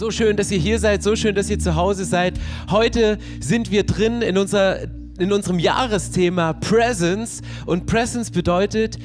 So 0.00 0.10
schön, 0.10 0.38
dass 0.38 0.50
ihr 0.50 0.56
hier 0.56 0.78
seid, 0.78 1.02
so 1.02 1.14
schön, 1.14 1.34
dass 1.34 1.50
ihr 1.50 1.58
zu 1.58 1.74
Hause 1.74 2.06
seid. 2.06 2.40
Heute 2.70 3.18
sind 3.38 3.70
wir 3.70 3.84
drin 3.84 4.22
in, 4.22 4.38
unser, 4.38 4.84
in 5.18 5.30
unserem 5.30 5.58
Jahresthema 5.58 6.54
Presence 6.54 7.42
und 7.66 7.84
Presence 7.84 8.30
bedeutet, 8.30 8.98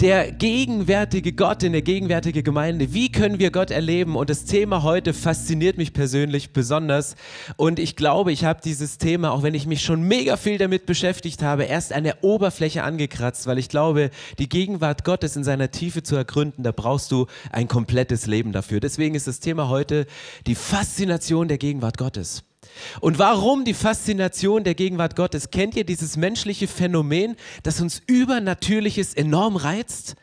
der 0.00 0.32
gegenwärtige 0.32 1.34
Gott 1.34 1.62
in 1.62 1.72
der 1.72 1.82
gegenwärtigen 1.82 2.42
Gemeinde. 2.42 2.94
Wie 2.94 3.12
können 3.12 3.38
wir 3.38 3.50
Gott 3.50 3.70
erleben? 3.70 4.16
Und 4.16 4.30
das 4.30 4.46
Thema 4.46 4.82
heute 4.82 5.12
fasziniert 5.12 5.76
mich 5.76 5.92
persönlich 5.92 6.54
besonders. 6.54 7.16
Und 7.56 7.78
ich 7.78 7.96
glaube, 7.96 8.32
ich 8.32 8.44
habe 8.46 8.62
dieses 8.64 8.96
Thema, 8.96 9.30
auch 9.30 9.42
wenn 9.42 9.52
ich 9.52 9.66
mich 9.66 9.82
schon 9.82 10.02
mega 10.02 10.38
viel 10.38 10.56
damit 10.56 10.86
beschäftigt 10.86 11.42
habe, 11.42 11.64
erst 11.64 11.92
an 11.92 12.04
der 12.04 12.24
Oberfläche 12.24 12.82
angekratzt, 12.82 13.46
weil 13.46 13.58
ich 13.58 13.68
glaube, 13.68 14.10
die 14.38 14.48
Gegenwart 14.48 15.04
Gottes 15.04 15.36
in 15.36 15.44
seiner 15.44 15.70
Tiefe 15.70 16.02
zu 16.02 16.16
ergründen, 16.16 16.62
da 16.62 16.72
brauchst 16.72 17.12
du 17.12 17.26
ein 17.52 17.68
komplettes 17.68 18.26
Leben 18.26 18.52
dafür. 18.52 18.80
Deswegen 18.80 19.14
ist 19.14 19.26
das 19.26 19.40
Thema 19.40 19.68
heute 19.68 20.06
die 20.46 20.54
Faszination 20.54 21.46
der 21.46 21.58
Gegenwart 21.58 21.98
Gottes. 21.98 22.42
Und 23.00 23.18
warum 23.18 23.64
die 23.64 23.74
Faszination 23.74 24.64
der 24.64 24.74
Gegenwart 24.74 25.16
Gottes? 25.16 25.50
Kennt 25.50 25.76
ihr 25.76 25.84
dieses 25.84 26.16
menschliche 26.16 26.68
Phänomen, 26.68 27.36
das 27.62 27.80
uns 27.80 28.02
Übernatürliches 28.06 29.14
enorm 29.14 29.56
reizt? 29.56 30.16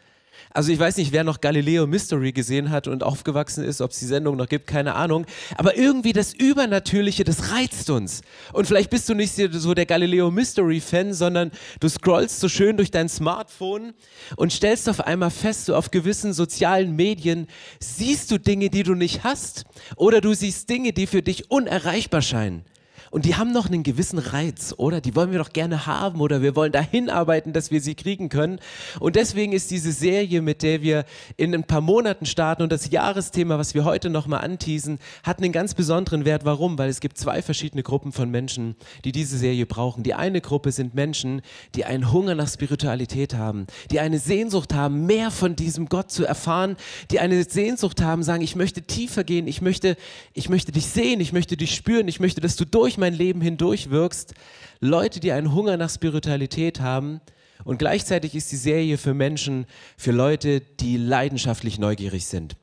Also 0.58 0.72
ich 0.72 0.80
weiß 0.80 0.98
nicht, 0.98 1.12
wer 1.12 1.24
noch 1.24 1.40
Galileo 1.40 1.86
Mystery 1.86 2.32
gesehen 2.32 2.72
hat 2.72 2.88
und 2.88 3.04
aufgewachsen 3.04 3.64
ist, 3.64 3.80
ob 3.80 3.92
es 3.92 4.00
die 4.00 4.08
Sendung 4.08 4.38
noch 4.38 4.50
gibt, 4.50 4.66
keine 4.66 4.96
Ahnung. 4.96 5.28
Aber 5.56 5.78
irgendwie 5.78 6.14
das 6.14 6.34
Übernatürliche, 6.34 7.24
das 7.24 7.52
reizt 7.52 7.92
uns. 7.92 8.22
Und 8.54 8.66
vielleicht 8.66 8.90
bist 8.90 9.08
du 9.08 9.14
nicht 9.14 9.36
so 9.36 9.74
der 9.76 9.86
Galileo 9.86 10.32
Mystery 10.32 10.80
Fan, 10.80 11.14
sondern 11.14 11.52
du 11.80 11.88
scrollst 11.88 12.40
so 12.40 12.50
schön 12.50 12.76
durch 12.76 12.90
dein 12.90 13.08
Smartphone 13.08 13.94
und 14.36 14.52
stellst 14.52 14.90
auf 14.90 15.02
einmal 15.02 15.30
fest, 15.30 15.66
so 15.66 15.76
auf 15.76 15.92
gewissen 15.92 16.34
sozialen 16.34 16.96
Medien 16.96 17.46
siehst 17.80 18.32
du 18.32 18.40
Dinge, 18.40 18.72
die 18.72 18.82
du 18.82 18.96
nicht 18.96 19.24
hast. 19.24 19.66
Oder 19.96 20.22
du 20.22 20.34
siehst 20.34 20.72
Dinge, 20.72 20.92
die 20.92 21.06
für 21.06 21.22
dich 21.22 21.52
unerreichbar 21.52 22.24
scheinen. 22.24 22.66
Und 23.12 23.26
die 23.26 23.36
haben 23.36 23.52
noch 23.52 23.68
einen 23.68 23.84
gewissen 23.84 24.20
Reiz, 24.20 24.74
oder? 24.78 25.02
Die 25.02 25.16
wollen 25.16 25.32
wir 25.32 25.40
doch 25.40 25.54
gerne 25.54 25.86
haben 25.86 26.20
oder 26.22 26.42
wir 26.42 26.56
wollen 26.56 26.72
dahin 26.72 27.10
arbeiten, 27.10 27.54
dass 27.54 27.72
wir 27.72 27.82
sie 27.82 27.96
kriegen 27.96 28.30
können. 28.30 28.60
Und 29.00 29.16
deswegen 29.16 29.54
ist 29.54 29.72
diese 29.72 29.92
Serie, 29.92 30.42
mit 30.42 30.64
der 30.64 30.82
wir 30.82 31.06
in 31.38 31.54
ein 31.54 31.64
paar 31.64 31.82
Monaten 31.82 32.26
starten 32.26 32.64
und 32.64 32.72
das 32.72 32.92
Jahresthema, 32.92 33.58
was 33.58 33.74
wir 33.74 33.86
heute 33.86 34.10
nochmal 34.10 34.44
anteasen, 34.44 35.00
hat 35.24 35.40
einen 35.40 35.52
ganz 35.52 35.74
besonderen 35.74 36.26
Wert. 36.26 36.46
Warum? 36.46 36.78
Weil 36.78 36.90
es 36.90 37.00
gibt 37.00 37.18
zwei 37.18 37.42
verschiedene 37.42 37.84
Gruppen 37.84 38.12
von 38.12 38.30
Menschen, 38.30 38.76
die 39.06 39.12
diese 39.12 39.38
Serie 39.38 39.66
brauchen. 39.66 40.04
Die 40.04 40.14
eine 40.14 40.42
Gruppe 40.42 40.72
sind 40.72 40.94
Menschen, 40.94 41.42
die 41.76 41.86
einen 41.86 42.12
Hunger 42.12 42.36
nach 42.36 42.50
Spiritualität 42.50 43.34
haben, 43.34 43.68
die 43.92 44.00
eine 44.00 44.20
Sehnsucht 44.20 44.74
haben, 44.74 45.06
mehr 45.06 45.32
von 45.32 45.56
diesem 45.56 45.88
Gott 45.88 46.12
zu 46.12 46.26
erfahren, 46.26 46.76
die 47.12 47.20
eine 47.20 47.44
Sehnsucht 47.44 48.02
haben, 48.02 48.24
sagen, 48.24 48.44
ich 48.44 48.56
möchte 48.56 48.82
tiefer 48.82 49.24
gehen, 49.24 49.48
ich 49.48 49.62
möchte, 49.62 49.96
ich 50.34 50.50
möchte 50.50 50.72
dich 50.72 50.88
sehen, 50.88 51.20
ich 51.20 51.34
möchte 51.34 51.58
dich 51.58 51.74
spüren, 51.74 52.08
ich 52.08 52.20
möchte, 52.20 52.42
dass 52.42 52.56
du 52.56 52.66
durch 52.66 52.97
mein 52.98 53.14
Leben 53.14 53.42
hindurch 53.42 53.90
wirkst. 53.90 54.34
Leute, 54.80 55.20
die 55.20 55.32
einen 55.32 55.54
Hunger 55.54 55.78
nach 55.78 55.90
Spiritualität 55.90 56.80
haben. 56.80 57.22
Und 57.64 57.80
gleichzeitig 57.80 58.36
ist 58.36 58.52
die 58.52 58.58
Serie 58.58 58.98
für 58.98 59.14
Menschen, 59.14 59.66
für 59.98 60.12
Leute, 60.12 60.62
die 60.62 60.98
leidenschaftlich 60.98 61.80
neugierig 61.80 62.28
sind. 62.28 62.56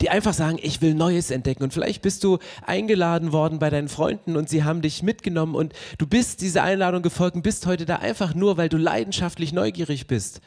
Die 0.00 0.10
einfach 0.10 0.34
sagen, 0.34 0.58
ich 0.62 0.80
will 0.80 0.94
Neues 0.94 1.30
entdecken. 1.30 1.62
Und 1.62 1.72
vielleicht 1.72 2.02
bist 2.02 2.24
du 2.24 2.38
eingeladen 2.66 3.32
worden 3.32 3.58
bei 3.58 3.70
deinen 3.70 3.88
Freunden 3.88 4.36
und 4.36 4.48
sie 4.48 4.64
haben 4.64 4.82
dich 4.82 5.02
mitgenommen 5.02 5.54
und 5.54 5.72
du 5.98 6.06
bist 6.06 6.40
dieser 6.40 6.62
Einladung 6.62 7.02
gefolgt 7.02 7.36
und 7.36 7.42
bist 7.42 7.66
heute 7.66 7.84
da 7.84 7.96
einfach 7.96 8.34
nur, 8.34 8.56
weil 8.56 8.68
du 8.68 8.76
leidenschaftlich 8.76 9.52
neugierig 9.52 10.06
bist. 10.06 10.40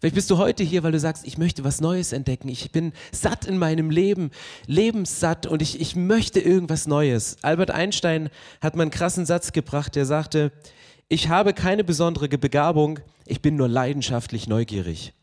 Vielleicht 0.00 0.14
bist 0.14 0.30
du 0.30 0.38
heute 0.38 0.62
hier, 0.62 0.84
weil 0.84 0.92
du 0.92 1.00
sagst, 1.00 1.26
ich 1.26 1.38
möchte 1.38 1.64
was 1.64 1.80
Neues 1.80 2.12
entdecken. 2.12 2.48
Ich 2.48 2.70
bin 2.70 2.92
satt 3.10 3.46
in 3.46 3.58
meinem 3.58 3.90
Leben, 3.90 4.30
lebenssatt 4.66 5.46
und 5.46 5.60
ich, 5.60 5.80
ich 5.80 5.96
möchte 5.96 6.38
irgendwas 6.38 6.86
Neues. 6.86 7.36
Albert 7.42 7.72
Einstein 7.72 8.30
hat 8.60 8.76
mal 8.76 8.82
einen 8.82 8.92
krassen 8.92 9.26
Satz 9.26 9.52
gebracht, 9.52 9.96
der 9.96 10.06
sagte, 10.06 10.52
ich 11.08 11.28
habe 11.28 11.52
keine 11.52 11.82
besondere 11.82 12.28
Begabung, 12.28 13.00
ich 13.26 13.42
bin 13.42 13.56
nur 13.56 13.68
leidenschaftlich 13.68 14.46
neugierig. 14.46 15.14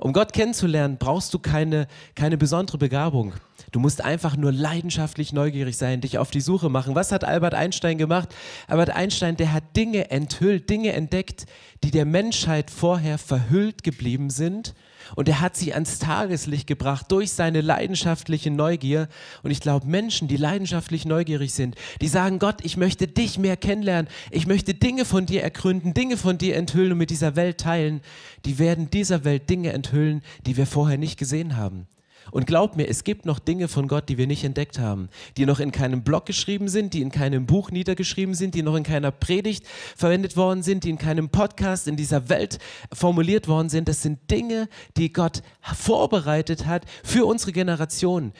Um 0.00 0.12
Gott 0.12 0.32
kennenzulernen, 0.32 0.96
brauchst 0.98 1.32
du 1.34 1.38
keine, 1.38 1.86
keine 2.14 2.36
besondere 2.36 2.78
Begabung. 2.78 3.32
Du 3.70 3.80
musst 3.80 4.04
einfach 4.04 4.36
nur 4.36 4.52
leidenschaftlich 4.52 5.32
neugierig 5.32 5.76
sein, 5.76 6.00
dich 6.00 6.18
auf 6.18 6.30
die 6.30 6.40
Suche 6.40 6.68
machen. 6.68 6.94
Was 6.94 7.12
hat 7.12 7.24
Albert 7.24 7.54
Einstein 7.54 7.98
gemacht? 7.98 8.34
Albert 8.68 8.90
Einstein, 8.90 9.36
der 9.36 9.52
hat 9.52 9.76
Dinge 9.76 10.10
enthüllt, 10.10 10.68
Dinge 10.70 10.92
entdeckt, 10.92 11.46
die 11.82 11.90
der 11.90 12.04
Menschheit 12.04 12.70
vorher 12.70 13.18
verhüllt 13.18 13.82
geblieben 13.82 14.30
sind. 14.30 14.74
Und 15.14 15.28
er 15.28 15.40
hat 15.40 15.56
sie 15.56 15.72
ans 15.74 15.98
Tageslicht 15.98 16.66
gebracht 16.66 17.06
durch 17.10 17.32
seine 17.32 17.60
leidenschaftliche 17.60 18.50
Neugier. 18.50 19.08
Und 19.42 19.50
ich 19.50 19.60
glaube, 19.60 19.86
Menschen, 19.86 20.28
die 20.28 20.36
leidenschaftlich 20.36 21.04
neugierig 21.04 21.52
sind, 21.52 21.76
die 22.00 22.08
sagen, 22.08 22.38
Gott, 22.38 22.64
ich 22.64 22.76
möchte 22.76 23.06
dich 23.06 23.38
mehr 23.38 23.56
kennenlernen. 23.56 24.10
Ich 24.30 24.46
möchte 24.46 24.74
Dinge 24.74 25.04
von 25.04 25.26
dir 25.26 25.42
ergründen, 25.42 25.94
Dinge 25.94 26.16
von 26.16 26.38
dir 26.38 26.56
enthüllen 26.56 26.92
und 26.92 26.98
mit 26.98 27.10
dieser 27.10 27.36
Welt 27.36 27.58
teilen. 27.58 28.00
Die 28.44 28.58
werden 28.58 28.90
dieser 28.90 29.24
Welt 29.24 29.48
Dinge 29.50 29.72
enthüllen, 29.72 30.22
die 30.46 30.56
wir 30.56 30.66
vorher 30.66 30.98
nicht 30.98 31.18
gesehen 31.18 31.56
haben. 31.56 31.86
Und 32.30 32.46
glaub 32.46 32.76
mir, 32.76 32.88
es 32.88 33.04
gibt 33.04 33.26
noch 33.26 33.38
Dinge 33.38 33.68
von 33.68 33.88
Gott, 33.88 34.08
die 34.08 34.18
wir 34.18 34.26
nicht 34.26 34.44
entdeckt 34.44 34.78
haben, 34.78 35.08
die 35.36 35.46
noch 35.46 35.60
in 35.60 35.72
keinem 35.72 36.02
Blog 36.02 36.26
geschrieben 36.26 36.68
sind, 36.68 36.94
die 36.94 37.02
in 37.02 37.10
keinem 37.10 37.46
Buch 37.46 37.70
niedergeschrieben 37.70 38.34
sind, 38.34 38.54
die 38.54 38.62
noch 38.62 38.76
in 38.76 38.82
keiner 38.82 39.10
Predigt 39.10 39.66
verwendet 39.96 40.36
worden 40.36 40.62
sind, 40.62 40.84
die 40.84 40.90
in 40.90 40.98
keinem 40.98 41.28
Podcast 41.28 41.88
in 41.88 41.96
dieser 41.96 42.28
Welt 42.28 42.58
formuliert 42.92 43.48
worden 43.48 43.68
sind. 43.68 43.88
Das 43.88 44.02
sind 44.02 44.30
Dinge, 44.30 44.68
die 44.96 45.12
Gott 45.12 45.42
vorbereitet 45.60 46.66
hat 46.66 46.84
für 47.02 47.26
unsere 47.26 47.52
Generation, 47.52 48.32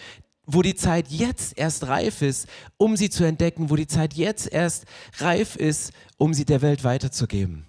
wo 0.47 0.63
die 0.63 0.75
Zeit 0.75 1.09
jetzt 1.09 1.57
erst 1.57 1.87
reif 1.87 2.23
ist, 2.23 2.49
um 2.77 2.97
sie 2.97 3.11
zu 3.11 3.25
entdecken, 3.25 3.71
wo 3.71 3.77
die 3.77 3.87
Zeit 3.87 4.15
jetzt 4.15 4.53
erst 4.53 4.85
reif 5.19 5.57
ist, 5.57 5.93
um 6.17 6.35
sie 6.35 6.45
der 6.45 6.63
Welt 6.63 6.85
weiterzugeben. 6.85 7.67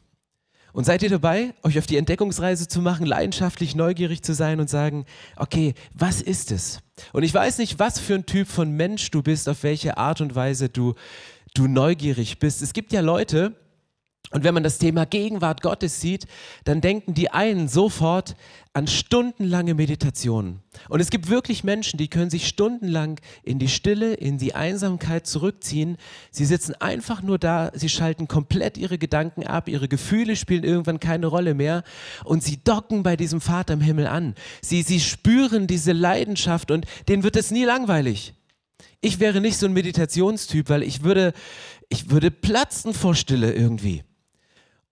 Und 0.76 0.84
seid 0.84 1.04
ihr 1.04 1.10
dabei, 1.10 1.54
euch 1.64 1.80
auf 1.80 1.86
die 1.86 1.96
Entdeckungsreise 1.96 2.68
zu 2.68 2.82
machen, 2.82 3.06
leidenschaftlich 3.06 3.76
neugierig 3.76 4.24
zu 4.24 4.34
sein 4.34 4.60
und 4.60 4.70
sagen, 4.70 5.06
okay, 5.38 5.74
was 5.94 6.22
ist 6.22 6.52
es? 6.52 6.82
Und 7.14 7.24
ich 7.24 7.34
weiß 7.34 7.60
nicht, 7.60 7.80
was 7.80 7.98
für 7.98 8.16
ein 8.16 8.26
Typ 8.26 8.50
von 8.50 8.72
Mensch 8.72 9.10
du 9.10 9.24
bist, 9.24 9.48
auf 9.48 9.64
welche 9.64 9.98
Art 9.98 10.20
und 10.20 10.36
Weise 10.36 10.68
du, 10.68 10.94
du 11.54 11.68
neugierig 11.68 12.40
bist. 12.40 12.62
Es 12.62 12.74
gibt 12.74 12.92
ja 12.92 13.00
Leute, 13.00 13.54
und 14.32 14.44
wenn 14.44 14.54
man 14.54 14.64
das 14.64 14.80
Thema 14.80 15.06
Gegenwart 15.06 15.62
Gottes 15.62 16.02
sieht, 16.02 16.26
dann 16.64 16.82
denken 16.82 17.14
die 17.14 17.30
einen 17.30 17.68
sofort 17.68 18.36
an 18.74 18.88
stundenlange 18.88 19.74
Meditationen. 19.74 20.60
Und 20.90 21.00
es 21.00 21.10
gibt 21.10 21.30
wirklich 21.30 21.64
Menschen, 21.64 21.98
die 21.98 22.10
können 22.10 22.30
sich 22.30 22.48
stundenlang 22.48 23.22
in 23.44 23.60
die 23.60 23.70
Stille, 23.70 24.14
in 24.14 24.38
die 24.38 24.54
Einsamkeit 24.54 25.28
zurückziehen. 25.28 25.96
Sie 26.32 26.44
sitzen 26.44 26.76
einfach 26.82 27.22
nur 27.22 27.40
da, 27.40 27.72
sie 27.74 27.88
schalten 27.88 28.28
komplett 28.28 28.78
ihre 28.78 28.98
Gedanken 28.98 29.48
ab, 29.48 29.70
ihre 29.70 29.88
Gefühle 29.88 30.36
spielen 30.36 30.66
irgendwann 30.66 31.00
keine 31.00 31.28
Rolle 31.28 31.54
mehr 31.54 31.84
und 32.26 32.44
sie 32.44 32.62
docken 32.62 33.04
bei 33.04 33.16
diesem 33.16 33.40
Vater 33.40 33.76
im 33.76 33.82
Himmel 33.82 34.08
an. 34.08 34.36
Sie, 34.62 34.82
sie 34.82 35.00
spüren 35.00 35.68
diese 35.68 35.94
Leidenschaft 35.94 36.72
und 36.72 36.86
denen 37.08 37.24
wird 37.24 37.38
es 37.38 37.52
nie 37.52 37.64
langweilig. 37.64 38.34
Ich 39.00 39.20
wäre 39.20 39.40
nicht 39.40 39.58
so 39.58 39.68
ein 39.68 39.74
Meditationstyp, 39.74 40.68
weil 40.68 40.84
ich 40.84 41.04
würde, 41.04 41.32
ich 41.90 42.10
würde 42.10 42.32
platzen 42.32 42.94
vor 42.94 43.16
Stille 43.16 43.54
irgendwie. 43.54 44.04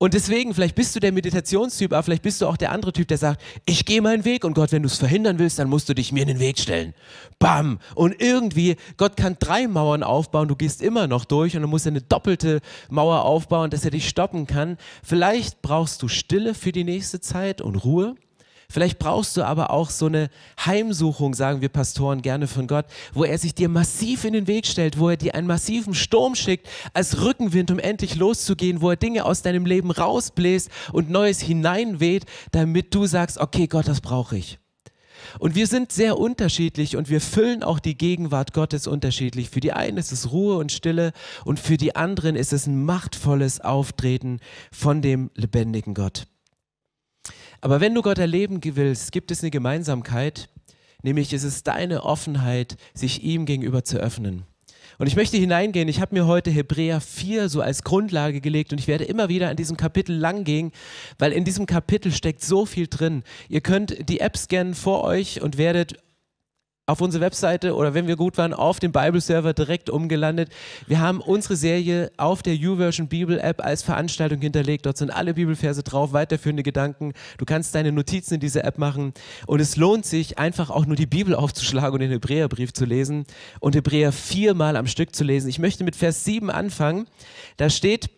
Und 0.04 0.14
deswegen, 0.14 0.54
vielleicht 0.54 0.76
bist 0.76 0.94
du 0.94 1.00
der 1.00 1.14
Meditationstyp, 1.14 1.94
aber 1.94 2.04
vielleicht 2.04 2.24
bist 2.24 2.42
du 2.42 2.48
auch 2.48 2.58
der 2.58 2.74
andere 2.74 2.92
Typ, 2.92 3.08
der 3.08 3.18
sagt, 3.18 3.42
ich 3.66 3.86
gehe 3.86 4.02
meinen 4.02 4.26
Weg 4.26 4.44
und 4.44 4.54
Gott, 4.54 4.74
wenn 4.74 4.84
du 4.84 4.88
es 4.88 4.98
verhindern 4.98 5.40
willst, 5.40 5.60
dann 5.60 5.70
musst 5.70 5.88
du 5.88 5.94
dich 5.94 6.12
mir 6.12 6.24
in 6.24 6.28
den 6.28 6.40
Weg 6.42 6.60
stellen. 6.60 6.94
Bam! 7.40 7.80
Und 7.96 8.22
irgendwie, 8.22 8.76
Gott 8.98 9.16
kann 9.16 9.38
drei 9.40 9.66
Mauern 9.66 10.04
aufbauen, 10.04 10.50
du 10.50 10.58
gehst 10.58 10.82
immer 10.82 11.08
noch 11.08 11.24
durch 11.24 11.56
und 11.56 11.62
dann 11.62 11.70
musst 11.70 11.86
du 11.86 11.92
eine 11.92 12.02
doppelte 12.02 12.60
Mauer 12.90 13.24
aufbauen, 13.24 13.70
dass 13.70 13.86
er 13.86 13.92
dich 13.92 14.10
stoppen 14.10 14.46
kann. 14.46 14.76
Vielleicht 15.04 15.62
brauchst 15.62 16.02
du 16.02 16.10
Stille 16.10 16.54
für 16.54 16.74
die 16.74 16.84
nächste 16.84 17.22
Zeit 17.22 17.62
und 17.62 17.78
Ruhe. 17.78 18.16
Vielleicht 18.74 18.98
brauchst 18.98 19.38
du 19.38 19.44
aber 19.44 19.70
auch 19.70 19.92
so 19.92 20.08
eine 20.08 20.32
Heimsuchung, 20.66 21.36
sagen 21.36 21.62
wir 21.62 21.70
Pastoren 21.70 22.24
gerne 22.24 22.48
von 22.48 22.66
Gott, 22.66 22.88
wo 23.14 23.24
er 23.24 23.38
sich 23.38 23.54
dir 23.54 23.70
massiv 23.70 24.26
in 24.26 24.34
den 24.34 24.48
Weg 24.48 24.66
stellt, 24.66 24.98
wo 24.98 25.10
er 25.10 25.16
dir 25.16 25.36
einen 25.36 25.46
massiven 25.46 25.94
Sturm 25.94 26.34
schickt 26.34 26.68
als 26.92 27.22
Rückenwind, 27.22 27.70
um 27.70 27.78
endlich 27.78 28.16
loszugehen, 28.16 28.82
wo 28.82 28.90
er 28.90 28.96
Dinge 28.96 29.26
aus 29.26 29.44
deinem 29.44 29.68
Leben 29.68 29.92
rausbläst 29.92 30.72
und 30.92 31.12
Neues 31.12 31.40
hineinweht, 31.40 32.26
damit 32.52 32.96
du 32.96 33.06
sagst, 33.06 33.38
okay 33.38 33.68
Gott, 33.68 33.88
das 33.88 34.02
brauche 34.02 34.38
ich. 34.38 34.58
Und 35.38 35.54
wir 35.54 35.68
sind 35.68 35.92
sehr 35.92 36.18
unterschiedlich 36.18 36.98
und 36.98 37.12
wir 37.12 37.22
füllen 37.22 37.62
auch 37.62 37.78
die 37.78 37.96
Gegenwart 37.96 38.54
Gottes 38.54 38.88
unterschiedlich. 38.88 39.52
Für 39.52 39.60
die 39.60 39.74
einen 39.74 39.98
ist 39.98 40.12
es 40.12 40.32
Ruhe 40.32 40.58
und 40.58 40.72
Stille 40.72 41.14
und 41.46 41.60
für 41.60 41.78
die 41.78 41.96
anderen 41.96 42.36
ist 42.36 42.54
es 42.54 42.66
ein 42.66 42.84
machtvolles 42.84 43.62
Auftreten 43.62 44.40
von 44.72 45.04
dem 45.04 45.30
lebendigen 45.36 45.94
Gott. 45.94 46.26
Aber 47.64 47.80
wenn 47.80 47.96
du 47.96 48.02
Gott 48.02 48.18
erleben 48.18 48.60
willst, 48.62 49.14
gibt 49.14 49.32
es 49.32 49.42
eine 49.42 49.50
Gemeinsamkeit, 49.50 50.50
nämlich 51.02 51.32
es 51.32 51.46
ist 51.46 51.66
deine 51.66 52.04
Offenheit, 52.04 52.76
sich 52.94 53.24
ihm 53.24 53.46
gegenüber 53.46 53.86
zu 53.86 54.00
öffnen. 54.00 54.44
Und 54.98 55.08
ich 55.08 55.16
möchte 55.16 55.38
hineingehen, 55.38 55.88
ich 55.88 56.02
habe 56.02 56.14
mir 56.14 56.28
heute 56.28 56.52
Hebräer 56.52 57.00
4 57.00 57.48
so 57.48 57.62
als 57.62 57.84
Grundlage 57.84 58.42
gelegt 58.42 58.74
und 58.74 58.80
ich 58.80 58.90
werde 58.90 59.06
immer 59.06 59.30
wieder 59.30 59.48
an 59.48 59.56
diesem 59.56 59.78
Kapitel 59.78 60.14
lang 60.14 60.44
gehen, 60.44 60.74
weil 61.18 61.32
in 61.32 61.46
diesem 61.46 61.66
Kapitel 61.66 62.12
steckt 62.12 62.44
so 62.44 62.66
viel 62.66 62.88
drin. 62.88 63.24
Ihr 63.48 63.62
könnt 63.62 64.10
die 64.10 64.20
App 64.20 64.36
scannen 64.36 64.76
vor 64.76 65.06
euch 65.06 65.42
und 65.42 65.58
werdet 65.58 66.03
auf 66.86 67.00
unsere 67.00 67.24
Webseite 67.24 67.76
oder 67.76 67.94
wenn 67.94 68.08
wir 68.08 68.18
gut 68.18 68.38
waren, 68.38 68.54
auf 68.54 68.80
dem 68.82 68.92
Bible-Server 68.92 69.54
direkt 69.54 69.90
umgelandet. 69.90 70.50
Wir 70.86 71.00
haben 71.00 71.22
unsere 71.22 71.56
Serie 71.56 72.12
auf 72.18 72.44
der 72.44 72.56
YouVersion 72.56 73.08
Bibel-App 73.08 73.64
als 73.64 73.84
Veranstaltung 73.84 74.42
hinterlegt. 74.42 74.86
Dort 74.86 74.98
sind 74.98 75.10
alle 75.10 75.34
Bibelverse 75.34 75.84
drauf, 75.84 76.12
weiterführende 76.12 76.62
Gedanken. 76.62 77.14
Du 77.38 77.46
kannst 77.46 77.74
deine 77.74 77.94
Notizen 77.94 78.34
in 78.34 78.40
dieser 78.42 78.66
App 78.66 78.78
machen 78.78 79.14
und 79.48 79.62
es 79.62 79.78
lohnt 79.78 80.06
sich 80.06 80.40
einfach 80.40 80.70
auch 80.70 80.86
nur 80.86 80.98
die 80.98 81.06
Bibel 81.06 81.36
aufzuschlagen 81.36 81.94
und 81.94 82.02
den 82.02 82.12
Hebräerbrief 82.12 82.74
zu 82.74 82.84
lesen 82.84 83.26
und 83.62 83.76
Hebräer 83.76 84.12
viermal 84.12 84.76
am 84.76 84.88
Stück 84.88 85.16
zu 85.16 85.24
lesen. 85.24 85.48
Ich 85.48 85.60
möchte 85.60 85.86
mit 85.86 85.96
Vers 85.96 86.26
7 86.26 86.50
anfangen. 86.50 87.08
Da 87.56 87.70
steht, 87.70 88.10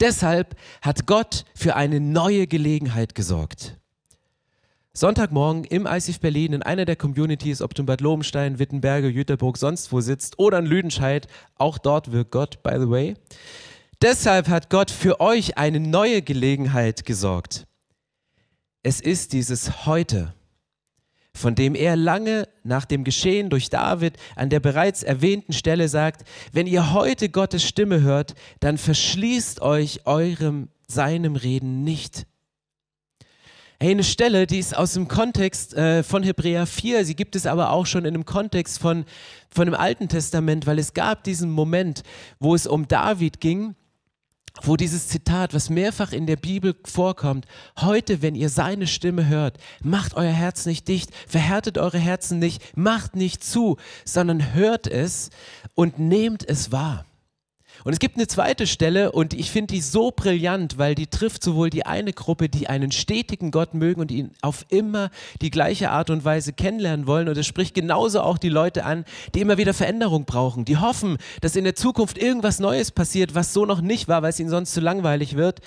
deshalb 0.00 0.56
hat 0.82 1.06
Gott 1.06 1.44
für 1.54 1.76
eine 1.76 2.00
neue 2.00 2.48
Gelegenheit 2.48 3.14
gesorgt. 3.14 3.78
Sonntagmorgen 4.98 5.62
im 5.62 5.86
ICF 5.86 6.18
Berlin 6.18 6.54
in 6.54 6.62
einer 6.64 6.84
der 6.84 6.96
Communities, 6.96 7.62
ob 7.62 7.72
du 7.72 7.82
in 7.82 7.86
Bad 7.86 8.00
Lobenstein, 8.00 8.58
Wittenberge, 8.58 9.06
Jüterburg, 9.06 9.56
sonst 9.56 9.92
wo 9.92 10.00
sitzt 10.00 10.40
oder 10.40 10.58
in 10.58 10.66
Lüdenscheid, 10.66 11.28
auch 11.54 11.78
dort 11.78 12.10
wirkt 12.10 12.32
Gott, 12.32 12.64
by 12.64 12.80
the 12.80 12.90
way. 12.90 13.14
Deshalb 14.02 14.48
hat 14.48 14.70
Gott 14.70 14.90
für 14.90 15.20
euch 15.20 15.56
eine 15.56 15.78
neue 15.78 16.20
Gelegenheit 16.20 17.04
gesorgt. 17.04 17.68
Es 18.82 18.98
ist 19.00 19.34
dieses 19.34 19.86
Heute, 19.86 20.34
von 21.32 21.54
dem 21.54 21.76
er 21.76 21.94
lange 21.94 22.48
nach 22.64 22.84
dem 22.84 23.04
Geschehen 23.04 23.50
durch 23.50 23.70
David 23.70 24.16
an 24.34 24.50
der 24.50 24.58
bereits 24.58 25.04
erwähnten 25.04 25.52
Stelle 25.52 25.88
sagt, 25.88 26.28
wenn 26.52 26.66
ihr 26.66 26.92
heute 26.92 27.28
Gottes 27.28 27.62
Stimme 27.62 28.00
hört, 28.00 28.34
dann 28.58 28.78
verschließt 28.78 29.62
euch 29.62 30.06
eurem, 30.06 30.70
seinem 30.88 31.36
Reden 31.36 31.84
nicht 31.84 32.26
Hey, 33.80 33.92
eine 33.92 34.02
Stelle, 34.02 34.48
die 34.48 34.58
ist 34.58 34.76
aus 34.76 34.94
dem 34.94 35.06
Kontext 35.06 35.72
äh, 35.74 36.02
von 36.02 36.24
Hebräer 36.24 36.66
4, 36.66 37.04
sie 37.04 37.14
gibt 37.14 37.36
es 37.36 37.46
aber 37.46 37.70
auch 37.70 37.86
schon 37.86 38.04
in 38.04 38.12
dem 38.12 38.24
Kontext 38.24 38.80
von, 38.80 39.04
von 39.50 39.66
dem 39.66 39.74
Alten 39.76 40.08
Testament, 40.08 40.66
weil 40.66 40.80
es 40.80 40.94
gab 40.94 41.22
diesen 41.22 41.48
Moment, 41.52 42.02
wo 42.40 42.56
es 42.56 42.66
um 42.66 42.88
David 42.88 43.40
ging, 43.40 43.76
wo 44.62 44.74
dieses 44.74 45.06
Zitat, 45.06 45.54
was 45.54 45.70
mehrfach 45.70 46.10
in 46.10 46.26
der 46.26 46.34
Bibel 46.34 46.74
vorkommt, 46.84 47.46
heute, 47.80 48.20
wenn 48.20 48.34
ihr 48.34 48.48
seine 48.48 48.88
Stimme 48.88 49.28
hört, 49.28 49.58
macht 49.80 50.14
euer 50.14 50.32
Herz 50.32 50.66
nicht 50.66 50.88
dicht, 50.88 51.10
verhärtet 51.28 51.78
eure 51.78 52.00
Herzen 52.00 52.40
nicht, 52.40 52.76
macht 52.76 53.14
nicht 53.14 53.44
zu, 53.44 53.76
sondern 54.04 54.54
hört 54.54 54.88
es 54.88 55.30
und 55.76 56.00
nehmt 56.00 56.42
es 56.48 56.72
wahr. 56.72 57.04
Und 57.84 57.92
es 57.92 57.98
gibt 57.98 58.16
eine 58.16 58.26
zweite 58.26 58.66
Stelle 58.66 59.12
und 59.12 59.34
ich 59.34 59.50
finde 59.50 59.74
die 59.74 59.80
so 59.80 60.10
brillant, 60.10 60.78
weil 60.78 60.94
die 60.94 61.06
trifft 61.06 61.42
sowohl 61.42 61.70
die 61.70 61.86
eine 61.86 62.12
Gruppe, 62.12 62.48
die 62.48 62.68
einen 62.68 62.90
stetigen 62.90 63.50
Gott 63.50 63.74
mögen 63.74 64.00
und 64.00 64.10
ihn 64.10 64.32
auf 64.42 64.66
immer 64.68 65.10
die 65.40 65.50
gleiche 65.50 65.90
Art 65.90 66.10
und 66.10 66.24
Weise 66.24 66.52
kennenlernen 66.52 67.06
wollen. 67.06 67.28
Und 67.28 67.36
es 67.38 67.46
spricht 67.46 67.74
genauso 67.74 68.20
auch 68.20 68.38
die 68.38 68.48
Leute 68.48 68.84
an, 68.84 69.04
die 69.34 69.40
immer 69.40 69.58
wieder 69.58 69.74
Veränderung 69.74 70.24
brauchen, 70.24 70.64
die 70.64 70.76
hoffen, 70.76 71.18
dass 71.40 71.56
in 71.56 71.64
der 71.64 71.76
Zukunft 71.76 72.18
irgendwas 72.18 72.58
Neues 72.58 72.90
passiert, 72.90 73.34
was 73.34 73.52
so 73.52 73.64
noch 73.64 73.80
nicht 73.80 74.08
war, 74.08 74.22
weil 74.22 74.30
es 74.30 74.40
ihnen 74.40 74.50
sonst 74.50 74.74
zu 74.74 74.80
langweilig 74.80 75.36
wird. 75.36 75.60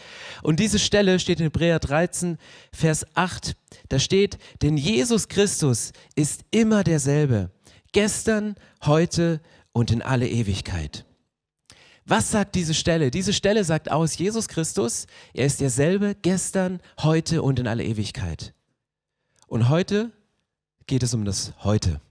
Und 0.43 0.59
diese 0.59 0.79
Stelle 0.79 1.19
steht 1.19 1.39
in 1.39 1.45
Hebräer 1.45 1.79
13, 1.79 2.37
Vers 2.73 3.05
8. 3.15 3.55
Da 3.89 3.99
steht, 3.99 4.37
denn 4.61 4.77
Jesus 4.77 5.27
Christus 5.27 5.93
ist 6.15 6.41
immer 6.51 6.83
derselbe, 6.83 7.51
gestern, 7.93 8.55
heute 8.85 9.39
und 9.71 9.91
in 9.91 10.01
alle 10.01 10.27
Ewigkeit. 10.27 11.05
Was 12.05 12.31
sagt 12.31 12.55
diese 12.55 12.73
Stelle? 12.73 13.11
Diese 13.11 13.33
Stelle 13.33 13.63
sagt 13.63 13.91
aus, 13.91 14.17
Jesus 14.17 14.47
Christus, 14.47 15.05
er 15.33 15.45
ist 15.45 15.61
derselbe 15.61 16.15
gestern, 16.21 16.79
heute 16.99 17.41
und 17.43 17.59
in 17.59 17.67
alle 17.67 17.83
Ewigkeit. 17.83 18.53
Und 19.47 19.69
heute 19.69 20.11
geht 20.87 21.03
es 21.03 21.13
um 21.13 21.25
das 21.25 21.53
Heute. 21.63 22.01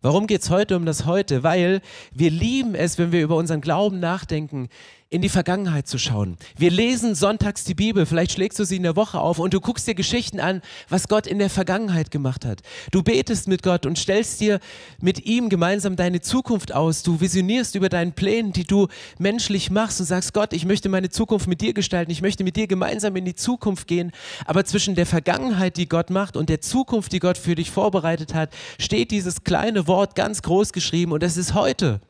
Warum 0.00 0.26
geht 0.26 0.42
es 0.42 0.50
heute 0.50 0.76
um 0.76 0.86
das 0.86 1.06
Heute? 1.06 1.42
Weil 1.42 1.80
wir 2.12 2.30
lieben 2.30 2.74
es, 2.74 2.98
wenn 2.98 3.10
wir 3.10 3.22
über 3.22 3.36
unseren 3.36 3.60
Glauben 3.60 3.98
nachdenken, 3.98 4.68
in 5.10 5.22
die 5.22 5.30
Vergangenheit 5.30 5.88
zu 5.88 5.96
schauen. 5.96 6.36
Wir 6.58 6.70
lesen 6.70 7.14
sonntags 7.14 7.64
die 7.64 7.74
Bibel, 7.74 8.04
vielleicht 8.04 8.32
schlägst 8.32 8.58
du 8.58 8.64
sie 8.64 8.76
in 8.76 8.82
der 8.82 8.94
Woche 8.94 9.18
auf 9.18 9.38
und 9.38 9.54
du 9.54 9.60
guckst 9.60 9.86
dir 9.86 9.94
Geschichten 9.94 10.38
an, 10.38 10.60
was 10.90 11.08
Gott 11.08 11.26
in 11.26 11.38
der 11.38 11.48
Vergangenheit 11.48 12.10
gemacht 12.10 12.44
hat. 12.44 12.60
Du 12.90 13.02
betest 13.02 13.48
mit 13.48 13.62
Gott 13.62 13.86
und 13.86 13.98
stellst 13.98 14.38
dir 14.40 14.60
mit 15.00 15.24
ihm 15.24 15.48
gemeinsam 15.48 15.96
deine 15.96 16.20
Zukunft 16.20 16.74
aus. 16.74 17.02
Du 17.02 17.22
visionierst 17.22 17.74
über 17.74 17.88
deinen 17.88 18.12
Plänen, 18.12 18.52
die 18.52 18.64
du 18.64 18.88
menschlich 19.18 19.70
machst 19.70 19.98
und 19.98 20.06
sagst, 20.06 20.34
Gott, 20.34 20.52
ich 20.52 20.66
möchte 20.66 20.90
meine 20.90 21.08
Zukunft 21.08 21.46
mit 21.46 21.62
dir 21.62 21.72
gestalten, 21.72 22.10
ich 22.10 22.20
möchte 22.20 22.44
mit 22.44 22.56
dir 22.56 22.66
gemeinsam 22.66 23.16
in 23.16 23.24
die 23.24 23.34
Zukunft 23.34 23.86
gehen. 23.86 24.12
Aber 24.44 24.66
zwischen 24.66 24.94
der 24.94 25.06
Vergangenheit, 25.06 25.78
die 25.78 25.88
Gott 25.88 26.10
macht 26.10 26.36
und 26.36 26.50
der 26.50 26.60
Zukunft, 26.60 27.12
die 27.12 27.18
Gott 27.18 27.38
für 27.38 27.54
dich 27.54 27.70
vorbereitet 27.70 28.34
hat, 28.34 28.50
steht 28.78 29.10
dieses 29.10 29.42
kleine 29.42 29.86
Wort 29.86 30.14
ganz 30.14 30.42
groß 30.42 30.74
geschrieben 30.74 31.12
und 31.12 31.22
es 31.22 31.38
ist 31.38 31.54
heute. 31.54 32.00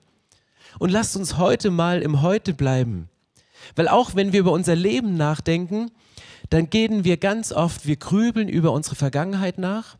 Und 0.78 0.90
lasst 0.90 1.16
uns 1.16 1.36
heute 1.36 1.70
mal 1.70 2.02
im 2.02 2.22
Heute 2.22 2.54
bleiben. 2.54 3.08
Weil 3.76 3.88
auch 3.88 4.14
wenn 4.14 4.32
wir 4.32 4.40
über 4.40 4.52
unser 4.52 4.76
Leben 4.76 5.16
nachdenken, 5.16 5.90
dann 6.50 6.70
gehen 6.70 7.04
wir 7.04 7.16
ganz 7.16 7.52
oft, 7.52 7.86
wir 7.86 7.96
grübeln 7.96 8.48
über 8.48 8.72
unsere 8.72 8.96
Vergangenheit 8.96 9.58
nach. 9.58 9.96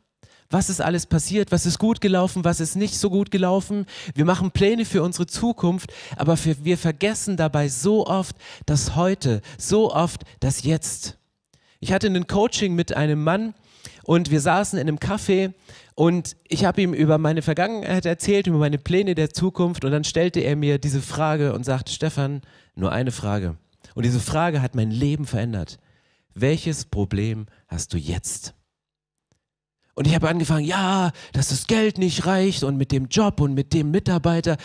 Was 0.50 0.70
ist 0.70 0.80
alles 0.80 1.04
passiert? 1.04 1.52
Was 1.52 1.66
ist 1.66 1.78
gut 1.78 2.00
gelaufen? 2.00 2.42
Was 2.44 2.60
ist 2.60 2.74
nicht 2.74 2.98
so 2.98 3.10
gut 3.10 3.30
gelaufen? 3.30 3.84
Wir 4.14 4.24
machen 4.24 4.50
Pläne 4.50 4.86
für 4.86 5.02
unsere 5.02 5.26
Zukunft, 5.26 5.92
aber 6.16 6.38
wir 6.62 6.78
vergessen 6.78 7.36
dabei 7.36 7.68
so 7.68 8.06
oft 8.06 8.34
das 8.64 8.96
Heute, 8.96 9.42
so 9.58 9.92
oft 9.92 10.22
das 10.40 10.62
Jetzt. 10.62 11.18
Ich 11.80 11.92
hatte 11.92 12.06
ein 12.06 12.26
Coaching 12.26 12.74
mit 12.74 12.96
einem 12.96 13.22
Mann 13.22 13.54
und 14.08 14.30
wir 14.30 14.40
saßen 14.40 14.78
in 14.78 14.88
einem 14.88 14.96
Café 14.96 15.52
und 15.94 16.34
ich 16.48 16.64
habe 16.64 16.80
ihm 16.80 16.94
über 16.94 17.18
meine 17.18 17.42
Vergangenheit 17.42 18.06
erzählt, 18.06 18.46
über 18.46 18.56
meine 18.56 18.78
Pläne 18.78 19.14
der 19.14 19.34
Zukunft 19.34 19.84
und 19.84 19.90
dann 19.92 20.02
stellte 20.02 20.40
er 20.40 20.56
mir 20.56 20.78
diese 20.78 21.02
Frage 21.02 21.52
und 21.52 21.64
sagte, 21.64 21.92
Stefan, 21.92 22.40
nur 22.74 22.90
eine 22.90 23.10
Frage. 23.10 23.58
Und 23.94 24.06
diese 24.06 24.20
Frage 24.20 24.62
hat 24.62 24.74
mein 24.74 24.90
Leben 24.90 25.26
verändert. 25.26 25.78
Welches 26.32 26.86
Problem 26.86 27.48
hast 27.66 27.92
du 27.92 27.98
jetzt? 27.98 28.54
Und 29.94 30.06
ich 30.06 30.14
habe 30.14 30.30
angefangen, 30.30 30.64
ja, 30.64 31.12
dass 31.34 31.50
das 31.50 31.66
Geld 31.66 31.98
nicht 31.98 32.24
reicht 32.24 32.62
und 32.62 32.78
mit 32.78 32.92
dem 32.92 33.08
Job 33.08 33.42
und 33.42 33.52
mit 33.52 33.74
dem 33.74 33.90
Mitarbeiter. 33.90 34.56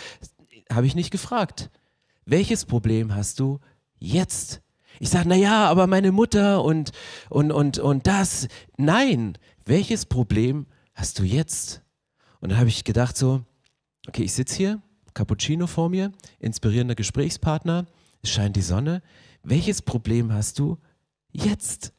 Habe 0.72 0.86
ich 0.86 0.94
nicht 0.94 1.10
gefragt. 1.10 1.68
Welches 2.24 2.64
Problem 2.64 3.14
hast 3.14 3.40
du 3.40 3.60
jetzt? 3.98 4.63
Ich 5.00 5.10
sage, 5.10 5.28
naja, 5.28 5.68
aber 5.68 5.86
meine 5.86 6.12
Mutter 6.12 6.62
und, 6.62 6.92
und, 7.30 7.50
und, 7.50 7.78
und 7.78 8.06
das. 8.06 8.48
Nein, 8.76 9.38
welches 9.64 10.06
Problem 10.06 10.66
hast 10.94 11.18
du 11.18 11.24
jetzt? 11.24 11.82
Und 12.40 12.50
dann 12.50 12.58
habe 12.58 12.68
ich 12.68 12.84
gedacht 12.84 13.16
so, 13.16 13.42
okay, 14.06 14.22
ich 14.22 14.32
sitze 14.32 14.56
hier, 14.56 14.82
Cappuccino 15.14 15.66
vor 15.66 15.88
mir, 15.88 16.12
inspirierender 16.40 16.94
Gesprächspartner, 16.94 17.86
es 18.22 18.30
scheint 18.30 18.56
die 18.56 18.62
Sonne. 18.62 19.02
Welches 19.42 19.82
Problem 19.82 20.32
hast 20.32 20.58
du 20.58 20.78
jetzt? 21.32 21.92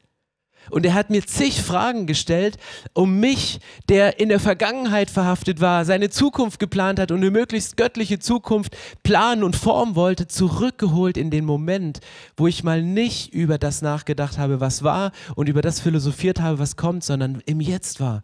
Und 0.70 0.86
er 0.86 0.94
hat 0.94 1.10
mir 1.10 1.24
zig 1.24 1.62
Fragen 1.62 2.06
gestellt, 2.06 2.56
um 2.92 3.20
mich, 3.20 3.60
der 3.88 4.20
in 4.20 4.28
der 4.28 4.40
Vergangenheit 4.40 5.10
verhaftet 5.10 5.60
war, 5.60 5.84
seine 5.84 6.10
Zukunft 6.10 6.58
geplant 6.58 6.98
hat 6.98 7.10
und 7.10 7.18
eine 7.18 7.30
möglichst 7.30 7.76
göttliche 7.76 8.18
Zukunft 8.18 8.76
planen 9.02 9.42
und 9.42 9.56
formen 9.56 9.94
wollte, 9.94 10.28
zurückgeholt 10.28 11.16
in 11.16 11.30
den 11.30 11.44
Moment, 11.44 12.00
wo 12.36 12.46
ich 12.46 12.64
mal 12.64 12.82
nicht 12.82 13.32
über 13.32 13.58
das 13.58 13.82
nachgedacht 13.82 14.38
habe, 14.38 14.60
was 14.60 14.82
war 14.82 15.12
und 15.34 15.48
über 15.48 15.62
das 15.62 15.80
philosophiert 15.80 16.40
habe, 16.40 16.58
was 16.58 16.76
kommt, 16.76 17.04
sondern 17.04 17.42
im 17.46 17.60
Jetzt 17.60 18.00
war. 18.00 18.22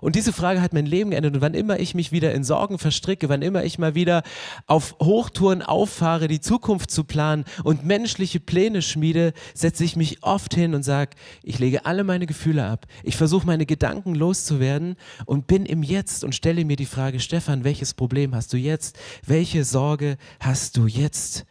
Und 0.00 0.16
diese 0.16 0.32
Frage 0.32 0.60
hat 0.60 0.72
mein 0.72 0.86
Leben 0.86 1.10
geändert. 1.10 1.34
Und 1.34 1.40
wann 1.40 1.54
immer 1.54 1.78
ich 1.78 1.94
mich 1.94 2.12
wieder 2.12 2.32
in 2.34 2.44
Sorgen 2.44 2.78
verstricke, 2.78 3.28
wann 3.28 3.42
immer 3.42 3.64
ich 3.64 3.78
mal 3.78 3.94
wieder 3.94 4.22
auf 4.66 4.96
Hochtouren 5.00 5.62
auffahre, 5.62 6.28
die 6.28 6.40
Zukunft 6.40 6.90
zu 6.90 7.04
planen 7.04 7.44
und 7.62 7.84
menschliche 7.84 8.40
Pläne 8.40 8.82
schmiede, 8.82 9.32
setze 9.54 9.84
ich 9.84 9.96
mich 9.96 10.22
oft 10.22 10.54
hin 10.54 10.74
und 10.74 10.82
sage, 10.82 11.12
ich 11.42 11.58
lege 11.58 11.86
alle 11.86 12.04
meine 12.04 12.26
Gefühle 12.26 12.64
ab. 12.66 12.86
Ich 13.02 13.16
versuche 13.16 13.46
meine 13.46 13.66
Gedanken 13.66 14.14
loszuwerden 14.14 14.96
und 15.26 15.46
bin 15.46 15.66
im 15.66 15.82
Jetzt 15.82 16.24
und 16.24 16.34
stelle 16.34 16.64
mir 16.64 16.76
die 16.76 16.86
Frage, 16.86 17.20
Stefan, 17.20 17.64
welches 17.64 17.94
Problem 17.94 18.34
hast 18.34 18.52
du 18.52 18.56
jetzt? 18.56 18.98
Welche 19.26 19.64
Sorge 19.64 20.16
hast 20.40 20.76
du 20.76 20.86
jetzt? 20.86 21.46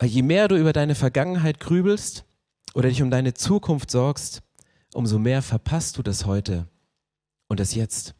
Weil 0.00 0.08
je 0.08 0.22
mehr 0.22 0.48
du 0.48 0.56
über 0.56 0.72
deine 0.72 0.94
Vergangenheit 0.94 1.60
grübelst, 1.60 2.24
oder 2.74 2.88
dich 2.88 3.02
um 3.02 3.10
deine 3.10 3.34
Zukunft 3.34 3.90
sorgst, 3.90 4.42
umso 4.94 5.18
mehr 5.18 5.42
verpasst 5.42 5.98
du 5.98 6.02
das 6.02 6.26
heute 6.26 6.68
und 7.48 7.60
das 7.60 7.74
Jetzt. 7.74 8.14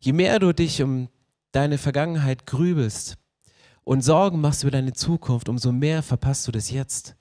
Je 0.00 0.12
mehr 0.12 0.38
du 0.38 0.52
dich 0.52 0.82
um 0.82 1.08
deine 1.52 1.78
Vergangenheit 1.78 2.46
grübelst 2.46 3.16
und 3.84 4.02
Sorgen 4.02 4.40
machst 4.40 4.62
über 4.62 4.70
deine 4.70 4.92
Zukunft, 4.92 5.48
umso 5.48 5.72
mehr 5.72 6.02
verpasst 6.02 6.46
du 6.46 6.52
das 6.52 6.70
Jetzt. 6.70 7.16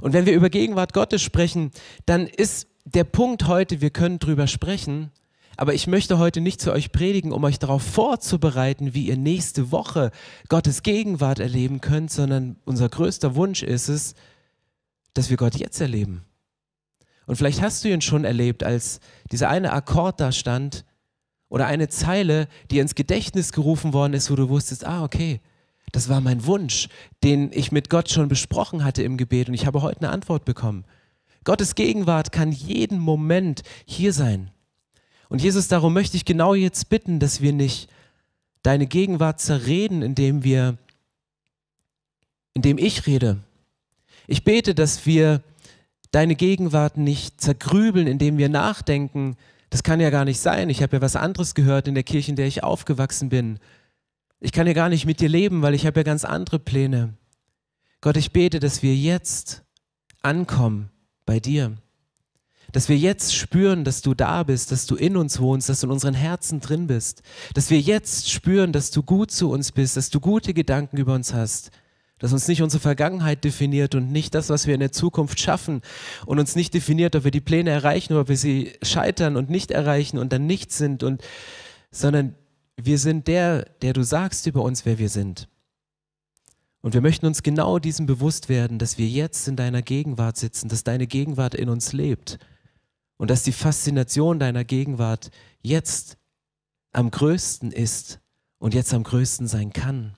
Und 0.00 0.12
wenn 0.12 0.26
wir 0.26 0.34
über 0.34 0.50
Gegenwart 0.50 0.92
Gottes 0.92 1.22
sprechen, 1.22 1.70
dann 2.06 2.26
ist 2.26 2.68
der 2.84 3.04
Punkt 3.04 3.46
heute, 3.46 3.80
wir 3.80 3.90
können 3.90 4.18
drüber 4.18 4.46
sprechen, 4.46 5.10
aber 5.56 5.74
ich 5.74 5.86
möchte 5.86 6.18
heute 6.18 6.40
nicht 6.40 6.60
zu 6.60 6.72
euch 6.72 6.92
predigen, 6.92 7.32
um 7.32 7.42
euch 7.44 7.58
darauf 7.58 7.82
vorzubereiten, 7.82 8.94
wie 8.94 9.06
ihr 9.06 9.16
nächste 9.16 9.70
Woche 9.72 10.10
Gottes 10.48 10.82
Gegenwart 10.82 11.38
erleben 11.38 11.80
könnt, 11.80 12.10
sondern 12.10 12.56
unser 12.64 12.88
größter 12.88 13.34
Wunsch 13.34 13.62
ist 13.62 13.88
es, 13.88 14.14
dass 15.16 15.30
wir 15.30 15.36
Gott 15.36 15.56
jetzt 15.56 15.80
erleben. 15.80 16.24
Und 17.26 17.36
vielleicht 17.36 17.60
hast 17.62 17.82
du 17.84 17.88
ihn 17.88 18.00
schon 18.00 18.24
erlebt, 18.24 18.62
als 18.62 19.00
dieser 19.32 19.48
eine 19.48 19.72
Akkord 19.72 20.20
da 20.20 20.30
stand 20.30 20.84
oder 21.48 21.66
eine 21.66 21.88
Zeile, 21.88 22.48
die 22.70 22.78
ins 22.78 22.94
Gedächtnis 22.94 23.52
gerufen 23.52 23.92
worden 23.92 24.14
ist, 24.14 24.30
wo 24.30 24.36
du 24.36 24.48
wusstest, 24.48 24.84
ah, 24.84 25.02
okay, 25.02 25.40
das 25.92 26.08
war 26.08 26.20
mein 26.20 26.44
Wunsch, 26.46 26.88
den 27.24 27.50
ich 27.52 27.72
mit 27.72 27.90
Gott 27.90 28.10
schon 28.10 28.28
besprochen 28.28 28.84
hatte 28.84 29.02
im 29.02 29.16
Gebet 29.16 29.48
und 29.48 29.54
ich 29.54 29.66
habe 29.66 29.82
heute 29.82 30.00
eine 30.00 30.10
Antwort 30.10 30.44
bekommen. 30.44 30.84
Gottes 31.44 31.74
Gegenwart 31.74 32.32
kann 32.32 32.52
jeden 32.52 32.98
Moment 32.98 33.62
hier 33.86 34.12
sein. 34.12 34.50
Und 35.28 35.42
Jesus, 35.42 35.68
darum 35.68 35.92
möchte 35.94 36.16
ich 36.16 36.24
genau 36.24 36.54
jetzt 36.54 36.88
bitten, 36.88 37.20
dass 37.20 37.40
wir 37.40 37.52
nicht 37.52 37.88
deine 38.62 38.86
Gegenwart 38.86 39.40
zerreden, 39.40 40.02
indem 40.02 40.44
wir, 40.44 40.76
indem 42.54 42.78
ich 42.78 43.06
rede. 43.06 43.45
Ich 44.26 44.44
bete, 44.44 44.74
dass 44.74 45.06
wir 45.06 45.42
deine 46.10 46.34
Gegenwart 46.34 46.96
nicht 46.96 47.40
zergrübeln, 47.40 48.06
indem 48.06 48.38
wir 48.38 48.48
nachdenken, 48.48 49.36
das 49.70 49.82
kann 49.82 50.00
ja 50.00 50.10
gar 50.10 50.24
nicht 50.24 50.40
sein. 50.40 50.70
Ich 50.70 50.82
habe 50.82 50.96
ja 50.96 51.02
was 51.02 51.16
anderes 51.16 51.54
gehört 51.54 51.88
in 51.88 51.94
der 51.94 52.04
Kirche, 52.04 52.30
in 52.30 52.36
der 52.36 52.46
ich 52.46 52.62
aufgewachsen 52.62 53.28
bin. 53.28 53.58
Ich 54.40 54.52
kann 54.52 54.66
ja 54.66 54.72
gar 54.72 54.88
nicht 54.88 55.06
mit 55.06 55.20
dir 55.20 55.28
leben, 55.28 55.62
weil 55.62 55.74
ich 55.74 55.86
habe 55.86 56.00
ja 56.00 56.04
ganz 56.04 56.24
andere 56.24 56.58
Pläne. 56.58 57.14
Gott, 58.00 58.16
ich 58.16 58.32
bete, 58.32 58.60
dass 58.60 58.82
wir 58.82 58.94
jetzt 58.94 59.64
ankommen 60.22 60.90
bei 61.24 61.40
dir. 61.40 61.76
Dass 62.72 62.88
wir 62.88 62.96
jetzt 62.96 63.34
spüren, 63.34 63.84
dass 63.84 64.02
du 64.02 64.14
da 64.14 64.42
bist, 64.42 64.72
dass 64.72 64.86
du 64.86 64.96
in 64.96 65.16
uns 65.16 65.40
wohnst, 65.40 65.68
dass 65.68 65.80
du 65.80 65.86
in 65.86 65.92
unseren 65.92 66.14
Herzen 66.14 66.60
drin 66.60 66.86
bist. 66.86 67.22
Dass 67.54 67.70
wir 67.70 67.80
jetzt 67.80 68.30
spüren, 68.30 68.72
dass 68.72 68.90
du 68.90 69.02
gut 69.02 69.30
zu 69.30 69.50
uns 69.50 69.72
bist, 69.72 69.96
dass 69.96 70.10
du 70.10 70.20
gute 70.20 70.52
Gedanken 70.52 70.96
über 70.98 71.14
uns 71.14 71.32
hast. 71.32 71.70
Dass 72.18 72.32
uns 72.32 72.48
nicht 72.48 72.62
unsere 72.62 72.80
Vergangenheit 72.80 73.44
definiert 73.44 73.94
und 73.94 74.10
nicht 74.10 74.34
das, 74.34 74.48
was 74.48 74.66
wir 74.66 74.74
in 74.74 74.80
der 74.80 74.92
Zukunft 74.92 75.38
schaffen 75.38 75.82
und 76.24 76.38
uns 76.38 76.56
nicht 76.56 76.72
definiert, 76.72 77.14
ob 77.14 77.24
wir 77.24 77.30
die 77.30 77.40
Pläne 77.40 77.70
erreichen 77.70 78.14
oder 78.14 78.22
ob 78.22 78.28
wir 78.28 78.38
sie 78.38 78.72
scheitern 78.82 79.36
und 79.36 79.50
nicht 79.50 79.70
erreichen 79.70 80.18
und 80.18 80.32
dann 80.32 80.46
nichts 80.46 80.78
sind 80.78 81.02
und, 81.02 81.22
sondern 81.90 82.34
wir 82.76 82.98
sind 82.98 83.28
der, 83.28 83.64
der 83.82 83.92
du 83.92 84.02
sagst 84.02 84.46
über 84.46 84.62
uns, 84.62 84.86
wer 84.86 84.98
wir 84.98 85.08
sind. 85.08 85.48
Und 86.80 86.94
wir 86.94 87.00
möchten 87.00 87.26
uns 87.26 87.42
genau 87.42 87.78
diesem 87.78 88.06
bewusst 88.06 88.48
werden, 88.48 88.78
dass 88.78 88.96
wir 88.96 89.08
jetzt 89.08 89.48
in 89.48 89.56
deiner 89.56 89.82
Gegenwart 89.82 90.36
sitzen, 90.36 90.68
dass 90.68 90.84
deine 90.84 91.06
Gegenwart 91.06 91.54
in 91.54 91.68
uns 91.68 91.92
lebt 91.92 92.38
und 93.16 93.30
dass 93.30 93.42
die 93.42 93.52
Faszination 93.52 94.38
deiner 94.38 94.64
Gegenwart 94.64 95.30
jetzt 95.62 96.16
am 96.92 97.10
größten 97.10 97.72
ist 97.72 98.20
und 98.58 98.72
jetzt 98.72 98.94
am 98.94 99.02
größten 99.02 99.48
sein 99.48 99.72
kann. 99.72 100.16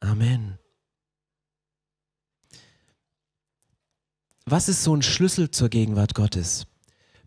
Amen. 0.00 0.59
Was 4.46 4.68
ist 4.68 4.82
so 4.82 4.94
ein 4.94 5.02
Schlüssel 5.02 5.50
zur 5.50 5.68
Gegenwart 5.68 6.14
Gottes? 6.14 6.66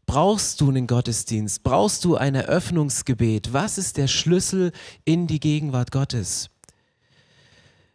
Brauchst 0.05 0.59
du 0.59 0.69
einen 0.69 0.87
Gottesdienst? 0.87 1.63
Brauchst 1.63 2.03
du 2.03 2.17
ein 2.17 2.35
Eröffnungsgebet? 2.35 3.53
Was 3.53 3.77
ist 3.77 3.97
der 3.97 4.07
Schlüssel 4.07 4.71
in 5.05 5.27
die 5.27 5.39
Gegenwart 5.39 5.91
Gottes? 5.91 6.49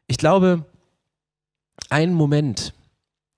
Ich 0.07 0.17
glaube, 0.17 0.65
ein 1.91 2.15
Moment, 2.15 2.73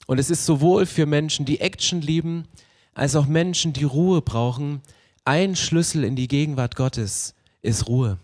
und 0.07 0.19
es 0.19 0.31
ist 0.31 0.47
sowohl 0.47 0.87
für 0.87 1.07
Menschen, 1.07 1.45
die 1.47 1.61
Action 1.61 2.01
lieben, 2.01 2.47
als 2.95 3.17
auch 3.17 3.27
Menschen, 3.27 3.73
die 3.73 3.85
Ruhe 3.85 4.23
brauchen, 4.23 4.83
ein 5.25 5.57
Schlüssel 5.57 6.05
in 6.05 6.17
die 6.17 6.29
Gegenwart 6.29 6.77
Gottes 6.77 7.35
ist 7.63 7.89
Ruhe. 7.89 8.19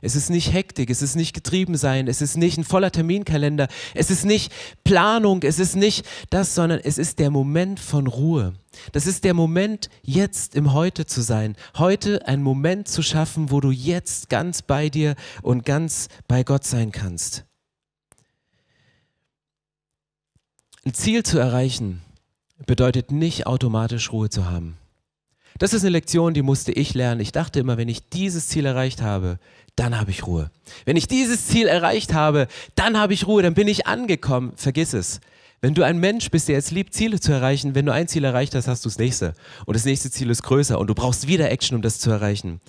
Es 0.00 0.14
ist 0.14 0.30
nicht 0.30 0.52
Hektik, 0.52 0.90
es 0.90 1.02
ist 1.02 1.16
nicht 1.16 1.34
getrieben 1.34 1.76
sein, 1.76 2.06
es 2.06 2.22
ist 2.22 2.36
nicht 2.36 2.56
ein 2.56 2.64
voller 2.64 2.92
Terminkalender, 2.92 3.68
es 3.94 4.10
ist 4.10 4.24
nicht 4.24 4.52
Planung, 4.84 5.42
es 5.42 5.58
ist 5.58 5.74
nicht 5.74 6.06
das, 6.30 6.54
sondern 6.54 6.80
es 6.82 6.98
ist 6.98 7.18
der 7.18 7.30
Moment 7.30 7.80
von 7.80 8.06
Ruhe. 8.06 8.54
Das 8.92 9.06
ist 9.06 9.24
der 9.24 9.34
Moment, 9.34 9.90
jetzt 10.02 10.54
im 10.54 10.72
Heute 10.72 11.06
zu 11.06 11.20
sein. 11.20 11.56
Heute 11.76 12.26
einen 12.28 12.44
Moment 12.44 12.86
zu 12.86 13.02
schaffen, 13.02 13.50
wo 13.50 13.60
du 13.60 13.70
jetzt 13.72 14.28
ganz 14.28 14.62
bei 14.62 14.88
dir 14.88 15.16
und 15.42 15.64
ganz 15.64 16.08
bei 16.28 16.44
Gott 16.44 16.64
sein 16.64 16.92
kannst. 16.92 17.44
Ein 20.84 20.94
Ziel 20.94 21.24
zu 21.24 21.38
erreichen 21.38 22.02
bedeutet 22.66 23.10
nicht 23.10 23.46
automatisch 23.46 24.12
Ruhe 24.12 24.30
zu 24.30 24.48
haben. 24.48 24.78
Das 25.58 25.72
ist 25.72 25.82
eine 25.82 25.90
Lektion, 25.90 26.34
die 26.34 26.42
musste 26.42 26.72
ich 26.72 26.94
lernen. 26.94 27.20
Ich 27.20 27.32
dachte 27.32 27.60
immer, 27.60 27.76
wenn 27.76 27.88
ich 27.88 28.08
dieses 28.08 28.48
Ziel 28.48 28.64
erreicht 28.64 29.02
habe, 29.02 29.38
dann 29.76 29.98
habe 29.98 30.10
ich 30.10 30.26
Ruhe. 30.26 30.50
Wenn 30.84 30.96
ich 30.96 31.06
dieses 31.06 31.46
Ziel 31.46 31.66
erreicht 31.66 32.12
habe, 32.12 32.48
dann 32.74 32.98
habe 32.98 33.14
ich 33.14 33.26
Ruhe, 33.26 33.42
dann 33.42 33.54
bin 33.54 33.68
ich 33.68 33.86
angekommen. 33.86 34.52
Vergiss 34.56 34.92
es. 34.92 35.20
Wenn 35.60 35.74
du 35.74 35.82
ein 35.82 35.98
Mensch 35.98 36.30
bist, 36.30 36.46
der 36.46 36.54
jetzt 36.54 36.70
liebt, 36.70 36.94
Ziele 36.94 37.18
zu 37.18 37.32
erreichen, 37.32 37.74
wenn 37.74 37.86
du 37.86 37.92
ein 37.92 38.06
Ziel 38.06 38.22
erreicht 38.22 38.54
hast, 38.54 38.68
hast 38.68 38.84
du 38.84 38.88
das 38.88 38.98
nächste. 38.98 39.34
Und 39.66 39.74
das 39.74 39.84
nächste 39.84 40.10
Ziel 40.10 40.30
ist 40.30 40.44
größer 40.44 40.78
und 40.78 40.86
du 40.86 40.94
brauchst 40.94 41.26
wieder 41.26 41.50
Action, 41.50 41.74
um 41.74 41.82
das 41.82 41.98
zu 41.98 42.10
erreichen. 42.10 42.60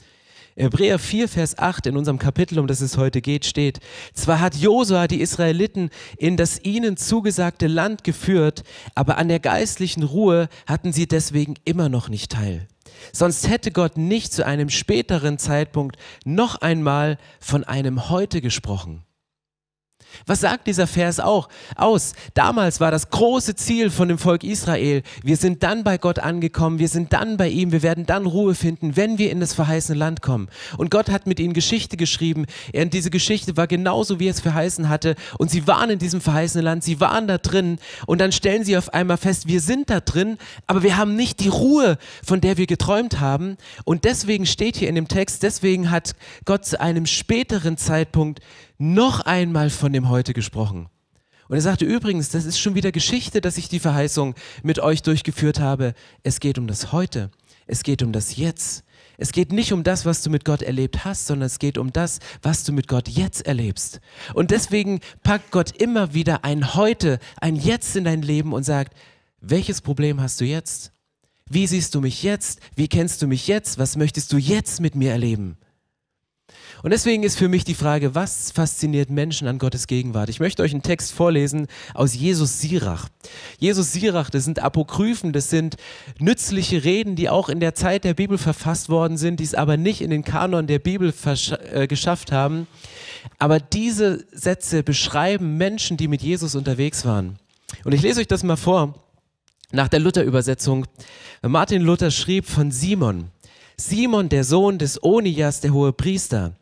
Hebräer 0.59 0.99
4, 0.99 1.29
Vers 1.29 1.57
8 1.57 1.85
in 1.85 1.95
unserem 1.95 2.19
Kapitel, 2.19 2.59
um 2.59 2.67
das 2.67 2.81
es 2.81 2.97
heute 2.97 3.21
geht, 3.21 3.45
steht, 3.45 3.79
zwar 4.13 4.41
hat 4.41 4.55
Josua 4.55 5.07
die 5.07 5.21
Israeliten 5.21 5.89
in 6.17 6.35
das 6.35 6.61
ihnen 6.65 6.97
zugesagte 6.97 7.67
Land 7.67 8.03
geführt, 8.03 8.63
aber 8.93 9.17
an 9.17 9.29
der 9.29 9.39
geistlichen 9.39 10.03
Ruhe 10.03 10.49
hatten 10.67 10.91
sie 10.91 11.07
deswegen 11.07 11.53
immer 11.63 11.87
noch 11.87 12.09
nicht 12.09 12.33
teil. 12.33 12.67
Sonst 13.13 13.47
hätte 13.47 13.71
Gott 13.71 13.97
nicht 13.97 14.33
zu 14.33 14.45
einem 14.45 14.69
späteren 14.69 15.37
Zeitpunkt 15.37 15.95
noch 16.25 16.55
einmal 16.59 17.17
von 17.39 17.63
einem 17.63 18.09
Heute 18.09 18.41
gesprochen. 18.41 19.05
Was 20.25 20.41
sagt 20.41 20.67
dieser 20.67 20.87
Vers 20.87 21.19
auch 21.19 21.49
aus? 21.75 22.13
Damals 22.33 22.79
war 22.79 22.91
das 22.91 23.09
große 23.09 23.55
Ziel 23.55 23.89
von 23.89 24.07
dem 24.07 24.17
Volk 24.17 24.43
Israel, 24.43 25.03
wir 25.23 25.37
sind 25.37 25.63
dann 25.63 25.83
bei 25.83 25.97
Gott 25.97 26.19
angekommen, 26.19 26.79
wir 26.79 26.87
sind 26.87 27.13
dann 27.13 27.37
bei 27.37 27.49
ihm, 27.49 27.71
wir 27.71 27.83
werden 27.83 28.05
dann 28.05 28.25
Ruhe 28.25 28.55
finden, 28.55 28.95
wenn 28.95 29.17
wir 29.17 29.31
in 29.31 29.39
das 29.39 29.53
verheißene 29.53 29.97
Land 29.97 30.21
kommen. 30.21 30.49
Und 30.77 30.91
Gott 30.91 31.09
hat 31.09 31.27
mit 31.27 31.39
ihnen 31.39 31.53
Geschichte 31.53 31.97
geschrieben. 31.97 32.45
Und 32.73 32.93
diese 32.93 33.09
Geschichte 33.09 33.57
war 33.57 33.67
genauso, 33.67 34.19
wie 34.19 34.27
er 34.27 34.31
es 34.31 34.39
verheißen 34.39 34.89
hatte. 34.89 35.15
Und 35.37 35.51
sie 35.51 35.67
waren 35.67 35.89
in 35.89 35.99
diesem 35.99 36.21
verheißenen 36.21 36.63
Land, 36.65 36.83
sie 36.83 36.99
waren 36.99 37.27
da 37.27 37.37
drin. 37.37 37.79
Und 38.05 38.19
dann 38.19 38.31
stellen 38.31 38.63
sie 38.63 38.77
auf 38.77 38.93
einmal 38.93 39.17
fest, 39.17 39.47
wir 39.47 39.61
sind 39.61 39.89
da 39.89 39.99
drin, 39.99 40.37
aber 40.67 40.83
wir 40.83 40.97
haben 40.97 41.15
nicht 41.15 41.39
die 41.39 41.47
Ruhe, 41.47 41.97
von 42.23 42.41
der 42.41 42.57
wir 42.57 42.67
geträumt 42.67 43.19
haben. 43.19 43.57
Und 43.85 44.05
deswegen 44.05 44.45
steht 44.45 44.77
hier 44.77 44.89
in 44.89 44.95
dem 44.95 45.07
Text, 45.07 45.43
deswegen 45.43 45.91
hat 45.91 46.15
Gott 46.45 46.65
zu 46.65 46.79
einem 46.79 47.05
späteren 47.05 47.77
Zeitpunkt 47.77 48.39
noch 48.79 49.19
einmal 49.19 49.69
von 49.69 49.93
dem 49.93 50.09
Heute 50.09 50.33
gesprochen. 50.33 50.87
Und 51.49 51.55
er 51.55 51.61
sagte 51.61 51.85
übrigens, 51.85 52.29
das 52.29 52.45
ist 52.45 52.59
schon 52.59 52.75
wieder 52.75 52.91
Geschichte, 52.91 53.41
dass 53.41 53.57
ich 53.57 53.69
die 53.69 53.79
Verheißung 53.79 54.35
mit 54.63 54.79
euch 54.79 55.01
durchgeführt 55.03 55.59
habe. 55.59 55.93
Es 56.23 56.39
geht 56.39 56.57
um 56.57 56.67
das 56.67 56.91
Heute. 56.91 57.29
Es 57.67 57.83
geht 57.83 58.01
um 58.01 58.13
das 58.13 58.35
Jetzt. 58.37 58.83
Es 59.17 59.31
geht 59.31 59.51
nicht 59.51 59.73
um 59.73 59.83
das, 59.83 60.05
was 60.05 60.23
du 60.23 60.29
mit 60.29 60.45
Gott 60.45 60.61
erlebt 60.61 61.03
hast, 61.03 61.27
sondern 61.27 61.47
es 61.47 61.59
geht 61.59 61.77
um 61.77 61.91
das, 61.91 62.19
was 62.41 62.63
du 62.63 62.71
mit 62.71 62.87
Gott 62.87 63.09
jetzt 63.09 63.45
erlebst. 63.45 63.99
Und 64.33 64.51
deswegen 64.51 65.01
packt 65.23 65.51
Gott 65.51 65.75
immer 65.75 66.13
wieder 66.13 66.45
ein 66.45 66.73
Heute, 66.75 67.19
ein 67.41 67.55
Jetzt 67.55 67.95
in 67.95 68.05
dein 68.05 68.21
Leben 68.21 68.53
und 68.53 68.63
sagt, 68.63 68.95
welches 69.41 69.81
Problem 69.81 70.21
hast 70.21 70.39
du 70.39 70.45
jetzt? 70.45 70.93
Wie 71.49 71.67
siehst 71.67 71.95
du 71.95 72.01
mich 72.01 72.23
jetzt? 72.23 72.61
Wie 72.75 72.87
kennst 72.87 73.21
du 73.21 73.27
mich 73.27 73.47
jetzt? 73.47 73.77
Was 73.77 73.97
möchtest 73.97 74.31
du 74.31 74.37
jetzt 74.37 74.79
mit 74.79 74.95
mir 74.95 75.11
erleben? 75.11 75.57
Und 76.81 76.91
deswegen 76.91 77.23
ist 77.23 77.37
für 77.37 77.49
mich 77.49 77.65
die 77.65 77.73
Frage, 77.73 78.15
was 78.15 78.51
fasziniert 78.51 79.09
Menschen 79.09 79.47
an 79.47 79.59
Gottes 79.59 79.85
Gegenwart? 79.87 80.29
Ich 80.29 80.39
möchte 80.39 80.63
euch 80.63 80.71
einen 80.71 80.83
Text 80.83 81.11
vorlesen 81.11 81.67
aus 81.93 82.15
Jesus 82.15 82.61
Sirach. 82.61 83.09
Jesus 83.57 83.91
Sirach, 83.91 84.29
das 84.29 84.45
sind 84.45 84.63
Apokryphen, 84.63 85.33
das 85.33 85.49
sind 85.49 85.75
nützliche 86.19 86.85
Reden, 86.85 87.15
die 87.17 87.29
auch 87.29 87.49
in 87.49 87.59
der 87.59 87.75
Zeit 87.75 88.05
der 88.05 88.13
Bibel 88.13 88.37
verfasst 88.37 88.87
worden 88.87 89.17
sind, 89.17 89.41
die 89.41 89.43
es 89.43 89.55
aber 89.55 89.75
nicht 89.75 90.01
in 90.01 90.09
den 90.09 90.23
Kanon 90.23 90.67
der 90.67 90.79
Bibel 90.79 91.13
äh, 91.73 91.87
geschafft 91.87 92.31
haben. 92.31 92.67
Aber 93.39 93.59
diese 93.59 94.25
Sätze 94.31 94.81
beschreiben 94.83 95.57
Menschen, 95.57 95.97
die 95.97 96.07
mit 96.07 96.21
Jesus 96.21 96.55
unterwegs 96.55 97.03
waren. 97.03 97.39
Und 97.83 97.93
ich 97.93 98.01
lese 98.01 98.21
euch 98.21 98.27
das 98.27 98.43
mal 98.43 98.55
vor. 98.55 98.95
Nach 99.71 99.87
der 99.87 99.99
Luther-Übersetzung. 99.99 100.87
Martin 101.41 101.81
Luther 101.81 102.09
schrieb 102.09 102.45
von 102.45 102.71
Simon. 102.71 103.29
Simon, 103.77 104.27
der 104.27 104.43
Sohn 104.43 104.77
des 104.77 105.01
Onias, 105.03 105.61
der 105.61 105.71
hohe 105.71 105.93
Priester, 105.93 106.53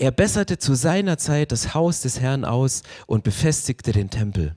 er 0.00 0.10
besserte 0.10 0.56
zu 0.56 0.74
seiner 0.74 1.18
Zeit 1.18 1.52
das 1.52 1.74
Haus 1.74 2.00
des 2.00 2.20
Herrn 2.20 2.46
aus 2.46 2.82
und 3.06 3.22
befestigte 3.22 3.92
den 3.92 4.08
Tempel. 4.08 4.56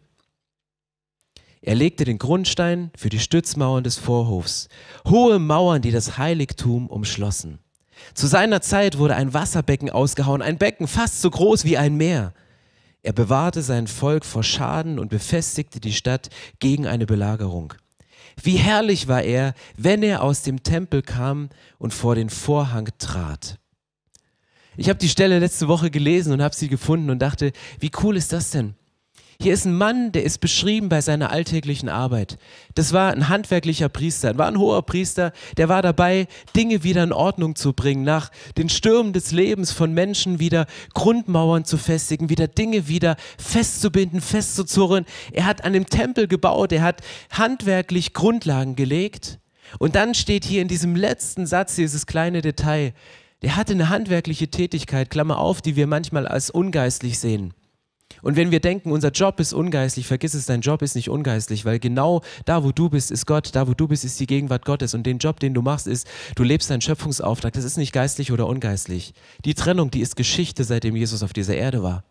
Er 1.62 1.76
legte 1.76 2.06
den 2.06 2.18
Grundstein 2.18 2.92
für 2.96 3.10
die 3.10 3.20
Stützmauern 3.20 3.84
des 3.84 3.98
Vorhofs, 3.98 4.70
hohe 5.06 5.40
Mauern, 5.40 5.82
die 5.82 5.92
das 5.92 6.18
Heiligtum 6.18 6.88
umschlossen. 6.88 7.60
Zu 8.14 8.28
seiner 8.28 8.62
Zeit 8.62 8.98
wurde 8.98 9.16
ein 9.16 9.34
Wasserbecken 9.34 9.90
ausgehauen, 9.90 10.42
ein 10.42 10.58
Becken 10.58 10.88
fast 10.88 11.22
so 11.22 11.30
groß 11.30 11.66
wie 11.66 11.78
ein 11.78 11.96
Meer. 11.96 12.34
Er 13.02 13.14
bewahrte 13.14 13.62
sein 13.62 13.88
Volk 13.88 14.24
vor 14.24 14.44
Schaden 14.44 14.98
und 14.98 15.10
befestigte 15.10 15.82
die 15.82 15.94
Stadt 15.94 16.30
gegen 16.60 16.88
eine 16.88 17.06
Belagerung. 17.06 17.74
Wie 18.42 18.56
herrlich 18.56 19.10
war 19.10 19.24
er, 19.24 19.56
wenn 19.76 20.04
er 20.04 20.24
aus 20.24 20.42
dem 20.42 20.64
Tempel 20.64 21.02
kam 21.02 21.50
und 21.80 21.94
vor 21.94 22.16
den 22.16 22.30
Vorhang 22.30 22.88
trat. 22.98 23.60
Ich 24.76 24.90
habe 24.90 25.00
die 25.00 25.10
Stelle 25.10 25.40
letzte 25.40 25.68
Woche 25.68 25.92
gelesen 25.92 26.34
und 26.34 26.42
habe 26.42 26.56
sie 26.56 26.68
gefunden 26.68 27.10
und 27.10 27.20
dachte, 27.20 27.52
wie 27.80 27.92
cool 28.02 28.18
ist 28.18 28.34
das 28.34 28.52
denn? 28.52 28.76
Hier 29.42 29.54
ist 29.54 29.66
ein 29.66 29.76
Mann, 29.76 30.12
der 30.12 30.24
ist 30.24 30.40
beschrieben 30.40 30.90
bei 30.90 31.02
seiner 31.02 31.32
alltäglichen 31.32 31.90
Arbeit. 31.90 32.38
Das 32.76 32.94
war 32.94 33.12
ein 33.12 33.30
handwerklicher 33.30 33.90
Priester, 33.90 34.38
war 34.38 34.48
ein 34.48 34.58
hoher 34.58 34.84
Priester, 34.84 35.34
der 35.58 35.70
war 35.70 35.82
dabei, 35.82 36.28
Dinge 36.56 36.84
wieder 36.84 37.04
in 37.04 37.12
Ordnung 37.12 37.56
zu 37.56 37.74
bringen, 37.74 38.04
nach 38.04 38.32
den 38.58 38.70
Stürmen 38.70 39.12
des 39.12 39.32
Lebens 39.32 39.72
von 39.72 39.94
Menschen 39.94 40.40
wieder 40.40 40.66
Grundmauern 40.94 41.66
zu 41.66 41.78
festigen, 41.78 42.30
wieder 42.30 42.48
Dinge 42.48 42.88
wieder 42.88 43.18
festzubinden, 43.38 44.22
festzuzurren. 44.22 45.06
Er 45.34 45.46
hat 45.46 45.66
an 45.66 45.74
dem 45.74 45.88
Tempel 45.88 46.28
gebaut, 46.28 46.72
er 46.72 46.84
hat 46.84 47.02
handwerklich 47.32 48.14
Grundlagen 48.14 48.76
gelegt. 48.76 49.40
Und 49.80 49.96
dann 49.96 50.14
steht 50.14 50.46
hier 50.46 50.62
in 50.62 50.68
diesem 50.68 50.96
letzten 50.96 51.48
Satz 51.48 51.76
dieses 51.76 52.06
kleine 52.06 52.42
Detail, 52.42 52.94
der 53.44 53.56
hatte 53.56 53.74
eine 53.74 53.90
handwerkliche 53.90 54.48
Tätigkeit, 54.48 55.10
Klammer 55.10 55.38
auf, 55.38 55.62
die 55.62 55.76
wir 55.76 55.86
manchmal 55.86 56.28
als 56.28 56.50
ungeistlich 56.50 57.20
sehen. 57.20 57.54
Und 58.22 58.38
wenn 58.38 58.52
wir 58.52 58.62
denken, 58.62 58.92
unser 58.92 59.12
Job 59.12 59.40
ist 59.40 59.54
ungeistlich, 59.54 60.08
vergiss 60.08 60.34
es, 60.34 60.46
dein 60.46 60.62
Job 60.62 60.82
ist 60.82 60.96
nicht 60.96 61.10
ungeistlich, 61.10 61.66
weil 61.66 61.80
genau 61.80 62.22
da, 62.46 62.64
wo 62.64 62.72
du 62.72 62.90
bist, 62.90 63.12
ist 63.12 63.26
Gott, 63.26 63.50
da, 63.54 63.68
wo 63.68 63.74
du 63.74 63.88
bist, 63.88 64.06
ist 64.06 64.20
die 64.20 64.28
Gegenwart 64.28 64.64
Gottes. 64.64 64.94
Und 64.94 65.04
den 65.04 65.18
Job, 65.18 65.42
den 65.42 65.54
du 65.54 65.62
machst, 65.62 65.88
ist, 65.88 66.08
du 66.36 66.44
lebst 66.44 66.70
deinen 66.70 66.82
Schöpfungsauftrag. 66.82 67.52
Das 67.52 67.66
ist 67.66 67.78
nicht 67.78 67.92
geistlich 67.92 68.32
oder 68.32 68.48
ungeistlich. 68.48 69.14
Die 69.44 69.56
Trennung, 69.56 69.92
die 69.92 70.00
ist 70.00 70.16
Geschichte, 70.16 70.64
seitdem 70.64 70.96
Jesus 70.96 71.22
auf 71.22 71.34
dieser 71.34 71.56
Erde 71.56 71.84
war. 71.84 72.06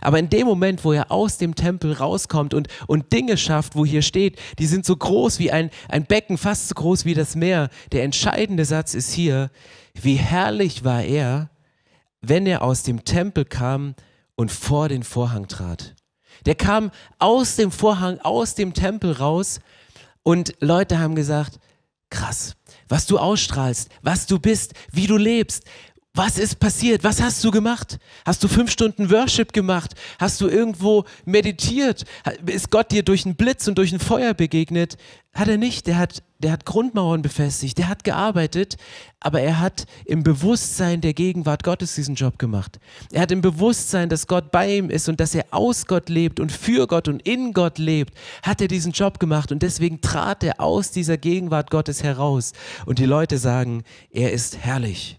Aber 0.00 0.18
in 0.18 0.30
dem 0.30 0.46
Moment, 0.46 0.84
wo 0.84 0.92
er 0.92 1.10
aus 1.10 1.38
dem 1.38 1.54
Tempel 1.54 1.92
rauskommt 1.92 2.54
und, 2.54 2.68
und 2.86 3.12
Dinge 3.12 3.36
schafft, 3.36 3.76
wo 3.76 3.84
hier 3.84 4.02
steht, 4.02 4.38
die 4.58 4.66
sind 4.66 4.84
so 4.86 4.96
groß 4.96 5.38
wie 5.38 5.50
ein, 5.50 5.70
ein 5.88 6.06
Becken, 6.06 6.38
fast 6.38 6.68
so 6.68 6.74
groß 6.74 7.04
wie 7.04 7.14
das 7.14 7.36
Meer, 7.36 7.68
der 7.92 8.04
entscheidende 8.04 8.64
Satz 8.64 8.94
ist 8.94 9.12
hier, 9.12 9.50
wie 9.94 10.16
herrlich 10.16 10.84
war 10.84 11.02
er, 11.02 11.50
wenn 12.20 12.46
er 12.46 12.62
aus 12.62 12.82
dem 12.82 13.04
Tempel 13.04 13.44
kam 13.44 13.94
und 14.36 14.50
vor 14.50 14.88
den 14.88 15.02
Vorhang 15.02 15.48
trat. 15.48 15.94
Der 16.46 16.54
kam 16.54 16.90
aus 17.18 17.56
dem 17.56 17.70
Vorhang, 17.70 18.18
aus 18.20 18.54
dem 18.54 18.74
Tempel 18.74 19.12
raus 19.12 19.60
und 20.22 20.54
Leute 20.60 20.98
haben 20.98 21.14
gesagt, 21.14 21.58
krass, 22.10 22.56
was 22.88 23.06
du 23.06 23.18
ausstrahlst, 23.18 23.90
was 24.02 24.26
du 24.26 24.38
bist, 24.38 24.74
wie 24.90 25.06
du 25.06 25.16
lebst, 25.16 25.64
was 26.16 26.38
ist 26.38 26.60
passiert? 26.60 27.02
Was 27.02 27.20
hast 27.20 27.42
du 27.42 27.50
gemacht? 27.50 27.98
Hast 28.24 28.44
du 28.44 28.46
fünf 28.46 28.70
Stunden 28.70 29.10
Worship 29.10 29.52
gemacht? 29.52 29.94
Hast 30.20 30.40
du 30.40 30.48
irgendwo 30.48 31.04
meditiert? 31.24 32.04
Ist 32.46 32.70
Gott 32.70 32.92
dir 32.92 33.02
durch 33.02 33.26
einen 33.26 33.34
Blitz 33.34 33.66
und 33.66 33.78
durch 33.78 33.92
ein 33.92 33.98
Feuer 33.98 34.32
begegnet? 34.32 34.96
Hat 35.34 35.48
er 35.48 35.56
nicht. 35.56 35.88
Der 35.88 35.98
hat, 35.98 36.22
der 36.38 36.52
hat 36.52 36.66
Grundmauern 36.66 37.22
befestigt. 37.22 37.78
Der 37.78 37.88
hat 37.88 38.04
gearbeitet, 38.04 38.76
aber 39.18 39.40
er 39.40 39.58
hat 39.58 39.86
im 40.04 40.22
Bewusstsein 40.22 41.00
der 41.00 41.14
Gegenwart 41.14 41.64
Gottes 41.64 41.96
diesen 41.96 42.14
Job 42.14 42.38
gemacht. 42.38 42.78
Er 43.10 43.22
hat 43.22 43.32
im 43.32 43.40
Bewusstsein, 43.40 44.08
dass 44.08 44.28
Gott 44.28 44.52
bei 44.52 44.76
ihm 44.76 44.90
ist 44.90 45.08
und 45.08 45.18
dass 45.18 45.34
er 45.34 45.46
aus 45.50 45.86
Gott 45.86 46.08
lebt 46.08 46.38
und 46.38 46.52
für 46.52 46.86
Gott 46.86 47.08
und 47.08 47.26
in 47.26 47.52
Gott 47.52 47.78
lebt, 47.78 48.14
hat 48.44 48.60
er 48.60 48.68
diesen 48.68 48.92
Job 48.92 49.18
gemacht 49.18 49.50
und 49.50 49.64
deswegen 49.64 50.00
trat 50.00 50.44
er 50.44 50.60
aus 50.60 50.92
dieser 50.92 51.16
Gegenwart 51.16 51.72
Gottes 51.72 52.04
heraus. 52.04 52.52
Und 52.86 53.00
die 53.00 53.06
Leute 53.06 53.36
sagen, 53.36 53.82
er 54.10 54.30
ist 54.30 54.58
herrlich. 54.58 55.18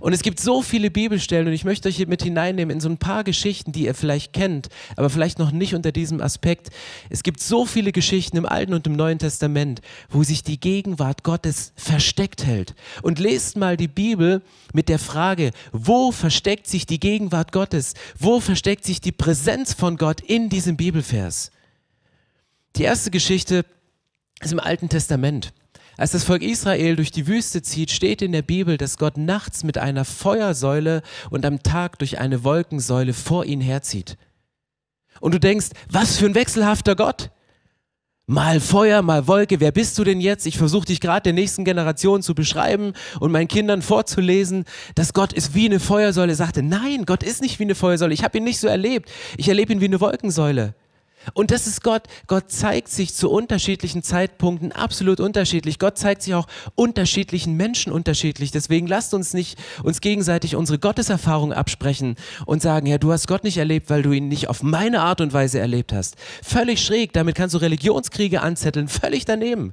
Und 0.00 0.12
es 0.12 0.22
gibt 0.22 0.40
so 0.40 0.62
viele 0.62 0.90
Bibelstellen 0.90 1.48
und 1.48 1.52
ich 1.52 1.64
möchte 1.64 1.88
euch 1.88 1.96
hier 1.96 2.08
mit 2.08 2.22
hineinnehmen 2.22 2.74
in 2.74 2.80
so 2.80 2.88
ein 2.88 2.98
paar 2.98 3.24
Geschichten, 3.24 3.72
die 3.72 3.84
ihr 3.84 3.94
vielleicht 3.94 4.32
kennt, 4.32 4.68
aber 4.96 5.10
vielleicht 5.10 5.38
noch 5.38 5.52
nicht 5.52 5.74
unter 5.74 5.92
diesem 5.92 6.20
Aspekt. 6.20 6.70
Es 7.10 7.22
gibt 7.22 7.40
so 7.40 7.66
viele 7.66 7.92
Geschichten 7.92 8.36
im 8.36 8.46
Alten 8.46 8.74
und 8.74 8.86
im 8.86 8.94
Neuen 8.94 9.18
Testament, 9.18 9.80
wo 10.10 10.22
sich 10.22 10.42
die 10.42 10.60
Gegenwart 10.60 11.22
Gottes 11.22 11.72
versteckt 11.76 12.44
hält. 12.44 12.74
Und 13.02 13.18
lest 13.18 13.56
mal 13.56 13.76
die 13.76 13.88
Bibel 13.88 14.42
mit 14.72 14.88
der 14.88 14.98
Frage, 14.98 15.50
wo 15.72 16.12
versteckt 16.12 16.66
sich 16.66 16.86
die 16.86 17.00
Gegenwart 17.00 17.52
Gottes? 17.52 17.94
Wo 18.18 18.40
versteckt 18.40 18.84
sich 18.84 19.00
die 19.00 19.12
Präsenz 19.12 19.74
von 19.74 19.96
Gott 19.96 20.20
in 20.20 20.48
diesem 20.48 20.76
Bibelvers? 20.76 21.50
Die 22.76 22.82
erste 22.82 23.10
Geschichte 23.10 23.64
ist 24.40 24.52
im 24.52 24.60
Alten 24.60 24.88
Testament. 24.88 25.52
Als 25.96 26.12
das 26.12 26.24
Volk 26.24 26.42
Israel 26.42 26.96
durch 26.96 27.10
die 27.10 27.26
Wüste 27.26 27.62
zieht, 27.62 27.90
steht 27.90 28.22
in 28.22 28.32
der 28.32 28.42
Bibel, 28.42 28.76
dass 28.76 28.98
Gott 28.98 29.16
nachts 29.16 29.62
mit 29.62 29.78
einer 29.78 30.04
Feuersäule 30.04 31.02
und 31.30 31.46
am 31.46 31.62
Tag 31.62 31.98
durch 31.98 32.18
eine 32.18 32.42
Wolkensäule 32.42 33.12
vor 33.12 33.44
ihnen 33.44 33.62
herzieht. 33.62 34.16
Und 35.20 35.34
du 35.34 35.40
denkst, 35.40 35.68
was 35.88 36.16
für 36.16 36.26
ein 36.26 36.34
wechselhafter 36.34 36.96
Gott. 36.96 37.30
Mal 38.26 38.58
Feuer, 38.58 39.02
mal 39.02 39.26
Wolke, 39.26 39.60
wer 39.60 39.70
bist 39.70 39.98
du 39.98 40.04
denn 40.04 40.18
jetzt? 40.18 40.46
Ich 40.46 40.56
versuche 40.56 40.86
dich 40.86 41.00
gerade 41.00 41.24
der 41.24 41.34
nächsten 41.34 41.64
Generation 41.64 42.22
zu 42.22 42.34
beschreiben 42.34 42.94
und 43.20 43.30
meinen 43.30 43.48
Kindern 43.48 43.82
vorzulesen, 43.82 44.64
dass 44.94 45.12
Gott 45.12 45.34
ist 45.34 45.54
wie 45.54 45.66
eine 45.66 45.78
Feuersäule. 45.78 46.32
Er 46.32 46.36
sagte, 46.36 46.62
nein, 46.62 47.04
Gott 47.04 47.22
ist 47.22 47.42
nicht 47.42 47.58
wie 47.58 47.64
eine 47.64 47.74
Feuersäule. 47.74 48.14
Ich 48.14 48.24
habe 48.24 48.38
ihn 48.38 48.44
nicht 48.44 48.58
so 48.58 48.66
erlebt. 48.66 49.10
Ich 49.36 49.48
erlebe 49.48 49.74
ihn 49.74 49.82
wie 49.82 49.86
eine 49.86 50.00
Wolkensäule. 50.00 50.74
Und 51.32 51.50
das 51.50 51.66
ist 51.66 51.82
Gott. 51.82 52.02
Gott 52.26 52.50
zeigt 52.50 52.88
sich 52.88 53.14
zu 53.14 53.30
unterschiedlichen 53.30 54.02
Zeitpunkten 54.02 54.72
absolut 54.72 55.20
unterschiedlich. 55.20 55.78
Gott 55.78 55.98
zeigt 55.98 56.22
sich 56.22 56.34
auch 56.34 56.46
unterschiedlichen 56.74 57.56
Menschen 57.56 57.92
unterschiedlich. 57.92 58.50
Deswegen 58.50 58.86
lasst 58.86 59.14
uns 59.14 59.32
nicht 59.32 59.58
uns 59.82 60.00
gegenseitig 60.00 60.56
unsere 60.56 60.78
Gotteserfahrung 60.78 61.52
absprechen 61.52 62.16
und 62.46 62.62
sagen, 62.62 62.86
ja, 62.86 62.98
du 62.98 63.12
hast 63.12 63.26
Gott 63.26 63.44
nicht 63.44 63.56
erlebt, 63.56 63.90
weil 63.90 64.02
du 64.02 64.12
ihn 64.12 64.28
nicht 64.28 64.48
auf 64.48 64.62
meine 64.62 65.00
Art 65.00 65.20
und 65.20 65.32
Weise 65.32 65.58
erlebt 65.58 65.92
hast. 65.92 66.16
Völlig 66.42 66.82
schräg. 66.82 67.12
Damit 67.12 67.34
kannst 67.34 67.54
du 67.54 67.58
Religionskriege 67.58 68.42
anzetteln. 68.42 68.88
Völlig 68.88 69.24
daneben. 69.24 69.72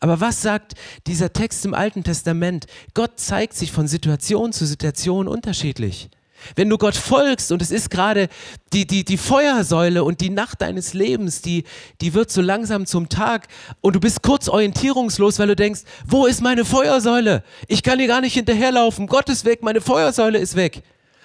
Aber 0.00 0.20
was 0.20 0.42
sagt 0.42 0.74
dieser 1.06 1.32
Text 1.32 1.64
im 1.64 1.74
Alten 1.74 2.04
Testament? 2.04 2.66
Gott 2.94 3.18
zeigt 3.18 3.54
sich 3.54 3.72
von 3.72 3.88
Situation 3.88 4.52
zu 4.52 4.66
Situation 4.66 5.28
unterschiedlich. 5.28 6.10
Wenn 6.56 6.68
du 6.68 6.78
Gott 6.78 6.96
folgst 6.96 7.52
und 7.52 7.62
es 7.62 7.70
ist 7.70 7.90
gerade 7.90 8.28
die, 8.72 8.86
die, 8.86 9.04
die 9.04 9.16
Feuersäule 9.16 10.04
und 10.04 10.20
die 10.20 10.30
Nacht 10.30 10.62
deines 10.62 10.94
Lebens, 10.94 11.42
die, 11.42 11.64
die 12.00 12.14
wird 12.14 12.30
so 12.30 12.40
langsam 12.40 12.86
zum 12.86 13.08
Tag 13.08 13.48
und 13.80 13.94
du 13.94 14.00
bist 14.00 14.22
kurz 14.22 14.48
orientierungslos, 14.48 15.38
weil 15.38 15.48
du 15.48 15.56
denkst, 15.56 15.82
wo 16.06 16.26
ist 16.26 16.42
meine 16.42 16.64
Feuersäule? 16.64 17.42
Ich 17.68 17.82
kann 17.82 17.98
hier 17.98 18.08
gar 18.08 18.20
nicht 18.20 18.34
hinterherlaufen, 18.34 19.06
Gott 19.06 19.28
ist 19.28 19.44
weg, 19.44 19.62
meine 19.62 19.80
Feuersäule 19.80 20.38
ist 20.38 20.56
weg. 20.56 20.82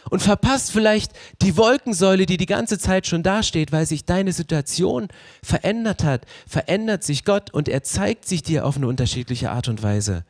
Und 0.10 0.22
verpasst 0.22 0.72
vielleicht 0.72 1.12
die 1.42 1.58
Wolkensäule, 1.58 2.26
die 2.26 2.38
die 2.38 2.46
ganze 2.46 2.80
Zeit 2.80 3.08
schon 3.08 3.24
dasteht, 3.24 3.74
weil 3.74 3.86
sich 3.86 4.06
deine 4.06 4.32
Situation 4.32 5.10
verändert 5.44 6.04
hat. 6.06 6.26
Verändert 6.48 7.04
sich 7.04 7.26
Gott 7.26 7.54
und 7.54 7.68
er 7.68 7.84
zeigt 7.84 8.26
sich 8.26 8.42
dir 8.42 8.66
auf 8.66 8.78
eine 8.78 8.88
unterschiedliche 8.88 9.52
Art 9.52 9.68
und 9.68 9.84
Weise. 9.84 10.24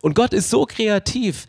Und 0.00 0.14
Gott 0.14 0.32
ist 0.32 0.50
so 0.50 0.64
kreativ, 0.64 1.46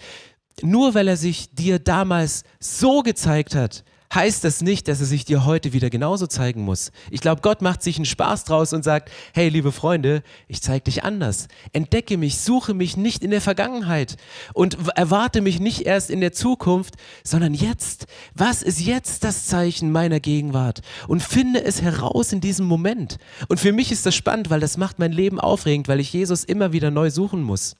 nur 0.63 0.93
weil 0.93 1.07
er 1.07 1.17
sich 1.17 1.53
dir 1.53 1.79
damals 1.79 2.43
so 2.59 3.01
gezeigt 3.01 3.55
hat, 3.55 3.83
heißt 4.13 4.43
das 4.43 4.61
nicht, 4.61 4.87
dass 4.87 4.99
er 4.99 5.05
sich 5.05 5.25
dir 5.25 5.45
heute 5.45 5.73
wieder 5.73 5.89
genauso 5.89 6.27
zeigen 6.27 6.61
muss. 6.61 6.91
Ich 7.09 7.21
glaube, 7.21 7.41
Gott 7.41 7.61
macht 7.61 7.81
sich 7.81 7.95
einen 7.95 8.05
Spaß 8.05 8.43
draus 8.43 8.73
und 8.73 8.83
sagt, 8.83 9.09
hey, 9.33 9.49
liebe 9.49 9.71
Freunde, 9.71 10.23
ich 10.47 10.61
zeige 10.61 10.85
dich 10.85 11.03
anders. 11.03 11.47
Entdecke 11.71 12.17
mich, 12.17 12.39
suche 12.39 12.73
mich 12.73 12.97
nicht 12.97 13.23
in 13.23 13.31
der 13.31 13.41
Vergangenheit 13.41 14.17
und 14.53 14.77
erwarte 14.95 15.41
mich 15.41 15.59
nicht 15.59 15.81
erst 15.81 16.09
in 16.09 16.21
der 16.21 16.33
Zukunft, 16.33 16.95
sondern 17.23 17.53
jetzt. 17.53 18.05
Was 18.35 18.61
ist 18.61 18.81
jetzt 18.81 19.23
das 19.23 19.45
Zeichen 19.45 19.91
meiner 19.91 20.19
Gegenwart? 20.19 20.81
Und 21.07 21.23
finde 21.23 21.63
es 21.63 21.81
heraus 21.81 22.33
in 22.33 22.41
diesem 22.41 22.65
Moment. 22.65 23.17
Und 23.47 23.59
für 23.59 23.71
mich 23.71 23.91
ist 23.91 24.05
das 24.05 24.15
spannend, 24.15 24.49
weil 24.49 24.59
das 24.59 24.77
macht 24.77 24.99
mein 24.99 25.11
Leben 25.11 25.39
aufregend, 25.39 25.87
weil 25.87 25.99
ich 25.99 26.11
Jesus 26.11 26.43
immer 26.43 26.73
wieder 26.73 26.91
neu 26.91 27.09
suchen 27.09 27.41
muss. 27.43 27.75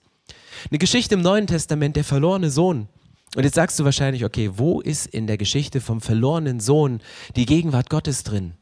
Eine 0.69 0.77
Geschichte 0.77 1.15
im 1.15 1.21
Neuen 1.21 1.47
Testament, 1.47 1.95
der 1.95 2.03
verlorene 2.03 2.51
Sohn. 2.51 2.87
Und 3.35 3.43
jetzt 3.43 3.55
sagst 3.55 3.79
du 3.79 3.85
wahrscheinlich, 3.85 4.25
okay, 4.25 4.51
wo 4.55 4.81
ist 4.81 5.07
in 5.07 5.25
der 5.25 5.37
Geschichte 5.37 5.79
vom 5.81 6.01
verlorenen 6.01 6.59
Sohn 6.59 7.01
die 7.35 7.45
Gegenwart 7.45 7.89
Gottes 7.89 8.23
drin? 8.23 8.53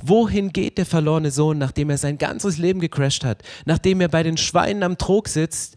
Wohin 0.00 0.52
geht 0.52 0.78
der 0.78 0.86
verlorene 0.86 1.30
Sohn, 1.30 1.58
nachdem 1.58 1.90
er 1.90 1.98
sein 1.98 2.18
ganzes 2.18 2.56
Leben 2.56 2.80
gecrashed 2.80 3.24
hat, 3.24 3.42
nachdem 3.66 4.00
er 4.00 4.08
bei 4.08 4.22
den 4.22 4.36
Schweinen 4.36 4.82
am 4.82 4.96
Trog 4.96 5.28
sitzt? 5.28 5.76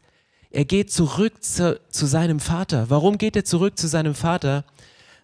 Er 0.51 0.65
geht 0.65 0.91
zurück 0.91 1.43
zu, 1.43 1.79
zu 1.89 2.05
seinem 2.05 2.39
Vater. 2.39 2.89
Warum 2.89 3.17
geht 3.17 3.35
er 3.35 3.45
zurück 3.45 3.77
zu 3.77 3.87
seinem 3.87 4.15
Vater? 4.15 4.65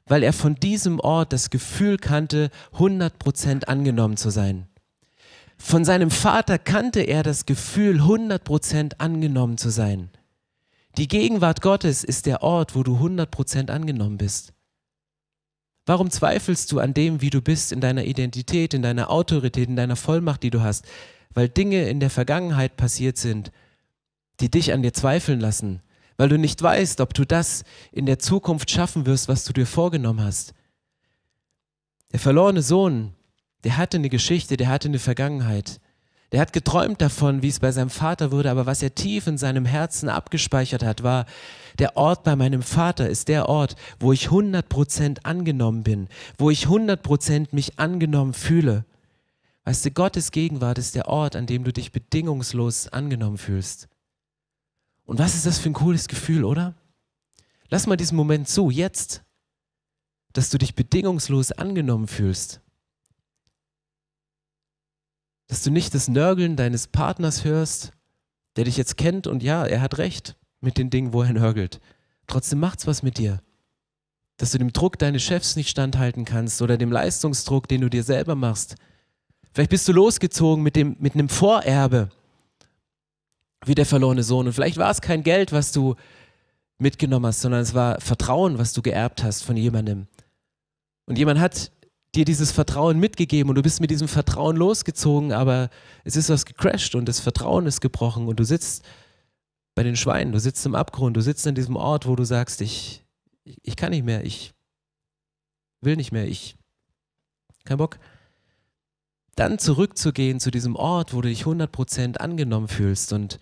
Weil 0.05 0.23
er 0.23 0.33
von 0.33 0.55
diesem 0.55 0.99
Ort 0.99 1.33
das 1.33 1.49
Gefühl 1.49 1.97
kannte, 1.97 2.49
100% 2.77 3.65
angenommen 3.65 4.17
zu 4.17 4.29
sein. 4.29 4.67
Von 5.57 5.85
seinem 5.85 6.11
Vater 6.11 6.57
kannte 6.57 7.01
er 7.01 7.23
das 7.23 7.45
Gefühl, 7.45 8.01
100% 8.01 8.99
angenommen 8.99 9.57
zu 9.57 9.69
sein. 9.69 10.09
Die 10.97 11.07
Gegenwart 11.07 11.61
Gottes 11.61 12.03
ist 12.03 12.25
der 12.25 12.41
Ort, 12.41 12.75
wo 12.75 12.81
du 12.81 12.97
100% 12.97 13.69
angenommen 13.69 14.17
bist. 14.17 14.53
Warum 15.85 16.09
zweifelst 16.09 16.71
du 16.71 16.79
an 16.79 16.95
dem, 16.95 17.21
wie 17.21 17.29
du 17.29 17.39
bist, 17.39 17.71
in 17.71 17.81
deiner 17.81 18.03
Identität, 18.03 18.73
in 18.73 18.81
deiner 18.81 19.11
Autorität, 19.11 19.69
in 19.69 19.75
deiner 19.75 19.95
Vollmacht, 19.95 20.41
die 20.41 20.49
du 20.49 20.61
hast? 20.61 20.85
Weil 21.33 21.49
Dinge 21.49 21.87
in 21.87 21.99
der 21.99 22.09
Vergangenheit 22.09 22.77
passiert 22.77 23.17
sind, 23.17 23.51
die 24.39 24.49
dich 24.49 24.73
an 24.73 24.81
dir 24.81 24.91
zweifeln 24.91 25.39
lassen, 25.39 25.81
weil 26.17 26.29
du 26.29 26.39
nicht 26.39 26.61
weißt, 26.63 26.99
ob 26.99 27.13
du 27.13 27.25
das 27.25 27.63
in 27.91 28.07
der 28.07 28.17
Zukunft 28.17 28.71
schaffen 28.71 29.05
wirst, 29.05 29.27
was 29.27 29.43
du 29.43 29.53
dir 29.53 29.67
vorgenommen 29.67 30.21
hast. 30.21 30.55
Der 32.11 32.19
verlorene 32.19 32.63
Sohn, 32.63 33.13
der 33.63 33.77
hatte 33.77 33.97
eine 33.97 34.09
Geschichte, 34.09 34.57
der 34.57 34.67
hatte 34.67 34.87
eine 34.87 34.99
Vergangenheit. 34.99 35.79
Der 36.31 36.41
hat 36.41 36.51
geträumt 36.51 37.01
davon, 37.01 37.41
wie 37.41 37.47
es 37.47 37.59
bei 37.59 37.71
seinem 37.71 37.89
Vater 37.89 38.31
wurde, 38.31 38.51
aber 38.51 38.65
was 38.65 38.83
er 38.83 38.93
tief 38.93 39.27
in 39.27 39.37
seinem 39.37 39.65
Herzen 39.65 40.09
abgespeichert 40.09 40.83
hat, 40.83 41.01
war, 41.01 41.25
der 41.79 41.95
Ort 41.95 42.23
bei 42.23 42.35
meinem 42.35 42.63
Vater 42.63 43.07
ist 43.07 43.29
der 43.29 43.47
Ort, 43.47 43.75
wo 43.99 44.11
ich 44.11 44.27
100% 44.27 45.23
angenommen 45.23 45.83
bin, 45.83 46.09
wo 46.37 46.49
ich 46.49 46.65
100% 46.65 47.47
mich 47.51 47.79
angenommen 47.79 48.33
fühle. 48.33 48.85
Weißt 49.63 49.85
du, 49.85 49.91
Gottes 49.91 50.31
Gegenwart 50.31 50.77
ist 50.77 50.95
der 50.95 51.07
Ort, 51.07 51.35
an 51.35 51.45
dem 51.45 51.63
du 51.63 51.71
dich 51.71 51.91
bedingungslos 51.91 52.87
angenommen 52.89 53.37
fühlst. 53.37 53.87
Und 55.05 55.19
was 55.19 55.35
ist 55.35 55.45
das 55.45 55.59
für 55.59 55.69
ein 55.69 55.73
cooles 55.73 56.07
Gefühl, 56.07 56.43
oder? 56.43 56.75
Lass 57.69 57.87
mal 57.87 57.97
diesen 57.97 58.17
Moment 58.17 58.49
zu, 58.49 58.69
jetzt, 58.69 59.23
dass 60.33 60.49
du 60.49 60.57
dich 60.57 60.75
bedingungslos 60.75 61.51
angenommen 61.51 62.07
fühlst. 62.07 62.61
Dass 65.47 65.63
du 65.63 65.71
nicht 65.71 65.93
das 65.93 66.07
Nörgeln 66.07 66.55
deines 66.55 66.87
Partners 66.87 67.43
hörst, 67.43 67.91
der 68.55 68.65
dich 68.65 68.77
jetzt 68.77 68.97
kennt 68.97 69.27
und 69.27 69.43
ja, 69.43 69.65
er 69.65 69.81
hat 69.81 69.97
recht 69.97 70.35
mit 70.61 70.77
den 70.77 70.89
Dingen, 70.89 71.13
wo 71.13 71.21
er 71.21 71.33
nörgelt. 71.33 71.79
Trotzdem 72.25 72.59
macht's 72.59 72.87
was 72.87 73.03
mit 73.03 73.17
dir. 73.17 73.41
Dass 74.37 74.51
du 74.51 74.57
dem 74.57 74.73
Druck 74.73 74.99
deines 74.99 75.23
Chefs 75.23 75.55
nicht 75.55 75.69
standhalten 75.69 76.25
kannst 76.25 76.61
oder 76.61 76.77
dem 76.77 76.91
Leistungsdruck, 76.91 77.67
den 77.67 77.81
du 77.81 77.89
dir 77.89 78.03
selber 78.03 78.35
machst. 78.35 78.75
Vielleicht 79.53 79.71
bist 79.71 79.87
du 79.87 79.93
losgezogen 79.93 80.63
mit, 80.63 80.75
dem, 80.75 80.95
mit 80.99 81.13
einem 81.13 81.29
Vorerbe, 81.29 82.09
wie 83.65 83.75
der 83.75 83.85
verlorene 83.85 84.23
Sohn. 84.23 84.47
Und 84.47 84.53
vielleicht 84.53 84.77
war 84.77 84.91
es 84.91 85.01
kein 85.01 85.23
Geld, 85.23 85.51
was 85.51 85.71
du 85.71 85.95
mitgenommen 86.77 87.27
hast, 87.27 87.41
sondern 87.41 87.61
es 87.61 87.73
war 87.73 87.99
Vertrauen, 87.99 88.57
was 88.57 88.73
du 88.73 88.81
geerbt 88.81 89.23
hast 89.23 89.43
von 89.43 89.57
jemandem. 89.57 90.07
Und 91.05 91.17
jemand 91.17 91.39
hat 91.39 91.71
dir 92.15 92.25
dieses 92.25 92.51
Vertrauen 92.51 92.99
mitgegeben 92.99 93.49
und 93.49 93.55
du 93.55 93.61
bist 93.61 93.81
mit 93.81 93.91
diesem 93.91 94.07
Vertrauen 94.07 94.55
losgezogen, 94.55 95.31
aber 95.31 95.69
es 96.03 96.15
ist 96.15 96.29
was 96.29 96.45
gecrashed 96.45 96.95
und 96.95 97.07
das 97.07 97.19
Vertrauen 97.19 97.65
ist 97.65 97.81
gebrochen 97.81 98.27
und 98.27 98.39
du 98.39 98.43
sitzt 98.43 98.85
bei 99.75 99.83
den 99.83 99.95
Schweinen, 99.95 100.31
du 100.31 100.39
sitzt 100.39 100.65
im 100.65 100.73
Abgrund, 100.73 101.15
du 101.17 101.21
sitzt 101.21 101.45
an 101.45 101.55
diesem 101.55 101.75
Ort, 101.75 102.07
wo 102.07 102.15
du 102.15 102.23
sagst, 102.23 102.61
ich, 102.61 103.03
ich 103.43 103.75
kann 103.75 103.91
nicht 103.91 104.05
mehr, 104.05 104.25
ich 104.25 104.53
will 105.81 105.95
nicht 105.95 106.11
mehr, 106.11 106.27
ich 106.27 106.57
kein 107.65 107.77
Bock. 107.77 107.99
Dann 109.35 109.59
zurückzugehen 109.59 110.39
zu 110.39 110.49
diesem 110.49 110.75
Ort, 110.75 111.13
wo 111.13 111.21
du 111.21 111.29
dich 111.29 111.43
100% 111.43 112.17
angenommen 112.17 112.67
fühlst 112.67 113.13
und 113.13 113.37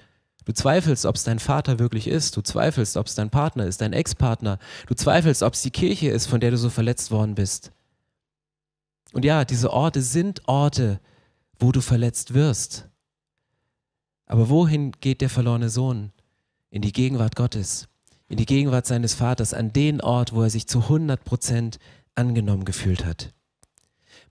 Du 0.45 0.54
zweifelst, 0.54 1.08
ob 1.08 1.15
es 1.15 1.23
dein 1.23 1.39
Vater 1.39 1.80
wirklich 1.80 2.08
ist. 2.08 2.38
Du 2.38 2.41
zweifelst, 2.41 2.97
ob 2.97 3.08
es 3.08 3.15
dein 3.15 3.32
Partner 3.32 3.65
ist, 3.65 3.82
dein 3.82 3.93
Ex-Partner. 3.93 4.60
Du 4.88 4.93
zweifelst, 4.93 5.41
ob 5.41 5.54
es 5.56 5.63
die 5.63 5.71
Kirche 5.71 6.10
ist, 6.10 6.28
von 6.28 6.39
der 6.39 6.51
du 6.51 6.58
so 6.58 6.69
verletzt 6.69 7.10
worden 7.10 7.34
bist. 7.34 7.71
Und 9.13 9.26
ja, 9.26 9.46
diese 9.46 9.72
Orte 9.72 10.02
sind 10.02 10.48
Orte, 10.48 11.00
wo 11.60 11.72
du 11.72 11.82
verletzt 11.82 12.34
wirst. 12.34 12.89
Aber 14.26 14.50
wohin 14.50 14.91
geht 15.00 15.22
der 15.22 15.30
verlorene 15.30 15.70
Sohn? 15.70 16.12
In 16.70 16.82
die 16.82 16.91
Gegenwart 16.91 17.36
Gottes, 17.36 17.88
in 18.28 18.38
die 18.38 18.46
Gegenwart 18.46 18.86
seines 18.86 19.13
Vaters, 19.13 19.54
an 19.54 19.72
den 19.72 20.02
Ort, 20.02 20.34
wo 20.34 20.41
er 20.41 20.50
sich 20.50 20.68
zu 20.68 20.82
100 20.82 21.24
Prozent 21.24 21.78
angenommen 22.15 22.65
gefühlt 22.65 23.06
hat. 23.06 23.34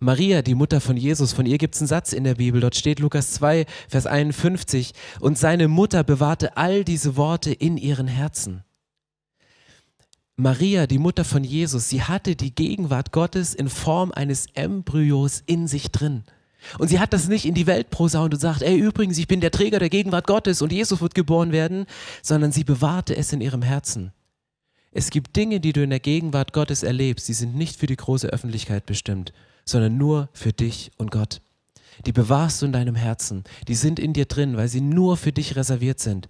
Maria, 0.01 0.43
die 0.43 0.55
Mutter 0.55 0.81
von 0.81 0.97
Jesus, 0.97 1.33
von 1.33 1.47
ihr 1.47 1.57
gibt 1.57 1.75
es 1.75 1.81
einen 1.81 1.89
Satz 1.89 2.13
in 2.13 2.25
der 2.25 2.35
Bibel, 2.35 2.61
dort 2.61 2.75
steht 2.75 2.99
Lukas 2.99 3.33
2, 3.33 3.65
Vers 3.89 4.07
51, 4.07 4.93
und 5.21 5.39
seine 5.39 5.69
Mutter 5.69 6.03
bewahrte 6.05 6.57
all 6.57 6.85
diese 6.85 7.17
Worte 7.17 7.53
in 7.53 7.77
ihren 7.77 8.09
Herzen. 8.09 8.64
Maria, 10.37 10.89
die 10.89 10.99
Mutter 10.99 11.25
von 11.25 11.45
Jesus, 11.45 11.89
sie 11.89 12.03
hatte 12.03 12.35
die 12.35 12.55
Gegenwart 12.55 13.13
Gottes 13.13 13.55
in 13.55 13.69
Form 13.69 14.11
eines 14.11 14.47
Embryos 14.55 15.43
in 15.47 15.69
sich 15.69 15.93
drin. 15.93 16.25
Und 16.79 16.89
sie 16.89 16.99
hat 16.99 17.13
das 17.13 17.29
nicht 17.29 17.45
in 17.45 17.55
die 17.55 17.67
Welt 17.67 17.91
prosaunt 17.91 18.35
und 18.35 18.41
sagt, 18.41 18.63
ey, 18.63 18.77
übrigens, 18.77 19.19
ich 19.19 19.29
bin 19.29 19.41
der 19.41 19.53
Träger 19.53 19.79
der 19.79 19.91
Gegenwart 19.91 20.27
Gottes 20.27 20.61
und 20.61 20.73
Jesus 20.73 21.01
wird 21.01 21.15
geboren 21.15 21.53
werden, 21.53 21.87
sondern 22.23 22.51
sie 22.51 22.65
bewahrte 22.65 23.17
es 23.17 23.33
in 23.33 23.41
ihrem 23.41 23.63
Herzen. 23.63 24.13
Es 24.91 25.11
gibt 25.11 25.37
Dinge, 25.37 25.61
die 25.61 25.73
du 25.73 25.83
in 25.83 25.91
der 25.91 26.01
Gegenwart 26.01 26.53
Gottes 26.53 26.83
erlebst, 26.83 27.29
die 27.29 27.35
sind 27.35 27.55
nicht 27.55 27.79
für 27.79 27.87
die 27.87 27.97
große 27.97 28.29
Öffentlichkeit 28.29 28.87
bestimmt, 28.87 29.33
sondern 29.65 29.99
nur 29.99 30.29
für 30.33 30.53
dich 30.53 30.91
und 30.97 31.11
Gott. 31.11 31.43
Die 32.07 32.13
bewahrst 32.13 32.61
du 32.61 32.67
in 32.67 32.73
deinem 32.73 32.97
Herzen, 32.97 33.45
die 33.69 33.75
sind 33.75 34.01
in 34.01 34.13
dir 34.13 34.25
drin, 34.25 34.57
weil 34.57 34.69
sie 34.69 34.81
nur 34.81 35.17
für 35.17 35.33
dich 35.33 35.55
reserviert 35.55 36.01
sind. 36.01 36.29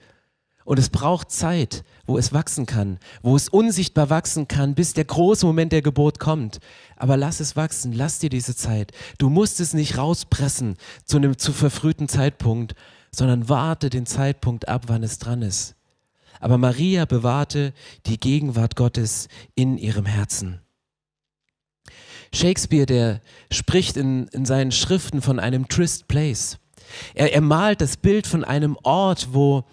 Und 0.64 0.78
es 0.78 0.88
braucht 0.88 1.30
Zeit, 1.30 1.84
wo 2.06 2.16
es 2.16 2.32
wachsen 2.32 2.64
kann, 2.64 2.98
wo 3.22 3.36
es 3.36 3.48
unsichtbar 3.48 4.08
wachsen 4.08 4.48
kann, 4.48 4.74
bis 4.74 4.94
der 4.94 5.04
große 5.04 5.44
Moment 5.44 5.72
der 5.72 5.82
Geburt 5.82 6.18
kommt. 6.18 6.58
Aber 6.96 7.16
lass 7.16 7.40
es 7.40 7.54
wachsen, 7.54 7.92
lass 7.92 8.18
dir 8.18 8.30
diese 8.30 8.56
Zeit. 8.56 8.92
Du 9.18 9.28
musst 9.28 9.60
es 9.60 9.74
nicht 9.74 9.98
rauspressen 9.98 10.76
zu 11.04 11.18
einem 11.18 11.36
zu 11.36 11.52
verfrühten 11.52 12.08
Zeitpunkt, 12.08 12.74
sondern 13.10 13.48
warte 13.48 13.90
den 13.90 14.06
Zeitpunkt 14.06 14.68
ab, 14.68 14.84
wann 14.86 15.02
es 15.02 15.18
dran 15.18 15.42
ist. 15.42 15.76
Aber 16.40 16.58
Maria 16.58 17.04
bewahrte 17.04 17.72
die 18.06 18.18
Gegenwart 18.18 18.74
Gottes 18.74 19.28
in 19.54 19.78
ihrem 19.78 20.06
Herzen. 20.06 20.60
Shakespeare, 22.32 22.86
der 22.86 23.20
spricht 23.50 23.96
in, 23.96 24.26
in 24.28 24.44
seinen 24.44 24.72
Schriften 24.72 25.22
von 25.22 25.38
einem 25.38 25.68
Trist 25.68 26.08
Place. 26.08 26.58
Er, 27.14 27.32
er 27.32 27.40
malt 27.40 27.80
das 27.80 27.96
Bild 27.96 28.26
von 28.26 28.44
einem 28.44 28.76
Ort, 28.82 29.28
wo, 29.32 29.64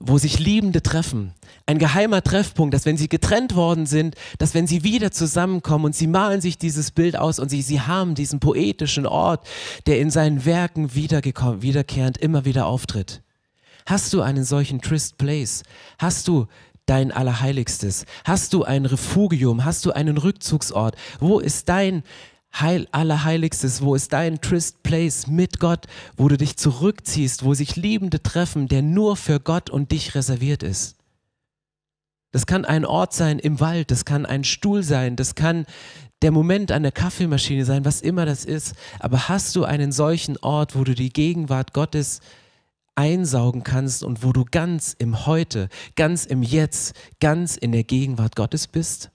wo 0.00 0.16
sich 0.16 0.38
Liebende 0.38 0.82
treffen. 0.82 1.34
Ein 1.66 1.78
geheimer 1.78 2.22
Treffpunkt, 2.22 2.72
dass 2.72 2.86
wenn 2.86 2.96
sie 2.96 3.08
getrennt 3.08 3.54
worden 3.54 3.84
sind, 3.84 4.16
dass 4.38 4.54
wenn 4.54 4.66
sie 4.66 4.82
wieder 4.82 5.10
zusammenkommen 5.10 5.84
und 5.84 5.94
sie 5.94 6.06
malen 6.06 6.40
sich 6.40 6.56
dieses 6.56 6.90
Bild 6.90 7.16
aus 7.16 7.38
und 7.38 7.50
sie, 7.50 7.60
sie 7.60 7.82
haben 7.82 8.14
diesen 8.14 8.40
poetischen 8.40 9.06
Ort, 9.06 9.46
der 9.86 10.00
in 10.00 10.10
seinen 10.10 10.46
Werken 10.46 10.94
wiederkehrend 10.94 12.16
immer 12.18 12.46
wieder 12.46 12.66
auftritt. 12.66 13.22
Hast 13.86 14.12
du 14.14 14.22
einen 14.22 14.44
solchen 14.44 14.80
Trist 14.80 15.18
Place? 15.18 15.64
Hast 15.98 16.28
du 16.28 16.46
dein 16.86 17.12
Allerheiligstes? 17.12 18.06
Hast 18.24 18.54
du 18.54 18.64
ein 18.64 18.86
Refugium? 18.86 19.64
Hast 19.64 19.84
du 19.84 19.92
einen 19.92 20.16
Rückzugsort? 20.16 20.96
Wo 21.20 21.40
ist 21.40 21.68
dein 21.68 22.02
Heil, 22.52 22.88
Allerheiligstes, 22.92 23.80
wo 23.82 23.94
ist 23.94 24.12
dein 24.12 24.40
Trist 24.40 24.82
Place 24.82 25.26
mit 25.26 25.60
Gott, 25.60 25.86
wo 26.16 26.28
du 26.28 26.36
dich 26.36 26.56
zurückziehst, 26.56 27.44
wo 27.44 27.54
sich 27.54 27.76
Liebende 27.76 28.22
treffen, 28.22 28.68
der 28.68 28.82
nur 28.82 29.16
für 29.16 29.40
Gott 29.40 29.70
und 29.70 29.92
dich 29.92 30.14
reserviert 30.14 30.62
ist? 30.62 30.96
Das 32.32 32.46
kann 32.46 32.64
ein 32.64 32.84
Ort 32.84 33.12
sein 33.12 33.38
im 33.38 33.60
Wald, 33.60 33.90
das 33.90 34.04
kann 34.04 34.26
ein 34.26 34.44
Stuhl 34.44 34.82
sein, 34.82 35.16
das 35.16 35.34
kann 35.34 35.66
der 36.22 36.30
Moment 36.30 36.70
an 36.70 36.82
der 36.82 36.92
Kaffeemaschine 36.92 37.64
sein, 37.64 37.84
was 37.84 38.02
immer 38.02 38.26
das 38.26 38.44
ist. 38.44 38.74
Aber 38.98 39.28
hast 39.28 39.56
du 39.56 39.64
einen 39.64 39.90
solchen 39.90 40.36
Ort, 40.38 40.76
wo 40.76 40.84
du 40.84 40.94
die 40.94 41.12
Gegenwart 41.12 41.72
Gottes 41.72 42.20
einsaugen 42.94 43.64
kannst 43.64 44.04
und 44.04 44.22
wo 44.22 44.32
du 44.32 44.44
ganz 44.44 44.94
im 44.98 45.26
Heute, 45.26 45.68
ganz 45.96 46.26
im 46.26 46.42
Jetzt, 46.42 46.94
ganz 47.20 47.56
in 47.56 47.72
der 47.72 47.84
Gegenwart 47.84 48.36
Gottes 48.36 48.66
bist? 48.66 49.10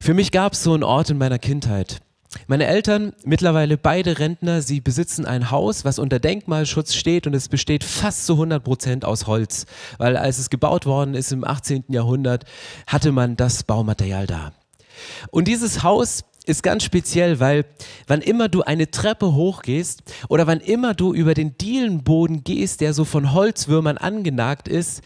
Für 0.00 0.14
mich 0.14 0.32
gab 0.32 0.52
es 0.52 0.62
so 0.62 0.74
einen 0.74 0.82
Ort 0.82 1.10
in 1.10 1.18
meiner 1.18 1.38
Kindheit. 1.38 2.00
Meine 2.46 2.66
Eltern, 2.66 3.12
mittlerweile 3.24 3.78
beide 3.78 4.18
Rentner, 4.18 4.60
sie 4.60 4.80
besitzen 4.80 5.24
ein 5.24 5.50
Haus, 5.50 5.84
was 5.84 5.98
unter 5.98 6.18
Denkmalschutz 6.18 6.94
steht 6.94 7.26
und 7.26 7.34
es 7.34 7.48
besteht 7.48 7.84
fast 7.84 8.26
zu 8.26 8.34
100 8.34 8.62
Prozent 8.62 9.04
aus 9.04 9.26
Holz, 9.26 9.66
weil 9.98 10.16
als 10.16 10.38
es 10.38 10.50
gebaut 10.50 10.84
worden 10.84 11.14
ist 11.14 11.32
im 11.32 11.44
18. 11.44 11.84
Jahrhundert, 11.88 12.44
hatte 12.86 13.12
man 13.12 13.36
das 13.36 13.62
Baumaterial 13.62 14.26
da. 14.26 14.52
Und 15.30 15.48
dieses 15.48 15.82
Haus 15.82 16.24
ist 16.46 16.62
ganz 16.62 16.84
speziell, 16.84 17.40
weil 17.40 17.64
wann 18.06 18.20
immer 18.20 18.48
du 18.48 18.62
eine 18.62 18.90
Treppe 18.90 19.34
hochgehst 19.34 20.02
oder 20.28 20.46
wann 20.46 20.60
immer 20.60 20.94
du 20.94 21.14
über 21.14 21.34
den 21.34 21.56
Dielenboden 21.56 22.44
gehst, 22.44 22.80
der 22.80 22.92
so 22.92 23.04
von 23.04 23.32
Holzwürmern 23.32 23.96
angenagt 23.96 24.68
ist, 24.68 25.02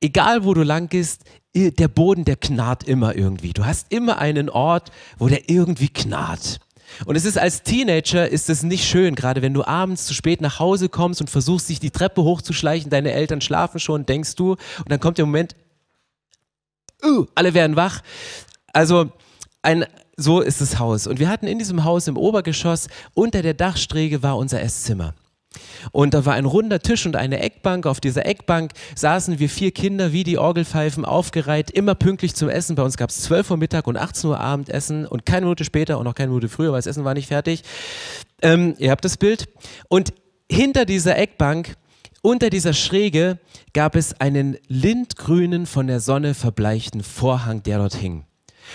egal 0.00 0.44
wo 0.44 0.54
du 0.54 0.62
lang 0.62 0.88
gehst, 0.88 1.24
der 1.58 1.88
Boden, 1.88 2.24
der 2.24 2.36
knarrt 2.36 2.84
immer 2.84 3.16
irgendwie. 3.16 3.52
Du 3.52 3.64
hast 3.64 3.86
immer 3.90 4.18
einen 4.18 4.48
Ort, 4.50 4.90
wo 5.18 5.28
der 5.28 5.48
irgendwie 5.48 5.88
knarrt. 5.88 6.60
Und 7.04 7.16
es 7.16 7.24
ist 7.24 7.38
als 7.38 7.62
Teenager 7.62 8.28
ist 8.28 8.48
es 8.48 8.62
nicht 8.62 8.84
schön, 8.84 9.14
gerade 9.14 9.42
wenn 9.42 9.54
du 9.54 9.64
abends 9.64 10.06
zu 10.06 10.14
spät 10.14 10.40
nach 10.40 10.58
Hause 10.58 10.88
kommst 10.88 11.20
und 11.20 11.30
versuchst, 11.30 11.68
dich 11.68 11.80
die 11.80 11.90
Treppe 11.90 12.22
hochzuschleichen, 12.22 12.90
deine 12.90 13.12
Eltern 13.12 13.40
schlafen 13.40 13.78
schon, 13.78 14.06
denkst 14.06 14.34
du, 14.36 14.52
und 14.52 14.88
dann 14.88 15.00
kommt 15.00 15.18
der 15.18 15.26
Moment, 15.26 15.54
uh, 17.04 17.26
alle 17.34 17.54
werden 17.54 17.76
wach. 17.76 18.00
Also 18.72 19.10
ein, 19.62 19.84
so 20.16 20.40
ist 20.40 20.60
das 20.60 20.78
Haus. 20.78 21.06
Und 21.06 21.20
wir 21.20 21.28
hatten 21.28 21.46
in 21.46 21.58
diesem 21.58 21.84
Haus 21.84 22.08
im 22.08 22.16
Obergeschoss, 22.16 22.88
unter 23.14 23.42
der 23.42 23.54
Dachsträge 23.54 24.22
war 24.22 24.36
unser 24.36 24.60
Esszimmer. 24.62 25.14
Und 25.92 26.14
da 26.14 26.24
war 26.24 26.34
ein 26.34 26.44
runder 26.44 26.80
Tisch 26.80 27.06
und 27.06 27.16
eine 27.16 27.40
Eckbank. 27.40 27.86
Auf 27.86 28.00
dieser 28.00 28.26
Eckbank 28.26 28.72
saßen 28.94 29.38
wir 29.38 29.48
vier 29.48 29.70
Kinder 29.70 30.12
wie 30.12 30.24
die 30.24 30.38
Orgelpfeifen 30.38 31.04
aufgereiht, 31.04 31.70
immer 31.70 31.94
pünktlich 31.94 32.34
zum 32.34 32.48
Essen. 32.48 32.76
Bei 32.76 32.82
uns 32.82 32.96
gab 32.96 33.10
es 33.10 33.22
12 33.22 33.50
Uhr 33.50 33.56
Mittag 33.56 33.86
und 33.86 33.96
18 33.96 34.30
Uhr 34.30 34.40
Abendessen 34.40 35.06
und 35.06 35.26
keine 35.26 35.46
Minute 35.46 35.64
später 35.64 35.98
und 35.98 36.04
noch 36.04 36.14
keine 36.14 36.28
Minute 36.28 36.48
früher, 36.48 36.72
weil 36.72 36.78
das 36.78 36.86
Essen 36.86 37.04
war 37.04 37.14
nicht 37.14 37.28
fertig. 37.28 37.62
Ähm, 38.42 38.74
ihr 38.78 38.90
habt 38.90 39.04
das 39.04 39.16
Bild. 39.16 39.48
Und 39.88 40.12
hinter 40.50 40.84
dieser 40.84 41.16
Eckbank, 41.16 41.76
unter 42.22 42.50
dieser 42.50 42.72
Schräge, 42.72 43.38
gab 43.72 43.96
es 43.96 44.20
einen 44.20 44.56
lindgrünen, 44.66 45.66
von 45.66 45.86
der 45.86 46.00
Sonne 46.00 46.34
verbleichten 46.34 47.02
Vorhang, 47.02 47.62
der 47.62 47.78
dort 47.78 47.94
hing. 47.94 48.24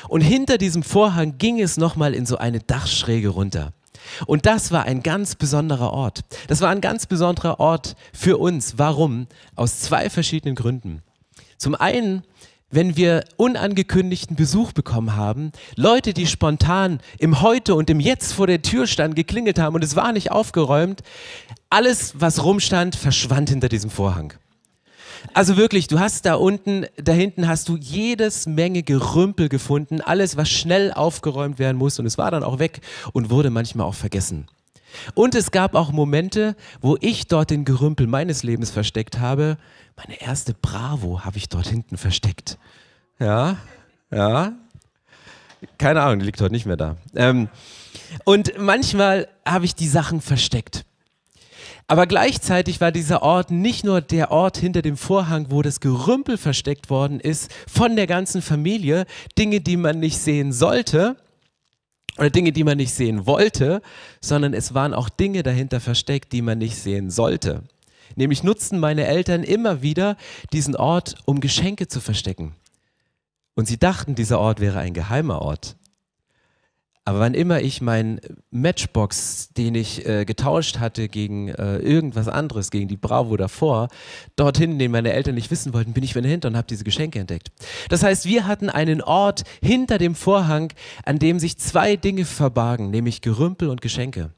Und 0.08 0.22
hinter 0.22 0.58
diesem 0.58 0.84
Vorhang 0.84 1.38
ging 1.38 1.62
es 1.62 1.78
nochmal 1.78 2.14
in 2.14 2.26
so 2.26 2.38
eine 2.38 2.60
Dachschräge 2.60 3.30
runter. 3.30 3.74
Und 4.26 4.46
das 4.46 4.72
war 4.72 4.84
ein 4.84 5.04
ganz 5.04 5.36
besonderer 5.36 5.92
Ort. 5.92 6.22
Das 6.48 6.62
war 6.62 6.70
ein 6.70 6.82
ganz 6.82 7.06
besonderer 7.06 7.60
Ort 7.60 7.96
für 8.14 8.38
uns. 8.38 8.78
Warum? 8.78 9.28
Aus 9.56 9.80
zwei 9.80 10.10
verschiedenen 10.10 10.56
Gründen. 10.56 11.02
Zum 11.58 11.76
einen, 11.76 12.24
wenn 12.70 12.98
wir 12.98 13.24
unangekündigten 13.38 14.36
Besuch 14.36 14.72
bekommen 14.72 15.16
haben, 15.16 15.52
Leute, 15.76 16.14
die 16.14 16.28
spontan 16.28 17.00
im 17.20 17.42
Heute 17.42 17.76
und 17.76 17.90
im 17.90 18.00
Jetzt 18.00 18.34
vor 18.34 18.48
der 18.48 18.62
Tür 18.62 18.88
standen, 18.88 19.16
geklingelt 19.16 19.60
haben 19.60 19.76
und 19.76 19.84
es 19.84 19.96
war 19.96 20.12
nicht 20.12 20.32
aufgeräumt, 20.32 21.04
alles, 21.70 22.16
was 22.18 22.44
rumstand, 22.44 22.96
verschwand 22.96 23.50
hinter 23.50 23.70
diesem 23.70 23.90
Vorhang. 23.90 24.34
Also 25.34 25.58
wirklich, 25.58 25.88
du 25.88 26.00
hast 26.00 26.26
da 26.26 26.36
unten, 26.36 26.86
da 26.98 27.14
hinten 27.14 27.48
hast 27.48 27.70
du 27.70 27.78
jedes 27.78 28.46
Menge 28.46 28.84
Gerümpel 28.84 29.50
gefunden, 29.50 30.02
alles, 30.02 30.38
was 30.38 30.50
schnell 30.50 30.92
aufgeräumt 30.92 31.60
werden 31.60 31.78
muss 31.78 32.00
und 32.00 32.06
es 32.06 32.18
war 32.18 32.30
dann 32.32 32.44
auch 32.44 32.60
weg 32.60 32.82
und 33.14 33.30
wurde 33.30 33.50
manchmal 33.50 33.88
auch 33.88 33.96
vergessen. 33.96 34.48
Und 35.16 35.34
es 35.36 35.52
gab 35.52 35.76
auch 35.76 35.92
Momente, 35.92 36.56
wo 36.82 36.98
ich 37.00 37.28
dort 37.28 37.50
den 37.50 37.66
Gerümpel 37.66 38.06
meines 38.08 38.44
Lebens 38.44 38.70
versteckt 38.70 39.20
habe. 39.20 39.58
Meine 39.96 40.22
erste 40.22 40.54
Bravo 40.54 41.22
habe 41.22 41.38
ich 41.38 41.50
dort 41.50 41.68
hinten 41.68 41.98
versteckt. 41.98 42.58
Ja, 43.20 43.58
ja. 44.12 44.54
Keine 45.78 46.02
Ahnung, 46.02 46.20
die 46.20 46.26
liegt 46.26 46.42
heute 46.42 46.54
nicht 46.54 46.66
mehr 46.66 46.78
da. 46.78 46.98
Ähm, 47.16 47.50
und 48.26 48.54
manchmal 48.60 49.28
habe 49.48 49.66
ich 49.66 49.76
die 49.76 49.88
Sachen 49.88 50.22
versteckt. 50.22 50.86
Aber 51.88 52.08
gleichzeitig 52.08 52.80
war 52.82 52.92
dieser 52.92 53.22
Ort 53.22 53.52
nicht 53.52 53.84
nur 53.84 54.02
der 54.02 54.32
Ort 54.32 54.58
hinter 54.58 54.82
dem 54.82 54.98
Vorhang, 54.98 55.48
wo 55.50 55.62
das 55.62 55.80
Gerümpel 55.80 56.38
versteckt 56.38 56.90
worden 56.90 57.20
ist 57.20 57.52
von 57.68 57.96
der 57.96 58.08
ganzen 58.08 58.42
Familie, 58.42 59.06
Dinge, 59.38 59.60
die 59.60 59.78
man 59.78 60.00
nicht 60.00 60.18
sehen 60.18 60.54
sollte 60.54 61.18
oder 62.18 62.30
Dinge, 62.30 62.52
die 62.52 62.64
man 62.64 62.78
nicht 62.78 62.94
sehen 62.94 63.26
wollte, 63.26 63.82
sondern 64.22 64.54
es 64.54 64.74
waren 64.74 64.94
auch 64.94 65.10
Dinge 65.10 65.44
dahinter 65.44 65.80
versteckt, 65.80 66.32
die 66.32 66.42
man 66.42 66.60
nicht 66.60 66.78
sehen 66.78 67.10
sollte. 67.10 67.64
Nämlich 68.16 68.44
nutzten 68.44 68.80
meine 68.80 69.06
Eltern 69.06 69.44
immer 69.44 69.82
wieder 69.82 70.18
diesen 70.52 70.76
Ort, 70.76 71.16
um 71.26 71.40
Geschenke 71.40 71.88
zu 71.88 72.00
verstecken. 72.00 72.56
Und 73.56 73.68
sie 73.68 73.78
dachten, 73.78 74.16
dieser 74.16 74.40
Ort 74.40 74.60
wäre 74.60 74.80
ein 74.80 74.94
geheimer 74.94 75.42
Ort. 75.42 75.76
Aber 77.06 77.20
wann 77.20 77.34
immer 77.34 77.60
ich 77.60 77.82
meinen 77.82 78.22
Matchbox, 78.50 79.50
den 79.58 79.76
ich 79.76 80.08
äh, 80.08 80.24
getauscht 80.24 80.80
hatte 80.80 81.10
gegen 81.10 81.50
äh, 81.50 81.78
irgendwas 81.80 82.30
anderes, 82.30 82.72
gegen 82.72 82.88
die 82.88 82.96
Bravo 82.96 83.36
davor, 83.36 83.90
dorthin, 84.38 84.80
den 84.80 84.92
meine 84.92 85.12
Eltern 85.12 85.36
nicht 85.36 85.52
wissen 85.52 85.74
wollten, 85.74 85.92
bin 85.92 86.04
ich 86.04 86.16
wieder 86.16 86.30
hinter 86.30 86.48
und 86.48 86.56
habe 86.56 86.68
diese 86.68 86.86
Geschenke 86.86 87.20
entdeckt. 87.20 87.52
Das 87.90 88.04
heißt, 88.04 88.26
wir 88.26 88.48
hatten 88.48 88.70
einen 88.70 89.02
Ort 89.02 89.44
hinter 89.62 89.98
dem 89.98 90.16
Vorhang, 90.16 90.72
an 91.04 91.20
dem 91.20 91.40
sich 91.40 91.58
zwei 91.58 91.98
Dinge 91.98 92.24
verbargen, 92.24 92.90
nämlich 92.90 93.20
Gerümpel 93.20 93.68
und 93.70 93.82
Geschenke. 93.82 94.32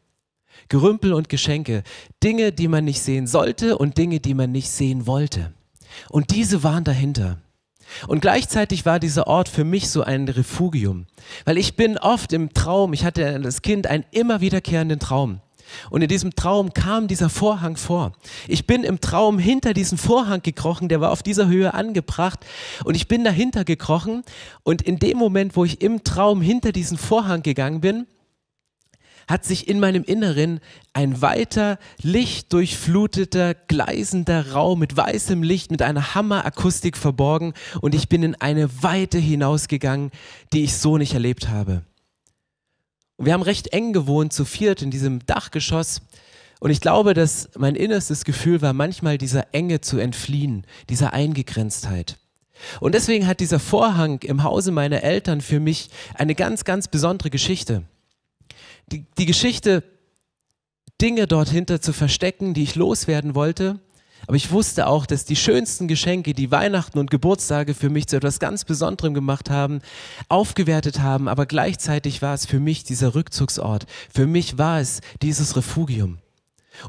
Gerümpel 0.67 1.13
und 1.13 1.29
Geschenke. 1.29 1.83
Dinge, 2.23 2.51
die 2.51 2.67
man 2.67 2.85
nicht 2.85 3.01
sehen 3.01 3.27
sollte 3.27 3.77
und 3.77 3.99
Dinge, 3.99 4.19
die 4.19 4.33
man 4.33 4.51
nicht 4.51 4.71
sehen 4.71 5.05
wollte. 5.05 5.53
Und 6.09 6.33
diese 6.33 6.63
waren 6.63 6.83
dahinter. 6.83 7.37
Und 8.07 8.21
gleichzeitig 8.21 8.85
war 8.85 8.99
dieser 8.99 9.27
Ort 9.27 9.49
für 9.49 9.63
mich 9.63 9.89
so 9.89 10.01
ein 10.01 10.27
Refugium, 10.27 11.05
weil 11.45 11.57
ich 11.57 11.75
bin 11.75 11.97
oft 11.97 12.33
im 12.33 12.53
Traum, 12.53 12.93
ich 12.93 13.05
hatte 13.05 13.27
als 13.27 13.61
Kind 13.61 13.87
einen 13.87 14.05
immer 14.11 14.41
wiederkehrenden 14.41 14.99
Traum. 14.99 15.41
Und 15.89 16.01
in 16.01 16.07
diesem 16.07 16.35
Traum 16.35 16.73
kam 16.73 17.07
dieser 17.07 17.29
Vorhang 17.29 17.75
vor. 17.77 18.13
Ich 18.47 18.67
bin 18.67 18.83
im 18.83 19.01
Traum 19.01 19.39
hinter 19.39 19.73
diesen 19.73 19.97
Vorhang 19.97 20.41
gekrochen, 20.41 20.89
der 20.89 21.01
war 21.01 21.11
auf 21.11 21.23
dieser 21.23 21.47
Höhe 21.47 21.73
angebracht. 21.73 22.45
Und 22.83 22.95
ich 22.95 23.07
bin 23.07 23.23
dahinter 23.23 23.63
gekrochen. 23.63 24.23
Und 24.63 24.81
in 24.81 24.99
dem 24.99 25.17
Moment, 25.17 25.55
wo 25.55 25.65
ich 25.65 25.81
im 25.81 26.03
Traum 26.03 26.41
hinter 26.41 26.71
diesen 26.71 26.97
Vorhang 26.97 27.41
gegangen 27.41 27.81
bin, 27.81 28.05
hat 29.27 29.45
sich 29.45 29.67
in 29.67 29.79
meinem 29.79 30.03
Inneren 30.03 30.59
ein 30.93 31.21
weiter, 31.21 31.79
lichtdurchfluteter, 32.01 33.53
gleisender 33.53 34.51
Raum 34.51 34.79
mit 34.79 34.95
weißem 34.95 35.43
Licht, 35.43 35.71
mit 35.71 35.81
einer 35.81 36.15
Hammerakustik 36.15 36.97
verborgen 36.97 37.53
und 37.81 37.95
ich 37.95 38.09
bin 38.09 38.23
in 38.23 38.35
eine 38.35 38.83
Weite 38.83 39.17
hinausgegangen, 39.17 40.11
die 40.53 40.63
ich 40.63 40.77
so 40.77 40.97
nicht 40.97 41.13
erlebt 41.13 41.49
habe. 41.49 41.83
Und 43.17 43.25
wir 43.25 43.33
haben 43.33 43.43
recht 43.43 43.67
eng 43.73 43.93
gewohnt, 43.93 44.33
zu 44.33 44.45
viert 44.45 44.81
in 44.81 44.91
diesem 44.91 45.25
Dachgeschoss. 45.25 46.01
Und 46.59 46.69
ich 46.69 46.81
glaube, 46.81 47.13
dass 47.13 47.49
mein 47.57 47.75
innerstes 47.75 48.25
Gefühl 48.25 48.61
war, 48.61 48.73
manchmal 48.73 49.17
dieser 49.17 49.53
Enge 49.53 49.81
zu 49.81 49.97
entfliehen, 49.97 50.65
dieser 50.89 51.13
Eingegrenztheit. 51.13 52.17
Und 52.79 52.95
deswegen 52.95 53.27
hat 53.27 53.39
dieser 53.39 53.59
Vorhang 53.59 54.19
im 54.21 54.43
Hause 54.43 54.71
meiner 54.71 55.03
Eltern 55.03 55.41
für 55.41 55.59
mich 55.59 55.89
eine 56.13 56.35
ganz, 56.35 56.63
ganz 56.63 56.87
besondere 56.87 57.29
Geschichte 57.29 57.83
die, 58.91 59.05
die 59.17 59.25
Geschichte, 59.25 59.83
Dinge 61.01 61.27
dort 61.27 61.49
hinter 61.49 61.81
zu 61.81 61.93
verstecken, 61.93 62.53
die 62.53 62.63
ich 62.63 62.75
loswerden 62.75 63.35
wollte. 63.35 63.79
Aber 64.27 64.37
ich 64.37 64.51
wusste 64.51 64.87
auch, 64.87 65.05
dass 65.05 65.25
die 65.25 65.35
schönsten 65.35 65.87
Geschenke, 65.87 66.33
die 66.33 66.51
Weihnachten 66.51 66.97
und 66.97 67.11
Geburtstage 67.11 67.73
für 67.73 67.89
mich 67.89 68.07
zu 68.07 68.15
etwas 68.15 68.39
ganz 68.39 68.65
Besonderem 68.65 69.13
gemacht 69.13 69.49
haben, 69.49 69.81
aufgewertet 70.29 70.99
haben. 70.99 71.27
Aber 71.27 71.45
gleichzeitig 71.45 72.21
war 72.21 72.33
es 72.33 72.45
für 72.45 72.59
mich 72.59 72.83
dieser 72.83 73.13
Rückzugsort. 73.13 73.85
Für 74.11 74.25
mich 74.25 74.57
war 74.57 74.79
es 74.79 75.01
dieses 75.21 75.55
Refugium. 75.55 76.17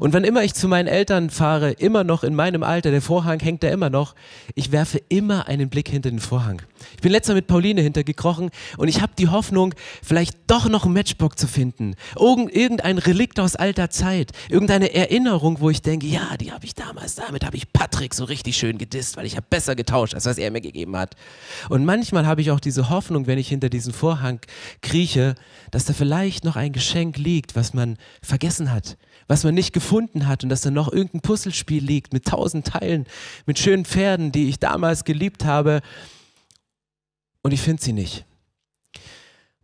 Und 0.00 0.12
wann 0.12 0.24
immer 0.24 0.42
ich 0.44 0.54
zu 0.54 0.68
meinen 0.68 0.86
Eltern 0.86 1.30
fahre, 1.30 1.72
immer 1.72 2.04
noch 2.04 2.24
in 2.24 2.34
meinem 2.34 2.62
Alter, 2.62 2.90
der 2.90 3.02
Vorhang 3.02 3.40
hängt 3.40 3.62
da 3.62 3.68
immer 3.68 3.90
noch, 3.90 4.14
ich 4.54 4.72
werfe 4.72 5.00
immer 5.08 5.48
einen 5.48 5.68
Blick 5.68 5.88
hinter 5.88 6.10
den 6.10 6.20
Vorhang. 6.20 6.62
Ich 6.94 7.00
bin 7.00 7.12
letzter 7.12 7.34
mit 7.34 7.46
Pauline 7.46 7.80
hintergekrochen 7.80 8.50
und 8.76 8.88
ich 8.88 9.00
habe 9.00 9.12
die 9.18 9.28
Hoffnung, 9.28 9.74
vielleicht 10.02 10.36
doch 10.46 10.68
noch 10.68 10.84
einen 10.84 10.94
Matchbox 10.94 11.36
zu 11.36 11.46
finden. 11.46 11.94
Irgendein 12.16 12.98
Relikt 12.98 13.40
aus 13.40 13.56
alter 13.56 13.90
Zeit, 13.90 14.32
irgendeine 14.48 14.94
Erinnerung, 14.94 15.60
wo 15.60 15.70
ich 15.70 15.82
denke, 15.82 16.06
ja, 16.06 16.36
die 16.36 16.52
habe 16.52 16.64
ich 16.64 16.74
damals, 16.74 17.14
damit 17.14 17.44
habe 17.44 17.56
ich 17.56 17.72
Patrick 17.72 18.14
so 18.14 18.24
richtig 18.24 18.56
schön 18.56 18.78
gedisst, 18.78 19.16
weil 19.16 19.26
ich 19.26 19.36
habe 19.36 19.46
besser 19.48 19.74
getauscht, 19.74 20.14
als 20.14 20.26
was 20.26 20.38
er 20.38 20.50
mir 20.50 20.60
gegeben 20.60 20.96
hat. 20.96 21.14
Und 21.68 21.84
manchmal 21.84 22.26
habe 22.26 22.40
ich 22.40 22.50
auch 22.50 22.60
diese 22.60 22.90
Hoffnung, 22.90 23.26
wenn 23.26 23.38
ich 23.38 23.48
hinter 23.48 23.68
diesen 23.68 23.92
Vorhang 23.92 24.40
krieche, 24.82 25.34
dass 25.70 25.84
da 25.84 25.92
vielleicht 25.92 26.44
noch 26.44 26.56
ein 26.56 26.72
Geschenk 26.72 27.16
liegt, 27.16 27.56
was 27.56 27.74
man 27.74 27.96
vergessen 28.22 28.72
hat, 28.72 28.96
was 29.28 29.44
man 29.44 29.54
nicht 29.54 29.72
gefunden 29.72 30.26
hat 30.26 30.42
und 30.42 30.50
dass 30.50 30.60
da 30.60 30.70
noch 30.70 30.92
irgendein 30.92 31.20
Puzzlespiel 31.20 31.82
liegt 31.82 32.12
mit 32.12 32.26
tausend 32.26 32.66
Teilen, 32.66 33.06
mit 33.46 33.58
schönen 33.58 33.84
Pferden, 33.84 34.32
die 34.32 34.48
ich 34.48 34.58
damals 34.58 35.04
geliebt 35.04 35.44
habe 35.44 35.80
und 37.42 37.52
ich 37.52 37.60
finde 37.60 37.82
sie 37.82 37.92
nicht. 37.92 38.24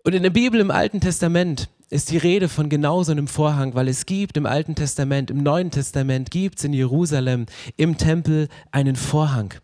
Und 0.04 0.14
in 0.14 0.22
der 0.22 0.30
Bibel 0.30 0.60
im 0.60 0.70
Alten 0.70 1.00
Testament 1.00 1.68
ist 1.90 2.10
die 2.10 2.16
Rede 2.16 2.48
von 2.48 2.68
genau 2.68 3.02
so 3.02 3.12
einem 3.12 3.28
Vorhang, 3.28 3.74
weil 3.74 3.86
es 3.86 4.06
gibt 4.06 4.36
im 4.36 4.46
Alten 4.46 4.74
Testament, 4.74 5.30
im 5.30 5.42
Neuen 5.42 5.70
Testament 5.70 6.30
gibt 6.30 6.58
es 6.58 6.64
in 6.64 6.72
Jerusalem 6.72 7.46
im 7.76 7.98
Tempel 7.98 8.48
einen 8.70 8.96
Vorhang. 8.96 9.54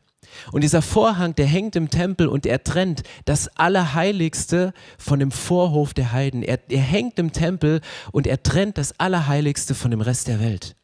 Und 0.52 0.62
dieser 0.62 0.82
Vorhang, 0.82 1.34
der 1.34 1.46
hängt 1.46 1.76
im 1.76 1.90
Tempel 1.90 2.28
und 2.28 2.46
er 2.46 2.62
trennt 2.64 3.02
das 3.24 3.48
Allerheiligste 3.56 4.72
von 4.98 5.18
dem 5.18 5.30
Vorhof 5.30 5.94
der 5.94 6.12
Heiden. 6.12 6.42
Er, 6.42 6.58
er 6.68 6.80
hängt 6.80 7.18
im 7.18 7.32
Tempel 7.32 7.80
und 8.12 8.26
er 8.26 8.42
trennt 8.42 8.78
das 8.78 8.98
Allerheiligste 8.98 9.74
von 9.74 9.90
dem 9.90 10.00
Rest 10.00 10.28
der 10.28 10.40
Welt. 10.40 10.76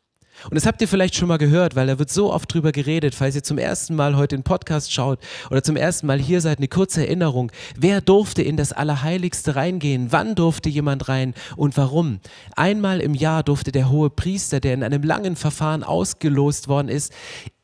Und 0.51 0.57
das 0.57 0.67
habt 0.67 0.81
ihr 0.81 0.89
vielleicht 0.89 1.15
schon 1.15 1.29
mal 1.29 1.39
gehört, 1.39 1.75
weil 1.75 1.87
da 1.87 1.99
wird 1.99 2.11
so 2.11 2.33
oft 2.33 2.53
drüber 2.53 2.73
geredet, 2.73 3.15
falls 3.15 3.35
ihr 3.35 3.43
zum 3.43 3.57
ersten 3.59 3.95
Mal 3.95 4.17
heute 4.17 4.37
den 4.37 4.43
Podcast 4.43 4.93
schaut 4.93 5.19
oder 5.51 5.63
zum 5.63 5.77
ersten 5.77 6.07
Mal 6.07 6.19
hier 6.19 6.41
seid, 6.41 6.59
eine 6.59 6.69
kurze 6.69 7.07
Erinnerung. 7.07 7.51
Wer 7.79 8.01
durfte 8.01 8.43
in 8.43 8.57
das 8.57 8.73
Allerheiligste 8.73 9.57
reingehen? 9.57 10.09
Wann 10.11 10.35
durfte 10.35 10.69
jemand 10.69 11.09
rein 11.09 11.35
und 11.57 11.77
warum? 11.77 12.21
Einmal 12.57 13.01
im 13.01 13.15
Jahr 13.15 13.43
durfte 13.43 13.73
der 13.73 13.91
hohe 13.91 14.11
Priester, 14.11 14.61
der 14.61 14.75
in 14.75 14.83
einem 14.83 15.03
langen 15.03 15.37
Verfahren 15.37 15.83
ausgelost 15.83 16.69
worden 16.69 16.89
ist, 16.89 17.13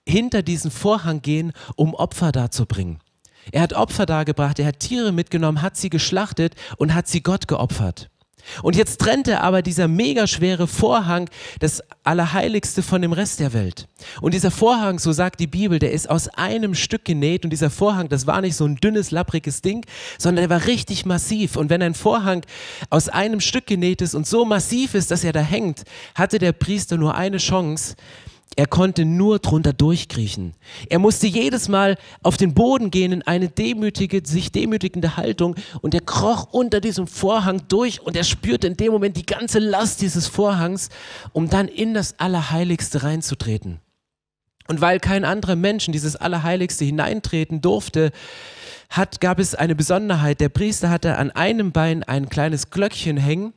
hinter 0.09 0.43
diesen 0.43 0.71
Vorhang 0.71 1.23
gehen, 1.23 1.53
um 1.77 1.95
Opfer 1.95 2.33
darzubringen. 2.33 2.99
Er 3.53 3.63
hat 3.63 3.73
Opfer 3.73 4.07
dargebracht, 4.07 4.59
er 4.59 4.67
hat 4.67 4.81
Tiere 4.81 5.13
mitgenommen, 5.13 5.63
hat 5.63 5.77
sie 5.77 5.91
geschlachtet 5.91 6.55
und 6.77 6.95
hat 6.95 7.09
sie 7.09 7.23
Gott 7.23 7.49
geopfert. 7.49 8.11
Und 8.63 8.77
jetzt 8.77 9.01
trennte 9.01 9.41
aber 9.41 9.63
dieser 9.63 9.89
mega 9.89 10.27
schwere 10.27 10.67
Vorhang 10.67 11.29
das 11.59 11.83
Allerheiligste 12.05 12.83
von 12.83 13.03
dem 13.03 13.13
Rest 13.13 13.41
der 13.41 13.53
Welt. 13.53 13.87
Und 14.21 14.35
dieser 14.35 14.51
Vorhang, 14.51 14.99
so 14.99 15.13
sagt 15.13 15.41
die 15.41 15.47
Bibel, 15.47 15.79
der 15.79 15.93
ist 15.93 16.09
aus 16.09 16.29
einem 16.29 16.75
Stück 16.75 17.05
genäht. 17.05 17.45
Und 17.45 17.51
dieser 17.51 17.71
Vorhang, 17.71 18.09
das 18.09 18.27
war 18.27 18.41
nicht 18.41 18.57
so 18.57 18.65
ein 18.65 18.77
dünnes, 18.77 19.11
lappriges 19.11 19.63
Ding, 19.63 19.85
sondern 20.19 20.49
der 20.49 20.61
war 20.61 20.67
richtig 20.67 21.07
massiv. 21.07 21.57
Und 21.57 21.71
wenn 21.71 21.83
ein 21.83 21.95
Vorhang 21.95 22.43
aus 22.89 23.09
einem 23.09 23.41
Stück 23.41 23.67
genäht 23.67 24.03
ist 24.03 24.15
und 24.15 24.27
so 24.27 24.45
massiv 24.45 24.95
ist, 24.95 25.11
dass 25.11 25.25
er 25.25 25.33
da 25.33 25.41
hängt, 25.41 25.83
hatte 26.15 26.39
der 26.39 26.53
Priester 26.53 26.97
nur 26.97 27.15
eine 27.15 27.39
Chance, 27.39 27.95
er 28.61 28.67
konnte 28.67 29.07
nur 29.07 29.39
drunter 29.39 29.73
durchkriechen. 29.73 30.53
Er 30.91 30.99
musste 30.99 31.27
jedes 31.27 31.71
Mal 31.71 31.97
auf 32.23 32.37
den 32.37 32.53
Boden 32.53 32.91
gehen 32.91 33.11
in 33.11 33.23
eine 33.23 33.49
demütige, 33.49 34.21
sich 34.23 34.53
demütigende 34.53 35.17
Haltung 35.17 35.57
und 35.81 35.95
er 35.95 36.03
kroch 36.03 36.53
unter 36.53 36.83
diesem 36.83 37.07
Vorhang 37.07 37.63
durch 37.69 38.03
und 38.03 38.19
er 38.19 38.23
spürte 38.23 38.67
in 38.67 38.77
dem 38.77 38.93
Moment 38.93 39.17
die 39.17 39.25
ganze 39.25 39.61
Last 39.61 40.03
dieses 40.03 40.27
Vorhangs, 40.27 40.91
um 41.33 41.49
dann 41.49 41.69
in 41.69 41.95
das 41.95 42.21
Allerheiligste 42.21 43.03
reinzutreten. 43.03 43.81
Und 44.69 44.83
weil 44.83 45.01
kein 45.01 45.25
anderer 45.25 45.57
Mensch 45.57 45.87
in 45.87 45.93
dieses 45.93 46.17
Allerheiligste 46.17 46.85
hineintreten 46.85 47.63
durfte, 47.63 48.11
hat, 48.91 49.23
gab 49.23 49.39
es 49.39 49.55
eine 49.55 49.75
Besonderheit. 49.75 50.39
Der 50.39 50.51
Priester 50.51 50.91
hatte 50.91 51.17
an 51.17 51.31
einem 51.31 51.73
Bein 51.73 52.03
ein 52.03 52.29
kleines 52.29 52.69
Glöckchen 52.69 53.17
hängen 53.17 53.55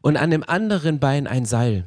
und 0.00 0.16
an 0.16 0.30
dem 0.30 0.44
anderen 0.48 1.00
Bein 1.00 1.26
ein 1.26 1.44
Seil. 1.44 1.86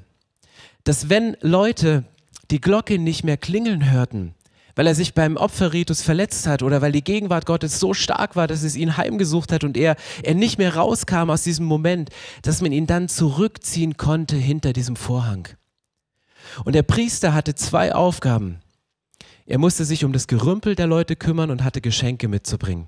Dass 0.84 1.10
wenn 1.10 1.38
Leute 1.40 2.04
die 2.52 2.62
Glocke 2.62 3.00
nicht 3.00 3.24
mehr 3.24 3.38
klingeln 3.38 3.92
hörten, 3.92 4.34
weil 4.76 4.88
er 4.88 4.96
sich 4.96 5.14
beim 5.14 5.38
Opferritus 5.38 6.02
verletzt 6.02 6.48
hat 6.48 6.64
oder 6.64 6.82
weil 6.82 6.92
die 6.92 7.04
Gegenwart 7.04 7.46
Gottes 7.46 7.80
so 7.80 7.94
stark 7.94 8.36
war, 8.36 8.48
dass 8.48 8.64
es 8.64 8.76
ihn 8.76 8.98
heimgesucht 8.98 9.52
hat 9.52 9.64
und 9.64 9.76
er, 9.76 9.96
er 10.24 10.36
nicht 10.36 10.58
mehr 10.58 10.76
rauskam 10.76 11.30
aus 11.30 11.44
diesem 11.44 11.66
Moment, 11.66 12.10
dass 12.44 12.62
man 12.62 12.72
ihn 12.72 12.88
dann 12.88 13.10
zurückziehen 13.10 13.98
konnte 13.98 14.36
hinter 14.36 14.74
diesem 14.74 14.96
Vorhang. 14.96 15.48
Und 16.64 16.74
der 16.74 16.84
Priester 16.84 17.34
hatte 17.34 17.56
zwei 17.56 17.94
Aufgaben. 17.94 18.60
Er 19.46 19.58
musste 19.58 19.86
sich 19.86 20.06
um 20.06 20.14
das 20.14 20.28
Gerümpel 20.28 20.76
der 20.76 20.88
Leute 20.88 21.16
kümmern 21.16 21.52
und 21.52 21.64
hatte 21.64 21.82
Geschenke 21.82 22.28
mitzubringen. 22.28 22.88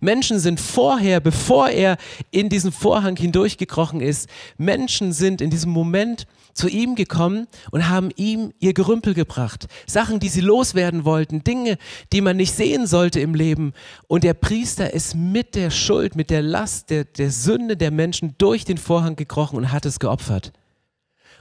Menschen 0.00 0.38
sind 0.38 0.60
vorher, 0.60 1.20
bevor 1.20 1.68
er 1.68 1.96
in 2.30 2.48
diesen 2.48 2.72
Vorhang 2.72 3.16
hindurchgekrochen 3.16 4.00
ist, 4.00 4.28
Menschen 4.58 5.12
sind 5.12 5.40
in 5.40 5.50
diesem 5.50 5.70
Moment 5.70 6.26
zu 6.54 6.68
ihm 6.68 6.94
gekommen 6.94 7.46
und 7.70 7.88
haben 7.88 8.10
ihm 8.16 8.52
ihr 8.58 8.74
Gerümpel 8.74 9.14
gebracht. 9.14 9.66
Sachen, 9.86 10.20
die 10.20 10.28
sie 10.28 10.40
loswerden 10.40 11.04
wollten, 11.04 11.44
Dinge, 11.44 11.78
die 12.12 12.20
man 12.20 12.36
nicht 12.36 12.54
sehen 12.54 12.86
sollte 12.86 13.20
im 13.20 13.34
Leben. 13.34 13.72
Und 14.08 14.24
der 14.24 14.34
Priester 14.34 14.92
ist 14.92 15.14
mit 15.14 15.54
der 15.54 15.70
Schuld, 15.70 16.16
mit 16.16 16.30
der 16.30 16.42
Last, 16.42 16.90
der, 16.90 17.04
der 17.04 17.30
Sünde 17.30 17.76
der 17.76 17.90
Menschen 17.90 18.34
durch 18.38 18.64
den 18.64 18.78
Vorhang 18.78 19.16
gekrochen 19.16 19.56
und 19.56 19.72
hat 19.72 19.86
es 19.86 19.98
geopfert. 19.98 20.52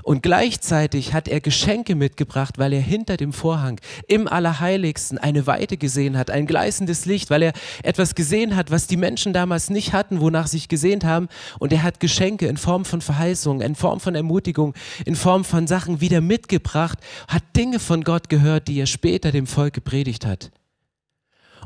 Und 0.04 0.24
gleichzeitig 0.24 1.14
hat 1.14 1.28
er 1.28 1.42
Geschenke 1.42 1.96
mitgebracht, 1.96 2.58
weil 2.58 2.74
er 2.74 2.82
hinter 2.82 3.18
dem 3.18 3.34
Vorhang 3.34 3.80
im 4.08 4.28
Allerheiligsten 4.28 5.18
eine 5.18 5.46
Weite 5.46 5.78
gesehen 5.78 6.18
hat, 6.18 6.32
ein 6.32 6.48
gleißendes 6.48 7.06
Licht, 7.06 7.30
weil 7.30 7.44
er 7.44 7.54
etwas 7.84 8.16
gesehen 8.16 8.56
hat, 8.56 8.72
was 8.72 8.88
die 8.88 8.98
Menschen 8.98 9.34
damals 9.34 9.70
nicht 9.70 9.94
hatten, 9.94 10.22
wonach 10.22 10.48
sich 10.48 10.68
gesehnt 10.68 11.04
haben. 11.04 11.28
Und 11.60 11.74
er 11.74 11.84
hat 11.84 12.00
Geschenke 12.00 12.48
in 12.48 12.58
Form 12.58 12.86
von 12.86 13.02
Verheißungen, 13.02 13.62
in 13.62 13.76
Form 13.76 14.00
von 14.00 14.16
Ermutigung, 14.16 14.74
in 15.06 15.16
Form 15.16 15.44
von 15.44 15.68
Sachen 15.68 16.02
wieder 16.02 16.22
mitgebracht, 16.22 17.00
hat 17.28 17.44
Dinge 17.56 17.80
von 17.80 18.04
Gott 18.04 18.30
gehört, 18.30 18.68
die 18.68 18.80
er 18.80 18.88
später 18.88 19.32
dem 19.32 19.48
Volk 19.48 19.74
gepredigt 19.74 20.26
hat. 20.26 20.52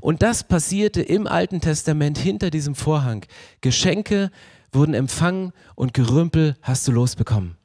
Und 0.02 0.22
das 0.22 0.44
passierte 0.44 1.02
im 1.02 1.28
Alten 1.28 1.62
Testament 1.62 2.18
hinter 2.18 2.50
diesem 2.50 2.76
Vorhang. 2.76 3.26
Geschenke 3.62 4.32
wurden 4.74 4.94
empfangen 4.94 5.54
und 5.76 5.94
Gerümpel 5.94 6.58
hast 6.62 6.88
du 6.88 6.92
losbekommen. 6.92 7.56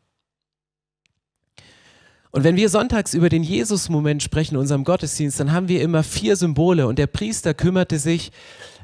Und 2.39 2.45
wenn 2.45 2.55
wir 2.55 2.69
sonntags 2.69 3.15
über 3.15 3.31
den 3.31 3.43
Jesus-Moment 3.43 4.23
sprechen 4.23 4.55
in 4.55 4.61
unserem 4.61 4.85
Gottesdienst, 4.85 5.41
dann 5.41 5.51
haben 5.51 5.67
wir 5.67 5.83
immer 5.83 6.05
vier 6.05 6.37
Symbole 6.37 6.87
und 6.87 6.97
der 6.97 7.09
Priester 7.09 7.53
kümmerte 7.53 7.99
sich, 7.99 8.31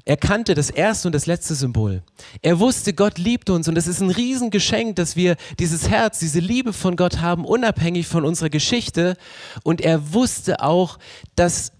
er 0.04 0.16
kannte 0.16 0.56
das 0.56 0.70
erste 0.70 1.06
und 1.06 1.12
das 1.12 1.26
letzte 1.26 1.54
Symbol. 1.54 2.02
Er 2.42 2.58
wusste, 2.58 2.94
Gott 2.94 3.16
liebt 3.16 3.50
uns 3.50 3.68
und 3.68 3.78
es 3.78 3.86
ist 3.86 4.00
ein 4.00 4.10
Riesengeschenk, 4.10 4.96
dass 4.96 5.14
wir 5.14 5.36
dieses 5.60 5.88
Herz, 5.88 6.18
diese 6.18 6.40
Liebe 6.40 6.72
von 6.72 6.96
Gott 6.96 7.20
haben, 7.20 7.44
unabhängig 7.44 8.08
von 8.08 8.24
unserer 8.24 8.50
Geschichte. 8.50 9.16
Und 9.62 9.80
er 9.80 10.12
wusste 10.12 10.60
auch, 10.60 10.98
dass 11.36 11.70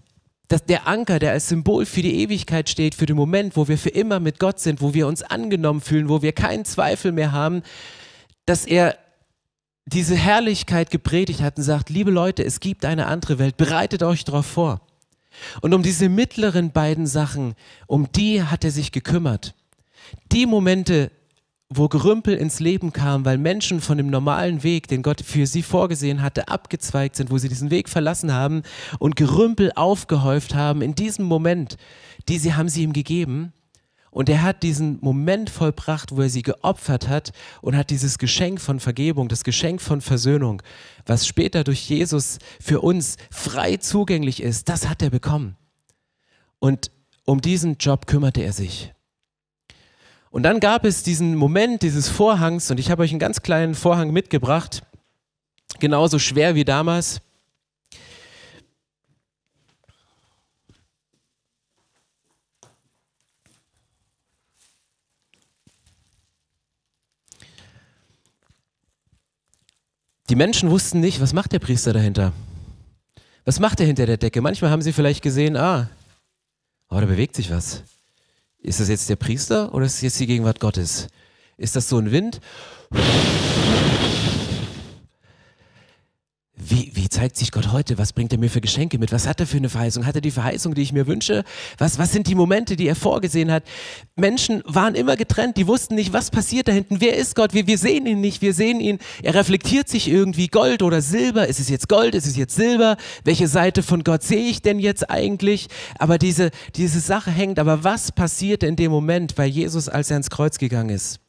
dass 0.47 0.63
der 0.63 0.87
Anker, 0.87 1.19
der 1.19 1.31
als 1.31 1.49
Symbol 1.49 1.85
für 1.85 2.03
die 2.03 2.21
Ewigkeit 2.21 2.69
steht, 2.69 2.95
für 2.95 3.07
den 3.07 3.17
Moment, 3.17 3.57
wo 3.57 3.67
wir 3.67 3.77
für 3.77 3.89
immer 3.89 4.21
mit 4.21 4.39
Gott 4.39 4.61
sind, 4.61 4.79
wo 4.79 4.93
wir 4.93 5.07
uns 5.07 5.23
angenommen 5.23 5.81
fühlen, 5.81 6.07
wo 6.07 6.21
wir 6.21 6.31
keinen 6.31 6.63
Zweifel 6.63 7.11
mehr 7.11 7.33
haben, 7.33 7.63
dass 8.45 8.65
er 8.65 8.95
diese 9.85 10.15
Herrlichkeit 10.15 10.89
gepredigt 10.89 11.41
hat 11.41 11.57
und 11.57 11.63
sagt, 11.63 11.89
liebe 11.89 12.11
Leute, 12.11 12.43
es 12.43 12.59
gibt 12.59 12.85
eine 12.85 13.05
andere 13.05 13.37
Welt, 13.37 13.57
bereitet 13.57 14.01
euch 14.03 14.23
darauf 14.23 14.45
vor. 14.45 14.81
Und 15.61 15.73
um 15.73 15.83
diese 15.83 16.09
mittleren 16.09 16.71
beiden 16.71 17.07
Sachen, 17.07 17.55
um 17.87 18.11
die 18.11 18.41
hat 18.43 18.63
er 18.63 18.71
sich 18.71 18.91
gekümmert. 18.91 19.53
Die 20.31 20.45
Momente, 20.45 21.11
wo 21.69 21.87
Gerümpel 21.87 22.35
ins 22.35 22.59
Leben 22.59 22.93
kam, 22.93 23.25
weil 23.25 23.37
Menschen 23.37 23.81
von 23.81 23.97
dem 23.97 24.09
normalen 24.09 24.63
Weg, 24.63 24.87
den 24.87 25.01
Gott 25.01 25.21
für 25.21 25.45
sie 25.45 25.63
vorgesehen 25.63 26.21
hatte, 26.21 26.47
abgezweigt 26.47 27.15
sind, 27.15 27.31
wo 27.31 27.37
sie 27.37 27.49
diesen 27.49 27.69
Weg 27.69 27.89
verlassen 27.89 28.33
haben 28.33 28.63
und 28.99 29.15
Gerümpel 29.15 29.71
aufgehäuft 29.75 30.55
haben, 30.55 30.81
in 30.81 30.95
diesem 30.95 31.25
Moment, 31.25 31.77
die 32.29 32.37
sie 32.37 32.53
haben 32.53 32.69
sie 32.69 32.83
ihm 32.83 32.93
gegeben, 32.93 33.51
und 34.15 34.29
er 34.29 34.43
hat 34.43 34.63
diesen 34.63 34.97
Moment 35.01 35.49
vollbracht, 35.49 36.15
wo 36.15 36.21
er 36.21 36.29
sie 36.29 36.41
geopfert 36.41 37.09
hat 37.09 37.33
und 37.61 37.75
hat 37.75 37.89
dieses 37.89 38.17
Geschenk 38.17 38.61
von 38.61 38.79
Vergebung, 38.79 39.27
das 39.27 39.43
Geschenk 39.43 39.81
von 39.81 39.99
Versöhnung, 39.99 40.61
was 41.05 41.27
später 41.27 41.65
durch 41.65 41.89
Jesus 41.89 42.39
für 42.61 42.79
uns 42.79 43.17
frei 43.29 43.75
zugänglich 43.75 44.41
ist, 44.41 44.69
das 44.69 44.87
hat 44.87 45.01
er 45.01 45.09
bekommen. 45.09 45.57
Und 46.59 46.91
um 47.25 47.41
diesen 47.41 47.75
Job 47.75 48.07
kümmerte 48.07 48.39
er 48.39 48.53
sich. 48.53 48.93
Und 50.29 50.43
dann 50.43 50.61
gab 50.61 50.85
es 50.85 51.03
diesen 51.03 51.35
Moment 51.35 51.81
dieses 51.81 52.07
Vorhangs, 52.07 52.71
und 52.71 52.79
ich 52.79 52.91
habe 52.91 53.03
euch 53.03 53.11
einen 53.11 53.19
ganz 53.19 53.41
kleinen 53.41 53.75
Vorhang 53.75 54.11
mitgebracht, 54.11 54.83
genauso 55.81 56.19
schwer 56.19 56.55
wie 56.55 56.63
damals. 56.63 57.19
Die 70.29 70.35
Menschen 70.35 70.71
wussten 70.71 71.01
nicht, 71.01 71.21
was 71.21 71.33
macht 71.33 71.51
der 71.51 71.59
Priester 71.59 71.93
dahinter? 71.93 72.33
Was 73.43 73.59
macht 73.59 73.79
er 73.79 73.85
hinter 73.85 74.07
der 74.07 74.17
Decke? 74.17 74.41
Manchmal 74.41 74.71
haben 74.71 74.81
sie 74.81 74.91
vielleicht 74.91 75.21
gesehen, 75.21 75.55
ah, 75.55 75.87
oh, 76.89 76.99
da 76.99 77.05
bewegt 77.05 77.35
sich 77.35 77.51
was. 77.51 77.83
Ist 78.57 78.79
das 78.79 78.89
jetzt 78.89 79.07
der 79.07 79.17
Priester 79.17 79.71
oder 79.75 79.85
ist 79.85 79.97
das 79.97 80.01
jetzt 80.01 80.19
die 80.19 80.25
Gegenwart 80.25 80.59
Gottes? 80.59 81.09
Ist 81.57 81.75
das 81.75 81.87
so 81.87 81.99
ein 81.99 82.11
Wind? 82.11 82.41
Wie, 86.67 86.91
wie 86.95 87.09
zeigt 87.09 87.37
sich 87.37 87.51
Gott 87.51 87.71
heute? 87.71 87.99
Was 87.99 88.11
bringt 88.11 88.31
er 88.31 88.39
mir 88.39 88.49
für 88.49 88.59
Geschenke 88.59 88.97
mit? 88.97 89.11
Was 89.11 89.27
hat 89.27 89.39
er 89.39 89.45
für 89.45 89.57
eine 89.57 89.69
Verheißung? 89.69 90.07
Hat 90.07 90.15
er 90.15 90.21
die 90.21 90.31
Verheißung, 90.31 90.73
die 90.73 90.81
ich 90.81 90.93
mir 90.93 91.05
wünsche? 91.05 91.43
Was, 91.77 91.99
was 91.99 92.11
sind 92.11 92.25
die 92.25 92.33
Momente, 92.33 92.75
die 92.75 92.87
er 92.87 92.95
vorgesehen 92.95 93.51
hat? 93.51 93.63
Menschen 94.15 94.63
waren 94.65 94.95
immer 94.95 95.15
getrennt, 95.15 95.57
die 95.57 95.67
wussten 95.67 95.93
nicht, 95.93 96.11
was 96.11 96.31
passiert 96.31 96.67
da 96.67 96.71
hinten. 96.71 97.01
Wer 97.01 97.17
ist 97.17 97.35
Gott? 97.35 97.53
Wir, 97.53 97.67
wir 97.67 97.77
sehen 97.77 98.07
ihn 98.07 98.19
nicht, 98.19 98.41
wir 98.41 98.55
sehen 98.55 98.79
ihn. 98.79 98.97
Er 99.21 99.35
reflektiert 99.35 99.89
sich 99.89 100.07
irgendwie 100.07 100.47
Gold 100.47 100.81
oder 100.81 101.03
Silber. 101.03 101.47
Ist 101.47 101.59
es 101.59 101.69
jetzt 101.69 101.87
Gold? 101.87 102.15
Ist 102.15 102.25
es 102.25 102.35
jetzt 102.35 102.55
Silber? 102.55 102.97
Welche 103.23 103.47
Seite 103.47 103.83
von 103.83 104.03
Gott 104.03 104.23
sehe 104.23 104.49
ich 104.49 104.63
denn 104.63 104.79
jetzt 104.79 105.07
eigentlich? 105.07 105.67
Aber 105.99 106.17
diese, 106.17 106.49
diese 106.75 106.99
Sache 106.99 107.29
hängt. 107.29 107.59
Aber 107.59 107.83
was 107.83 108.11
passierte 108.11 108.65
in 108.65 108.75
dem 108.75 108.89
Moment 108.91 109.35
bei 109.35 109.45
Jesus, 109.45 109.87
als 109.87 110.09
er 110.09 110.17
ins 110.17 110.31
Kreuz 110.31 110.57
gegangen 110.57 110.89
ist? 110.89 111.19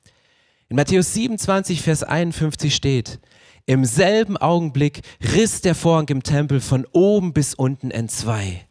In 0.71 0.77
Matthäus 0.77 1.13
27, 1.13 1.83
Vers 1.83 2.03
51 2.03 2.75
steht, 2.75 3.21
im 3.67 3.85
selben 3.85 4.37
Augenblick 4.37 5.03
riss 5.35 5.61
der 5.61 5.75
Vorhang 5.75 6.09
im 6.09 6.23
Tempel 6.23 6.61
von 6.61 6.87
oben 6.93 7.33
bis 7.33 7.55
unten 7.55 7.91
entzwei. 7.91 8.67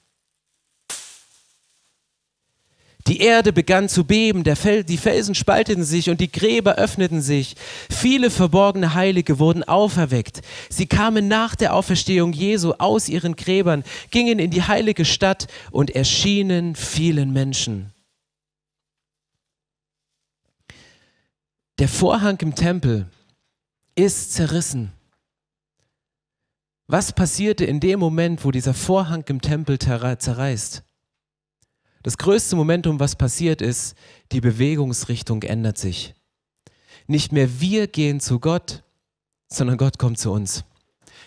Die 3.08 3.20
Erde 3.20 3.54
begann 3.54 3.88
zu 3.88 4.04
beben, 4.04 4.44
Fel 4.56 4.84
die 4.84 4.98
Felsen 4.98 5.36
spalteten 5.36 5.84
sich 5.84 6.10
und 6.10 6.20
die 6.22 6.32
Gräber 6.32 6.76
öffneten 6.76 7.22
sich. 7.22 7.56
Viele 7.88 8.32
verborgene 8.32 8.96
Heilige 8.96 9.38
wurden 9.38 9.64
auferweckt. 9.64 10.42
Sie 10.70 10.88
kamen 10.88 11.28
nach 11.28 11.54
der 11.54 11.76
Auferstehung 11.76 12.34
Jesu 12.34 12.74
aus 12.80 13.08
ihren 13.08 13.36
Gräbern, 13.36 13.84
gingen 14.10 14.40
in 14.40 14.50
die 14.50 14.64
heilige 14.64 15.06
Stadt 15.06 15.46
und 15.70 15.92
erschienen 15.92 16.76
vielen 16.76 17.32
Menschen. 17.32 17.92
Der 21.78 21.90
Vorhang 21.90 22.40
im 22.42 22.56
Tempel 22.56 23.06
ist 23.96 24.34
zerrissen. 24.34 24.92
Was 26.88 27.14
passierte 27.14 27.66
in 27.66 27.80
dem 27.80 28.00
Moment, 28.00 28.46
wo 28.46 28.52
dieser 28.52 28.74
Vorhang 28.74 29.24
im 29.28 29.42
Tempel 29.42 29.80
zerreißt? 29.80 30.84
Das 32.04 32.18
größte 32.18 32.56
Momentum, 32.56 33.00
was 33.00 33.16
passiert 33.16 33.62
ist, 33.62 33.96
die 34.32 34.42
Bewegungsrichtung 34.42 35.42
ändert 35.42 35.80
sich. 35.80 36.14
Nicht 37.08 37.32
mehr 37.32 37.60
wir 37.60 37.88
gehen 37.88 38.20
zu 38.20 38.40
Gott, 38.40 38.84
sondern 39.48 39.78
Gott 39.78 39.98
kommt 39.98 40.20
zu 40.20 40.32
uns. 40.32 40.66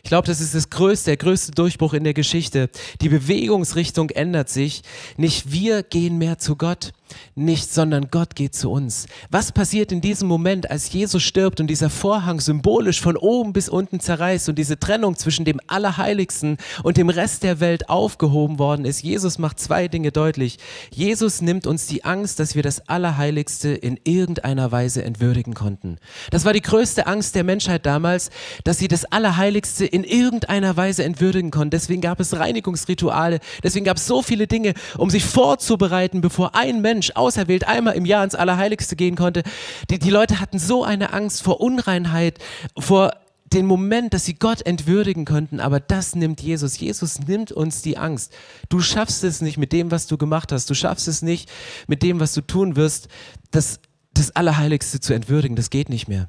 Ich 0.05 0.11
glaube, 0.11 0.29
das 0.29 0.41
ist 0.41 0.55
das 0.55 0.71
größte, 0.71 1.11
der 1.11 1.17
größte 1.17 1.53
Durchbruch 1.53 1.95
in 1.95 2.05
der 2.05 2.15
Geschichte. 2.15 2.71
Die 3.01 3.09
Bewegungsrichtung 3.09 4.11
ändert 4.11 4.49
sich. 4.49 4.83
Nicht 5.17 5.51
wir 5.51 5.83
gehen 5.83 6.19
mehr 6.19 6.39
zu 6.39 6.55
Gott, 6.55 6.93
nicht, 7.35 7.73
sondern 7.73 8.09
Gott 8.11 8.35
geht 8.35 8.55
zu 8.55 8.71
uns. 8.71 9.07
Was 9.31 9.53
passiert 9.53 9.93
in 9.93 10.01
diesem 10.01 10.29
Moment, 10.29 10.71
als 10.71 10.93
Jesus 10.93 11.23
stirbt 11.23 11.61
und 11.61 11.69
dieser 11.69 11.91
Vorhang 11.91 12.41
symbolisch 12.41 13.01
von 13.01 13.17
oben 13.17 13.53
bis 13.53 13.69
unten 13.69 14.01
zerreißt 14.01 14.49
und 14.49 14.59
diese 14.59 14.79
Trennung 14.79 15.17
zwischen 15.17 15.45
dem 15.45 15.61
Allerheiligsten 15.67 16.57
und 16.83 16.97
dem 16.97 17.09
Rest 17.09 17.43
der 17.43 17.61
Welt 17.61 17.89
aufgehoben 17.89 18.59
worden 18.59 18.85
ist? 18.85 19.03
Jesus 19.03 19.39
macht 19.39 19.61
zwei 19.61 19.89
Dinge 19.89 20.13
deutlich. 20.13 20.59
Jesus 20.91 21.41
nimmt 21.41 21.67
uns 21.67 21.87
die 21.87 22.05
Angst, 22.05 22.41
dass 22.41 22.55
wir 22.55 22.63
das 22.63 22.89
Allerheiligste 22.89 23.71
in 23.71 23.99
irgendeiner 24.05 24.73
Weise 24.73 25.05
entwürdigen 25.05 25.55
konnten. 25.55 25.99
Das 26.31 26.45
war 26.45 26.53
die 26.53 26.63
größte 26.63 27.07
Angst 27.07 27.35
der 27.35 27.45
Menschheit 27.45 27.87
damals, 27.87 28.31
dass 28.65 28.79
sie 28.79 28.89
das 28.89 29.05
Allerheiligste 29.05 29.87
in 29.87 30.05
irgendeiner 30.05 30.77
Weise 30.77 31.05
entwürdigen 31.05 31.51
konnten. 31.51 31.71
Deswegen 31.71 32.01
gab 32.01 32.21
es 32.21 32.37
Reinigungsrituale, 32.37 33.41
deswegen 33.63 33.85
gab 33.85 33.97
es 33.97 34.07
so 34.07 34.23
viele 34.23 34.47
Dinge, 34.47 34.75
um 34.97 35.11
sich 35.11 35.25
vorzubereiten, 35.25 36.21
bevor 36.21 36.55
ein 36.55 36.81
Mensch 36.81 36.98
auserwählt 37.17 37.67
einmal 37.67 37.95
im 37.95 38.05
Jahr 38.05 38.25
ins 38.25 38.35
Allerheiligste 38.35 38.97
gehen 38.97 39.17
konnte. 39.17 39.43
Die, 39.91 39.99
die 39.99 40.11
Leute 40.11 40.41
hatten 40.41 40.59
so 40.59 40.85
eine 40.85 41.13
Angst 41.13 41.43
vor 41.43 41.61
Unreinheit, 41.61 42.39
vor 42.79 43.13
den 43.53 43.67
Moment, 43.67 44.13
dass 44.15 44.25
sie 44.25 44.35
Gott 44.35 44.63
entwürdigen 44.67 45.25
könnten, 45.25 45.61
aber 45.61 45.81
das 45.81 46.15
nimmt 46.15 46.41
Jesus. 46.41 46.79
Jesus 46.79 47.21
nimmt 47.21 47.53
uns 47.53 47.83
die 47.83 47.97
Angst. 47.97 48.33
Du 48.69 48.81
schaffst 48.81 49.25
es 49.25 49.41
nicht 49.41 49.57
mit 49.57 49.73
dem, 49.73 49.91
was 49.91 50.07
du 50.07 50.19
gemacht 50.19 50.53
hast. 50.53 50.69
Du 50.69 50.75
schaffst 50.75 51.09
es 51.09 51.23
nicht 51.23 51.51
mit 51.87 52.03
dem, 52.03 52.21
was 52.21 52.35
du 52.35 52.43
tun 52.43 52.77
wirst, 52.77 53.09
das, 53.51 53.81
das 54.13 54.37
Allerheiligste 54.37 55.01
zu 55.01 55.15
entwürdigen. 55.15 55.57
Das 55.57 55.71
geht 55.71 55.89
nicht 55.89 56.09
mehr. 56.09 56.29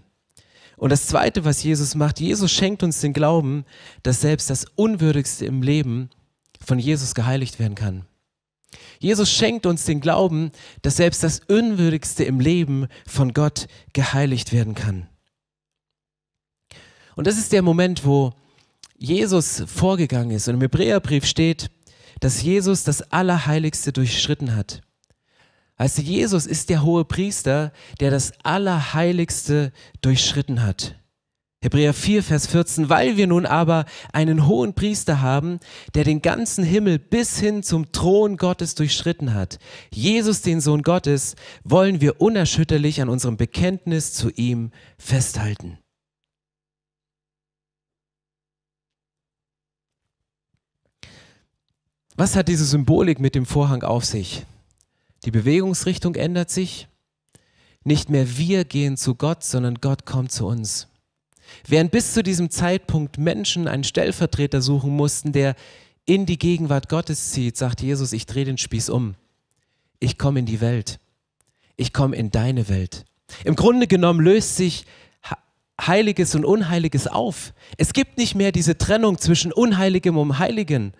Und 0.78 0.92
das 0.92 1.08
Zweite, 1.08 1.44
was 1.44 1.62
Jesus 1.62 1.94
macht, 1.96 2.22
Jesus 2.22 2.52
schenkt 2.52 2.84
uns 2.84 3.02
den 3.02 3.12
Glauben, 3.12 3.66
dass 4.02 4.22
selbst 4.22 4.50
das 4.50 4.66
Unwürdigste 4.76 5.46
im 5.46 5.62
Leben 5.62 6.10
von 6.66 6.80
Jesus 6.80 7.16
geheiligt 7.16 7.60
werden 7.60 7.76
kann. 7.76 8.06
Jesus 9.00 9.32
schenkt 9.32 9.66
uns 9.66 9.86
den 9.86 10.02
Glauben, 10.02 10.52
dass 10.82 10.98
selbst 10.98 11.24
das 11.24 11.40
Unwürdigste 11.48 12.26
im 12.26 12.40
Leben 12.40 12.88
von 13.08 13.34
Gott 13.34 13.68
geheiligt 13.94 14.52
werden 14.54 14.76
kann. 14.76 15.08
Und 17.16 17.28
das 17.28 17.38
ist 17.38 17.52
der 17.52 17.62
Moment, 17.62 18.06
wo 18.06 18.34
Jesus 18.98 19.64
vorgegangen 19.66 20.32
ist. 20.32 20.48
Und 20.48 20.56
im 20.56 20.62
Hebräerbrief 20.62 21.26
steht, 21.26 21.72
dass 22.20 22.42
Jesus 22.42 22.84
das 22.84 23.02
Allerheiligste 23.12 23.94
durchschritten 23.94 24.56
hat. 24.56 24.82
Also 25.78 26.02
Jesus 26.02 26.46
ist 26.46 26.70
der 26.70 26.84
hohe 26.84 27.06
Priester, 27.06 27.72
der 28.02 28.12
das 28.12 28.34
Allerheiligste 28.44 29.72
durchschritten 30.02 30.62
hat. 30.62 30.96
Hebräer 31.62 31.94
4, 31.94 32.24
Vers 32.24 32.48
14, 32.48 32.88
weil 32.88 33.18
wir 33.18 33.28
nun 33.28 33.46
aber 33.46 33.84
einen 34.14 34.48
hohen 34.48 34.74
Priester 34.74 35.20
haben, 35.20 35.60
der 35.94 36.06
den 36.06 36.22
ganzen 36.22 36.64
Himmel 36.64 37.00
bis 37.00 37.38
hin 37.38 37.64
zum 37.64 37.92
Thron 37.92 38.38
Gottes 38.38 38.76
durchschritten 38.76 39.34
hat, 39.34 39.60
Jesus, 39.94 40.42
den 40.42 40.62
Sohn 40.62 40.84
Gottes, 40.84 41.36
wollen 41.66 42.00
wir 42.00 42.22
unerschütterlich 42.22 43.02
an 43.02 43.10
unserem 43.10 43.36
Bekenntnis 43.36 44.14
zu 44.14 44.30
ihm 44.30 44.72
festhalten. 44.98 45.80
Was 52.16 52.38
hat 52.38 52.48
diese 52.48 52.66
Symbolik 52.66 53.20
mit 53.20 53.36
dem 53.36 53.46
Vorhang 53.46 53.84
auf 53.84 54.06
sich? 54.06 54.46
Die 55.26 55.32
Bewegungsrichtung 55.32 56.16
ändert 56.16 56.50
sich. 56.50 56.88
Nicht 57.84 58.10
mehr 58.10 58.38
wir 58.38 58.64
gehen 58.64 58.96
zu 58.96 59.16
Gott, 59.16 59.44
sondern 59.44 59.76
Gott 59.76 60.06
kommt 60.06 60.32
zu 60.32 60.46
uns. 60.46 60.88
Während 61.70 61.92
bis 61.92 62.14
zu 62.14 62.24
diesem 62.24 62.50
Zeitpunkt 62.50 63.20
Menschen 63.20 63.68
einen 63.68 63.84
Stellvertreter 63.84 64.60
suchen 64.60 64.90
mussten, 64.90 65.34
der 65.34 65.56
in 66.06 66.26
die 66.26 66.40
Gegenwart 66.40 66.90
Gottes 66.90 67.32
zieht, 67.32 67.58
sagt 67.58 67.82
Jesus, 67.82 68.12
ich 68.12 68.26
drehe 68.26 68.46
den 68.46 68.58
Spieß 68.58 68.90
um. 68.90 69.14
Ich 70.00 70.18
komme 70.18 70.40
in 70.40 70.48
die 70.48 70.62
Welt. 70.62 71.00
Ich 71.78 71.94
komme 71.94 72.16
in 72.16 72.32
deine 72.32 72.70
Welt. 72.70 73.06
Im 73.44 73.56
Grunde 73.56 73.86
genommen 73.86 74.20
löst 74.20 74.56
sich 74.56 74.86
Heiliges 75.80 76.34
und 76.34 76.44
Unheiliges 76.44 77.06
auf. 77.06 77.54
Es 77.78 77.94
gibt 77.94 78.18
nicht 78.18 78.34
mehr 78.34 78.52
diese 78.52 78.78
Trennung 78.80 79.20
zwischen 79.20 79.54
Unheiligem 79.54 80.18
und 80.18 80.40
Heiligen, 80.40 80.94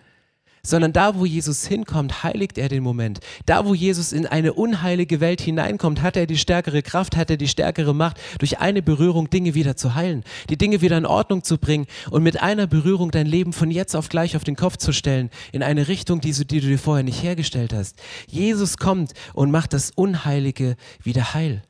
sondern 0.62 0.92
da, 0.92 1.18
wo 1.18 1.24
Jesus 1.24 1.66
hinkommt, 1.66 2.22
heiligt 2.22 2.58
er 2.58 2.68
den 2.68 2.82
Moment. 2.82 3.20
Da, 3.46 3.66
wo 3.66 3.74
Jesus 3.74 4.12
in 4.12 4.26
eine 4.26 4.52
unheilige 4.52 5.20
Welt 5.20 5.40
hineinkommt, 5.40 6.02
hat 6.02 6.16
er 6.16 6.26
die 6.26 6.38
stärkere 6.38 6.82
Kraft, 6.82 7.16
hat 7.16 7.30
er 7.30 7.36
die 7.36 7.48
stärkere 7.48 7.94
Macht, 7.94 8.18
durch 8.38 8.58
eine 8.58 8.82
Berührung 8.82 9.30
Dinge 9.30 9.54
wieder 9.54 9.76
zu 9.76 9.94
heilen, 9.94 10.24
die 10.48 10.58
Dinge 10.58 10.80
wieder 10.80 10.98
in 10.98 11.06
Ordnung 11.06 11.42
zu 11.44 11.58
bringen 11.58 11.86
und 12.10 12.22
mit 12.22 12.42
einer 12.42 12.66
Berührung 12.66 13.10
dein 13.10 13.26
Leben 13.26 13.52
von 13.52 13.70
jetzt 13.70 13.94
auf 13.94 14.08
gleich 14.08 14.36
auf 14.36 14.44
den 14.44 14.56
Kopf 14.56 14.76
zu 14.76 14.92
stellen, 14.92 15.30
in 15.52 15.62
eine 15.62 15.88
Richtung, 15.88 16.20
die, 16.20 16.32
die 16.32 16.60
du 16.60 16.66
dir 16.66 16.78
vorher 16.78 17.04
nicht 17.04 17.22
hergestellt 17.22 17.72
hast. 17.72 17.96
Jesus 18.26 18.76
kommt 18.76 19.12
und 19.34 19.50
macht 19.50 19.72
das 19.72 19.90
Unheilige 19.90 20.76
wieder 21.02 21.34
heil. 21.34 21.62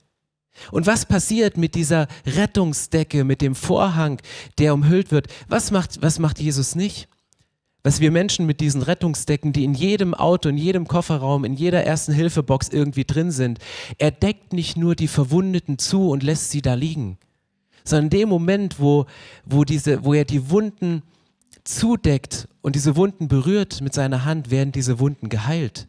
Und 0.70 0.86
was 0.86 1.06
passiert 1.06 1.56
mit 1.56 1.74
dieser 1.74 2.06
Rettungsdecke, 2.26 3.24
mit 3.24 3.40
dem 3.40 3.54
Vorhang, 3.54 4.20
der 4.58 4.74
umhüllt 4.74 5.10
wird? 5.10 5.28
Was 5.48 5.70
macht, 5.70 6.02
was 6.02 6.18
macht 6.18 6.40
Jesus 6.40 6.74
nicht? 6.74 7.08
Was 7.82 8.00
wir 8.00 8.10
Menschen 8.10 8.46
mit 8.46 8.60
diesen 8.60 8.82
Rettungsdecken, 8.82 9.52
die 9.52 9.64
in 9.64 9.74
jedem 9.74 10.14
Auto, 10.14 10.48
in 10.48 10.58
jedem 10.58 10.86
Kofferraum, 10.86 11.44
in 11.44 11.54
jeder 11.54 11.84
ersten 11.84 12.12
Hilfebox 12.12 12.68
irgendwie 12.68 13.04
drin 13.04 13.30
sind, 13.30 13.58
er 13.98 14.10
deckt 14.10 14.52
nicht 14.52 14.76
nur 14.76 14.94
die 14.94 15.08
Verwundeten 15.08 15.78
zu 15.78 16.10
und 16.10 16.22
lässt 16.22 16.50
sie 16.50 16.62
da 16.62 16.74
liegen, 16.74 17.18
sondern 17.84 18.06
in 18.06 18.10
dem 18.10 18.28
Moment, 18.28 18.78
wo, 18.78 19.06
wo, 19.44 19.64
diese, 19.64 20.04
wo 20.04 20.12
er 20.12 20.24
die 20.24 20.50
Wunden 20.50 21.02
zudeckt 21.64 22.48
und 22.62 22.74
diese 22.74 22.96
Wunden 22.96 23.28
berührt 23.28 23.80
mit 23.80 23.94
seiner 23.94 24.24
Hand, 24.24 24.50
werden 24.50 24.72
diese 24.72 24.98
Wunden 24.98 25.28
geheilt. 25.28 25.88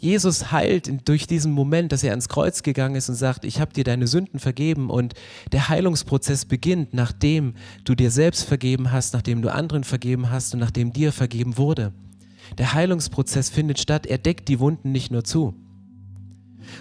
Jesus 0.00 0.52
heilt 0.52 1.08
durch 1.08 1.26
diesen 1.26 1.50
Moment, 1.50 1.90
dass 1.90 2.04
er 2.04 2.10
ans 2.10 2.28
Kreuz 2.28 2.62
gegangen 2.62 2.94
ist 2.94 3.08
und 3.08 3.16
sagt, 3.16 3.44
ich 3.44 3.60
habe 3.60 3.72
dir 3.72 3.82
deine 3.82 4.06
Sünden 4.06 4.38
vergeben 4.38 4.90
und 4.90 5.14
der 5.50 5.68
Heilungsprozess 5.68 6.44
beginnt, 6.44 6.94
nachdem 6.94 7.54
du 7.82 7.96
dir 7.96 8.12
selbst 8.12 8.44
vergeben 8.44 8.92
hast, 8.92 9.12
nachdem 9.12 9.42
du 9.42 9.52
anderen 9.52 9.82
vergeben 9.82 10.30
hast 10.30 10.54
und 10.54 10.60
nachdem 10.60 10.92
dir 10.92 11.12
vergeben 11.12 11.58
wurde. 11.58 11.92
Der 12.58 12.74
Heilungsprozess 12.74 13.50
findet 13.50 13.80
statt, 13.80 14.06
er 14.06 14.18
deckt 14.18 14.48
die 14.48 14.60
Wunden 14.60 14.92
nicht 14.92 15.10
nur 15.10 15.24
zu. 15.24 15.54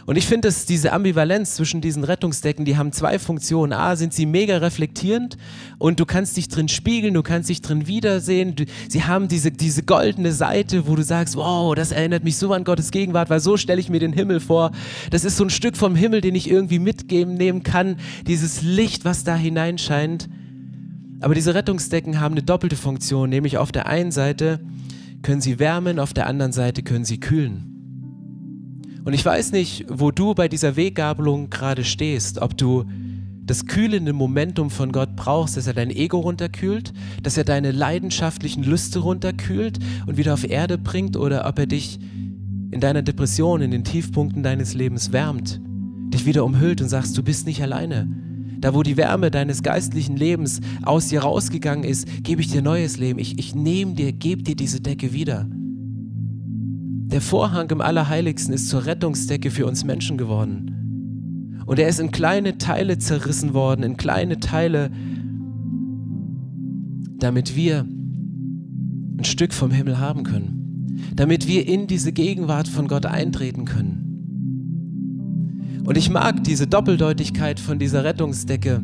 Und 0.05 0.17
ich 0.17 0.25
finde, 0.25 0.47
dass 0.47 0.65
diese 0.65 0.93
Ambivalenz 0.93 1.55
zwischen 1.55 1.81
diesen 1.81 2.03
Rettungsdecken, 2.03 2.65
die 2.65 2.77
haben 2.77 2.91
zwei 2.91 3.19
Funktionen. 3.19 3.73
A, 3.73 3.95
sind 3.95 4.13
sie 4.13 4.25
mega 4.25 4.57
reflektierend 4.57 5.37
und 5.77 5.99
du 5.99 6.05
kannst 6.05 6.37
dich 6.37 6.47
drin 6.47 6.67
spiegeln, 6.67 7.13
du 7.13 7.23
kannst 7.23 7.49
dich 7.49 7.61
drin 7.61 7.87
wiedersehen. 7.87 8.55
Du, 8.55 8.65
sie 8.87 9.03
haben 9.03 9.27
diese, 9.27 9.51
diese 9.51 9.83
goldene 9.83 10.31
Seite, 10.31 10.87
wo 10.87 10.95
du 10.95 11.03
sagst, 11.03 11.35
wow, 11.35 11.75
das 11.75 11.91
erinnert 11.91 12.23
mich 12.23 12.37
so 12.37 12.53
an 12.53 12.63
Gottes 12.63 12.91
Gegenwart, 12.91 13.29
weil 13.29 13.39
so 13.39 13.57
stelle 13.57 13.81
ich 13.81 13.89
mir 13.89 13.99
den 13.99 14.13
Himmel 14.13 14.39
vor. 14.39 14.71
Das 15.11 15.25
ist 15.25 15.37
so 15.37 15.43
ein 15.43 15.49
Stück 15.49 15.75
vom 15.75 15.95
Himmel, 15.95 16.21
den 16.21 16.35
ich 16.35 16.49
irgendwie 16.49 16.79
mitgeben 16.79 17.33
nehmen 17.33 17.63
kann. 17.63 17.97
Dieses 18.27 18.61
Licht, 18.61 19.05
was 19.05 19.23
da 19.23 19.35
hineinscheint. 19.35 20.29
Aber 21.19 21.33
diese 21.33 21.55
Rettungsdecken 21.55 22.19
haben 22.19 22.33
eine 22.33 22.43
doppelte 22.43 22.75
Funktion, 22.75 23.29
nämlich 23.29 23.57
auf 23.57 23.71
der 23.71 23.87
einen 23.87 24.11
Seite 24.11 24.59
können 25.21 25.41
sie 25.41 25.59
wärmen, 25.59 25.99
auf 25.99 26.13
der 26.13 26.27
anderen 26.27 26.51
Seite 26.51 26.83
können 26.83 27.05
sie 27.05 27.19
kühlen. 27.19 27.76
Und 29.07 29.13
ich 29.13 29.23
weiß 29.23 29.53
nicht, 29.53 29.85
wo 29.87 30.11
du 30.11 30.35
bei 30.35 30.49
dieser 30.49 30.75
Weggabelung 30.75 31.49
gerade 31.49 31.85
stehst, 31.85 32.41
ob 32.41 32.57
du 32.57 32.83
das 33.45 33.65
kühlende 33.65 34.11
Momentum 34.11 34.69
von 34.69 34.91
Gott 34.91 35.15
brauchst, 35.15 35.55
dass 35.55 35.65
er 35.65 35.73
dein 35.73 35.91
Ego 35.91 36.19
runterkühlt, 36.19 36.91
dass 37.23 37.37
er 37.37 37.45
deine 37.45 37.71
leidenschaftlichen 37.71 38.65
Lüste 38.65 38.99
runterkühlt 38.99 39.79
und 40.07 40.17
wieder 40.17 40.33
auf 40.33 40.43
Erde 40.43 40.77
bringt 40.77 41.15
oder 41.15 41.47
ob 41.47 41.57
er 41.57 41.67
dich 41.67 41.99
in 42.71 42.81
deiner 42.81 43.01
Depression, 43.01 43.61
in 43.61 43.71
den 43.71 43.85
Tiefpunkten 43.85 44.43
deines 44.43 44.73
Lebens 44.73 45.13
wärmt, 45.13 45.61
dich 46.13 46.25
wieder 46.25 46.43
umhüllt 46.43 46.81
und 46.81 46.89
sagst, 46.89 47.17
du 47.17 47.23
bist 47.23 47.47
nicht 47.47 47.61
alleine. 47.61 48.09
Da, 48.59 48.73
wo 48.73 48.83
die 48.83 48.97
Wärme 48.97 49.31
deines 49.31 49.63
geistlichen 49.63 50.17
Lebens 50.17 50.59
aus 50.83 51.07
dir 51.07 51.21
rausgegangen 51.21 51.85
ist, 51.85 52.09
gebe 52.25 52.41
ich 52.41 52.49
dir 52.49 52.61
neues 52.61 52.97
Leben. 52.97 53.19
Ich, 53.19 53.39
ich 53.39 53.55
nehme 53.55 53.93
dir, 53.93 54.11
gebe 54.11 54.43
dir 54.43 54.57
diese 54.57 54.81
Decke 54.81 55.13
wieder. 55.13 55.47
Der 57.11 57.21
Vorhang 57.21 57.69
im 57.69 57.79
Allerheiligsten 57.79 58.53
ist 58.53 58.67
zur 58.67 58.85
Rettungsdecke 58.85 59.49
für 59.49 59.65
uns 59.65 59.85
Menschen 59.85 60.17
geworden. 60.17 61.63
Und 61.65 61.79
er 61.79 61.87
ist 61.87 62.01
in 62.01 62.11
kleine 62.11 62.57
Teile 62.57 62.97
zerrissen 62.97 63.53
worden, 63.53 63.83
in 63.83 63.95
kleine 63.95 64.41
Teile, 64.41 64.91
damit 67.17 67.55
wir 67.55 67.85
ein 69.17 69.23
Stück 69.23 69.53
vom 69.53 69.71
Himmel 69.71 69.99
haben 69.99 70.23
können. 70.23 70.97
Damit 71.15 71.47
wir 71.47 71.65
in 71.65 71.87
diese 71.87 72.11
Gegenwart 72.11 72.67
von 72.67 72.89
Gott 72.89 73.05
eintreten 73.05 73.63
können. 73.63 74.03
Und 75.85 75.97
ich 75.97 76.09
mag 76.09 76.43
diese 76.43 76.67
Doppeldeutigkeit 76.67 77.61
von 77.61 77.79
dieser 77.79 78.03
Rettungsdecke, 78.03 78.81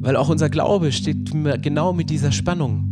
weil 0.00 0.16
auch 0.16 0.30
unser 0.30 0.48
Glaube 0.48 0.90
steht 0.90 1.30
genau 1.62 1.92
mit 1.92 2.08
dieser 2.08 2.32
Spannung. 2.32 2.86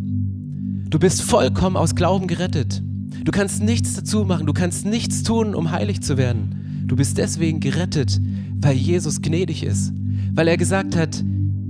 Du 0.90 0.98
bist 0.98 1.22
vollkommen 1.22 1.78
aus 1.78 1.94
Glauben 1.94 2.26
gerettet. 2.26 2.82
Du 3.24 3.32
kannst 3.32 3.62
nichts 3.62 3.94
dazu 3.94 4.24
machen, 4.24 4.46
du 4.46 4.52
kannst 4.52 4.86
nichts 4.86 5.22
tun, 5.22 5.54
um 5.54 5.70
heilig 5.70 6.00
zu 6.00 6.16
werden. 6.16 6.84
Du 6.86 6.96
bist 6.96 7.18
deswegen 7.18 7.60
gerettet, 7.60 8.20
weil 8.60 8.76
Jesus 8.76 9.20
gnädig 9.20 9.62
ist, 9.62 9.92
weil 10.34 10.48
er 10.48 10.56
gesagt 10.56 10.96
hat, 10.96 11.22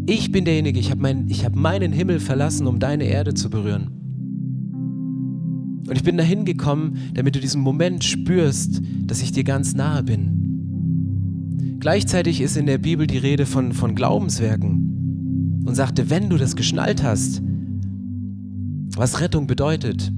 ich 0.06 0.32
bin 0.32 0.44
derjenige, 0.44 0.78
ich 0.78 0.90
habe 0.90 1.02
mein, 1.02 1.28
hab 1.28 1.54
meinen 1.54 1.92
Himmel 1.92 2.20
verlassen, 2.20 2.66
um 2.66 2.78
deine 2.78 3.04
Erde 3.04 3.34
zu 3.34 3.50
berühren. 3.50 3.88
Und 5.88 5.96
ich 5.96 6.02
bin 6.02 6.16
dahin 6.16 6.44
gekommen, 6.44 6.98
damit 7.14 7.34
du 7.34 7.40
diesen 7.40 7.62
Moment 7.62 8.04
spürst, 8.04 8.80
dass 9.06 9.22
ich 9.22 9.32
dir 9.32 9.44
ganz 9.44 9.74
nahe 9.74 10.02
bin. 10.02 11.76
Gleichzeitig 11.80 12.40
ist 12.40 12.56
in 12.56 12.66
der 12.66 12.78
Bibel 12.78 13.06
die 13.06 13.18
Rede 13.18 13.46
von, 13.46 13.72
von 13.72 13.94
Glaubenswerken 13.94 15.62
und 15.64 15.74
sagte, 15.74 16.10
wenn 16.10 16.28
du 16.28 16.36
das 16.36 16.56
geschnallt 16.56 17.02
hast, 17.02 17.42
was 18.96 19.20
Rettung 19.20 19.46
bedeutet, 19.46 20.12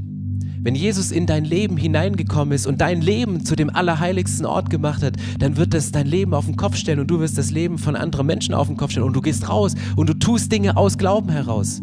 wenn 0.63 0.75
Jesus 0.75 1.11
in 1.11 1.27
dein 1.27 1.45
Leben 1.45 1.79
hineingekommen 1.79 2.53
ist 2.53 2.67
und 2.67 2.83
dein 2.83 3.01
Leben 3.01 3.45
zu 3.47 3.57
dem 3.57 3.71
allerheiligsten 3.71 4.45
Ort 4.45 4.69
gemacht 4.69 5.03
hat, 5.03 5.17
dann 5.39 5.57
wird 5.57 5.73
das 5.73 5.91
dein 5.91 6.07
Leben 6.07 6.35
auf 6.35 6.45
den 6.45 6.57
Kopf 6.57 6.77
stellen 6.77 7.01
und 7.01 7.11
du 7.11 7.19
wirst 7.19 7.39
das 7.39 7.51
Leben 7.51 7.79
von 7.79 7.97
anderen 7.97 8.27
Menschen 8.27 8.55
auf 8.55 8.67
den 8.67 8.77
Kopf 8.77 8.91
stellen 8.91 9.07
und 9.07 9.15
du 9.15 9.23
gehst 9.23 9.49
raus 9.49 9.75
und 9.97 10.09
du 10.09 10.15
tust 10.15 10.53
Dinge 10.53 10.77
aus 10.77 10.99
Glauben 10.99 11.31
heraus. 11.31 11.81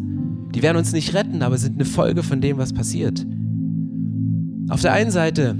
Die 0.54 0.62
werden 0.62 0.76
uns 0.76 0.92
nicht 0.92 1.12
retten, 1.12 1.42
aber 1.42 1.58
sind 1.58 1.74
eine 1.74 1.84
Folge 1.84 2.22
von 2.22 2.40
dem, 2.40 2.58
was 2.58 2.72
passiert. 2.72 3.26
Auf 4.68 4.80
der 4.80 4.92
einen 4.92 5.10
Seite 5.10 5.56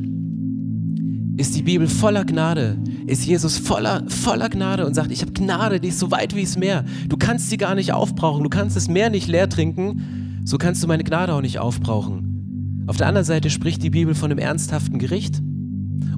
ist 1.37 1.57
die 1.57 1.63
Bibel 1.63 1.89
voller 1.89 2.25
Gnade, 2.25 2.79
ist 3.07 3.27
Jesus 3.27 3.59
voller, 3.59 4.05
voller 4.09 4.49
Gnade 4.49 4.87
und 4.87 4.95
sagt, 4.95 5.11
ich 5.11 5.23
habe 5.23 5.33
Gnade, 5.33 5.81
die 5.81 5.89
ist 5.89 5.99
so 5.99 6.13
weit 6.13 6.37
wie 6.37 6.43
das 6.43 6.57
Meer. 6.57 6.85
Du 7.09 7.17
kannst 7.17 7.51
sie 7.51 7.57
gar 7.57 7.75
nicht 7.75 7.93
aufbrauchen, 7.93 8.45
du 8.45 8.51
kannst 8.51 8.77
das 8.77 8.89
Meer 8.89 9.11
nicht 9.11 9.27
leer 9.27 9.49
trinken, 9.49 10.43
so 10.45 10.57
kannst 10.57 10.83
du 10.83 10.87
meine 10.87 11.05
Gnade 11.05 11.35
auch 11.35 11.43
nicht 11.43 11.59
aufbrauchen. 11.59 12.28
Auf 12.89 12.97
der 12.97 13.07
anderen 13.07 13.27
Seite 13.27 13.51
spricht 13.51 13.83
die 13.83 13.91
Bibel 13.91 14.15
von 14.15 14.31
einem 14.31 14.39
ernsthaften 14.39 14.99
Gericht. 14.99 15.43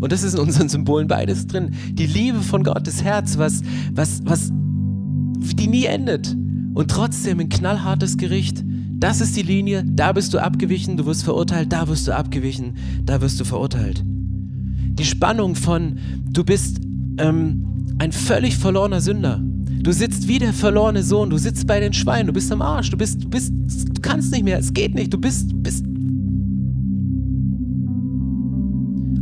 Und 0.01 0.13
das 0.13 0.23
ist 0.23 0.35
in 0.35 0.41
unseren 0.41 0.69
Symbolen 0.69 1.09
beides 1.09 1.49
drin. 1.49 1.73
Die 1.91 2.07
Liebe 2.07 2.41
von 2.41 2.63
Gottes 2.63 3.03
Herz, 3.03 3.39
was, 3.39 3.63
was, 3.93 4.23
was, 4.25 4.51
die 4.53 5.67
nie 5.67 5.87
endet. 5.87 6.37
Und 6.73 6.89
trotzdem 6.89 7.41
ein 7.41 7.49
knallhartes 7.49 8.17
Gericht. 8.17 8.63
Das 9.01 9.21
ist 9.21 9.37
die 9.37 9.43
Linie, 9.43 9.83
da 9.85 10.13
bist 10.13 10.33
du 10.33 10.39
abgewichen, 10.39 10.97
du 10.97 11.07
wirst 11.07 11.25
verurteilt, 11.25 11.73
da 11.73 11.89
wirst 11.89 12.07
du 12.07 12.15
abgewichen, 12.15 12.77
da 13.05 13.21
wirst 13.21 13.41
du 13.41 13.45
verurteilt. 13.45 14.05
Die 14.05 15.05
Spannung 15.05 15.57
von, 15.57 15.99
du 16.29 16.45
bist 16.45 16.81
ähm, 17.19 17.97
ein 17.99 18.13
völlig 18.13 18.57
verlorener 18.57 19.01
Sünder. 19.01 19.43
Du 19.83 19.91
sitzt 19.91 20.29
wie 20.29 20.39
der 20.39 20.53
verlorene 20.53 21.03
Sohn, 21.03 21.31
du 21.31 21.39
sitzt 21.39 21.67
bei 21.67 21.81
den 21.81 21.95
Schweinen, 21.95 22.29
du 22.29 22.33
bist 22.33 22.53
am 22.53 22.63
Arsch, 22.63 22.91
du 22.91 22.97
bist, 22.97 23.25
du 23.25 23.29
bist, 23.29 23.53
du 23.53 24.01
kannst 24.03 24.31
nicht 24.31 24.45
mehr, 24.45 24.59
es 24.59 24.73
geht 24.73 24.95
nicht, 24.95 25.13
du 25.13 25.19
bist, 25.19 25.51
bist 25.63 25.85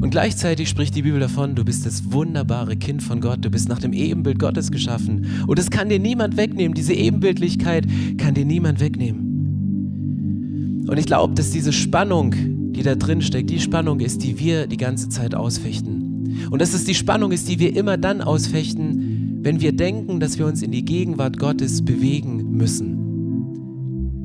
Und 0.01 0.11
gleichzeitig 0.11 0.68
spricht 0.68 0.94
die 0.94 1.03
Bibel 1.03 1.18
davon, 1.18 1.57
du 1.57 1.64
bist 1.64 1.84
das 1.84 2.12
wunderbare 2.12 2.76
Kind 2.76 3.03
von 3.03 3.20
Gott, 3.20 3.44
du 3.44 3.51
bist 3.51 3.68
nach 3.68 3.80
dem 3.80 3.92
Ebenbild 3.92 4.38
Gottes 4.38 4.70
geschaffen. 4.70 5.26
Und 5.46 5.59
das 5.59 5.70
kann 5.70 5.88
dir 5.88 5.99
niemand 5.99 6.36
wegnehmen, 6.36 6.74
diese 6.74 6.94
Ebenbildlichkeit 6.94 7.86
kann 8.16 8.34
dir 8.34 8.44
niemand 8.44 8.78
wegnehmen. 8.80 10.84
Und 10.88 10.99
ich 10.99 11.07
glaube, 11.07 11.34
dass 11.34 11.51
diese 11.51 11.72
Spannung, 11.72 12.32
die 12.72 12.82
da 12.82 12.94
drin 12.94 13.22
steckt, 13.22 13.51
die 13.51 13.61
Spannung 13.61 13.99
ist, 14.01 14.22
die 14.22 14.38
wir 14.38 14.68
die 14.68 14.76
ganze 14.76 15.09
Zeit 15.09 15.34
ausfechten. 15.34 16.49
Und 16.51 16.62
dass 16.62 16.74
es 16.74 16.84
die 16.84 16.94
Spannung 16.94 17.32
ist, 17.32 17.49
die 17.49 17.59
wir 17.59 17.74
immer 17.74 17.96
dann 17.96 18.20
ausfechten, 18.20 19.40
wenn 19.42 19.61
wir 19.61 19.72
denken, 19.72 20.20
dass 20.20 20.38
wir 20.38 20.46
uns 20.46 20.62
in 20.62 20.70
die 20.70 20.84
Gegenwart 20.84 21.38
Gottes 21.38 21.84
bewegen 21.84 22.53
müssen. 22.53 22.97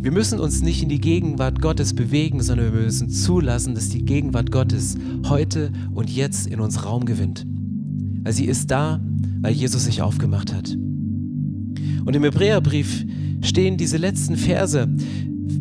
Wir 0.04 0.12
müssen 0.12 0.42
uns 0.42 0.62
nicht 0.62 0.84
in 0.84 0.90
die 0.90 1.00
Gegenwart 1.00 1.62
Gottes 1.62 1.94
bewegen, 1.94 2.44
sondern 2.44 2.74
wir 2.74 2.82
müssen 2.82 3.10
zulassen, 3.10 3.74
dass 3.74 3.88
die 3.88 4.04
Gegenwart 4.04 4.52
Gottes 4.52 4.98
heute 5.30 5.72
und 5.94 6.10
jetzt 6.10 6.46
in 6.46 6.60
uns 6.60 6.84
Raum 6.84 7.06
gewinnt. 7.06 7.48
Weil 8.22 8.34
sie 8.34 8.44
ist 8.44 8.70
da, 8.70 9.00
weil 9.40 9.54
Jesus 9.54 9.86
sich 9.86 10.02
aufgemacht 10.02 10.54
hat. 10.54 10.76
Und 12.04 12.14
im 12.14 12.24
Hebräerbrief 12.26 13.06
stehen 13.44 13.78
diese 13.78 13.96
letzten 13.96 14.36
Verse, 14.36 14.90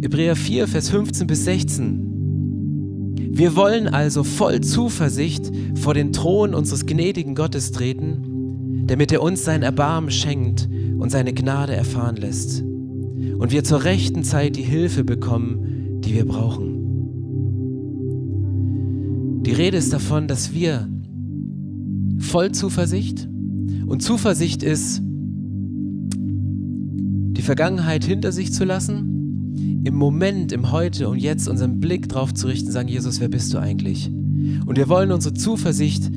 Hebräer 0.03 0.34
4, 0.34 0.66
Vers 0.66 0.88
15 0.88 1.28
bis 1.28 1.45
16. 1.45 3.14
Wir 3.30 3.55
wollen 3.55 3.86
also 3.86 4.24
voll 4.24 4.61
Zuversicht 4.61 5.53
vor 5.76 5.95
den 5.95 6.12
Thron 6.12 6.53
unseres 6.53 6.84
gnädigen 6.84 7.36
Gottes 7.36 7.70
treten, 7.70 8.86
damit 8.88 9.12
er 9.12 9.22
uns 9.22 9.45
sein 9.45 9.62
Erbarmen 9.62 10.11
schenkt 10.11 10.68
und 10.99 11.12
seine 11.12 11.32
Gnade 11.32 11.76
erfahren 11.76 12.16
lässt 12.16 12.64
und 13.39 13.53
wir 13.53 13.64
zur 13.64 13.85
rechten 13.85 14.25
Zeit 14.25 14.57
die 14.57 14.62
Hilfe 14.62 15.05
bekommen, 15.05 16.01
die 16.01 16.14
wir 16.14 16.27
brauchen. 16.27 16.73
Die 19.43 19.53
Rede 19.53 19.77
ist 19.77 19.93
davon, 19.93 20.29
dass 20.29 20.55
wir 20.55 20.89
voll 22.18 22.53
Zuversicht 22.53 23.29
und 23.87 24.03
Zuversicht 24.03 24.62
ist, 24.62 25.03
die 27.43 27.43
Vergangenheit 27.43 28.05
hinter 28.05 28.31
sich 28.31 28.53
zu 28.53 28.64
lassen, 28.64 29.83
im 29.85 29.97
Moment, 29.97 30.53
im 30.53 30.70
Heute 30.70 31.09
und 31.09 31.18
jetzt 31.18 31.49
unseren 31.49 31.81
Blick 31.81 32.09
drauf 32.09 32.33
zu 32.33 32.47
richten, 32.47 32.70
sagen, 32.70 32.89
Jesus, 32.89 33.20
wer 33.20 33.29
bist 33.29 33.53
du 33.53 33.59
eigentlich? 33.59 34.09
Und 34.64 34.77
wir 34.77 34.89
wollen 34.89 35.11
unsere 35.11 35.35
Zuversicht, 35.35 36.09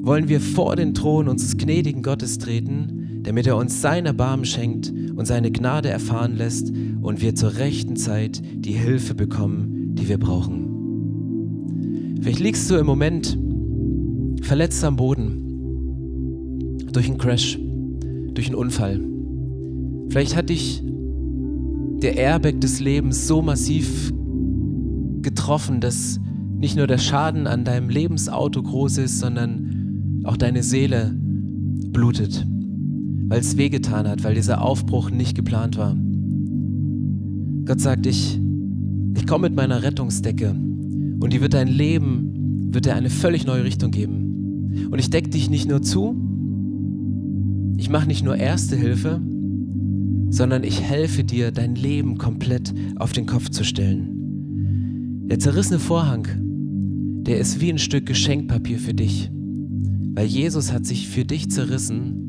wollen 0.00 0.28
wir 0.28 0.40
vor 0.40 0.74
den 0.74 0.94
Thron 0.94 1.28
unseres 1.28 1.58
gnädigen 1.58 2.02
Gottes 2.02 2.38
treten, 2.38 3.01
damit 3.22 3.46
er 3.46 3.56
uns 3.56 3.80
sein 3.80 4.06
Erbarmen 4.06 4.44
schenkt 4.44 4.92
und 5.14 5.26
seine 5.26 5.50
Gnade 5.50 5.88
erfahren 5.88 6.36
lässt 6.36 6.72
und 7.00 7.20
wir 7.20 7.34
zur 7.34 7.56
rechten 7.56 7.96
Zeit 7.96 8.42
die 8.54 8.72
Hilfe 8.72 9.14
bekommen, 9.14 9.94
die 9.94 10.08
wir 10.08 10.18
brauchen. 10.18 12.18
Vielleicht 12.20 12.40
liegst 12.40 12.70
du 12.70 12.76
im 12.76 12.86
Moment 12.86 13.38
verletzt 14.42 14.84
am 14.84 14.96
Boden 14.96 15.38
durch 16.92 17.08
einen 17.08 17.18
Crash, 17.18 17.58
durch 18.34 18.48
einen 18.48 18.56
Unfall. 18.56 19.00
Vielleicht 20.08 20.36
hat 20.36 20.50
dich 20.50 20.82
der 22.02 22.16
Airbag 22.16 22.60
des 22.60 22.80
Lebens 22.80 23.28
so 23.28 23.42
massiv 23.42 24.12
getroffen, 25.22 25.80
dass 25.80 26.18
nicht 26.56 26.76
nur 26.76 26.86
der 26.86 26.98
Schaden 26.98 27.46
an 27.46 27.64
deinem 27.64 27.88
Lebensauto 27.88 28.62
groß 28.62 28.98
ist, 28.98 29.20
sondern 29.20 30.22
auch 30.24 30.36
deine 30.36 30.62
Seele 30.62 31.16
blutet 31.92 32.46
weil 33.32 33.40
es 33.40 33.56
wehgetan 33.56 34.06
hat, 34.06 34.24
weil 34.24 34.34
dieser 34.34 34.60
Aufbruch 34.60 35.10
nicht 35.10 35.34
geplant 35.34 35.78
war. 35.78 35.96
Gott 37.64 37.80
sagt, 37.80 38.04
ich, 38.04 38.38
ich 39.16 39.26
komme 39.26 39.48
mit 39.48 39.56
meiner 39.56 39.82
Rettungsdecke 39.82 40.50
und 40.50 41.32
die 41.32 41.40
wird 41.40 41.54
dein 41.54 41.68
Leben, 41.68 42.74
wird 42.74 42.84
dir 42.84 42.94
eine 42.94 43.08
völlig 43.08 43.46
neue 43.46 43.64
Richtung 43.64 43.90
geben. 43.90 44.88
Und 44.90 44.98
ich 44.98 45.08
decke 45.08 45.30
dich 45.30 45.48
nicht 45.48 45.66
nur 45.66 45.80
zu, 45.80 46.14
ich 47.78 47.88
mache 47.88 48.06
nicht 48.06 48.22
nur 48.22 48.36
erste 48.36 48.76
Hilfe, 48.76 49.18
sondern 50.28 50.62
ich 50.62 50.82
helfe 50.82 51.24
dir, 51.24 51.52
dein 51.52 51.74
Leben 51.74 52.18
komplett 52.18 52.74
auf 52.96 53.12
den 53.12 53.24
Kopf 53.24 53.48
zu 53.48 53.64
stellen. 53.64 55.24
Der 55.30 55.38
zerrissene 55.38 55.78
Vorhang, 55.78 56.28
der 57.22 57.38
ist 57.38 57.62
wie 57.62 57.72
ein 57.72 57.78
Stück 57.78 58.04
Geschenkpapier 58.04 58.78
für 58.78 58.92
dich, 58.92 59.30
weil 60.12 60.26
Jesus 60.26 60.70
hat 60.70 60.84
sich 60.84 61.08
für 61.08 61.24
dich 61.24 61.50
zerrissen 61.50 62.28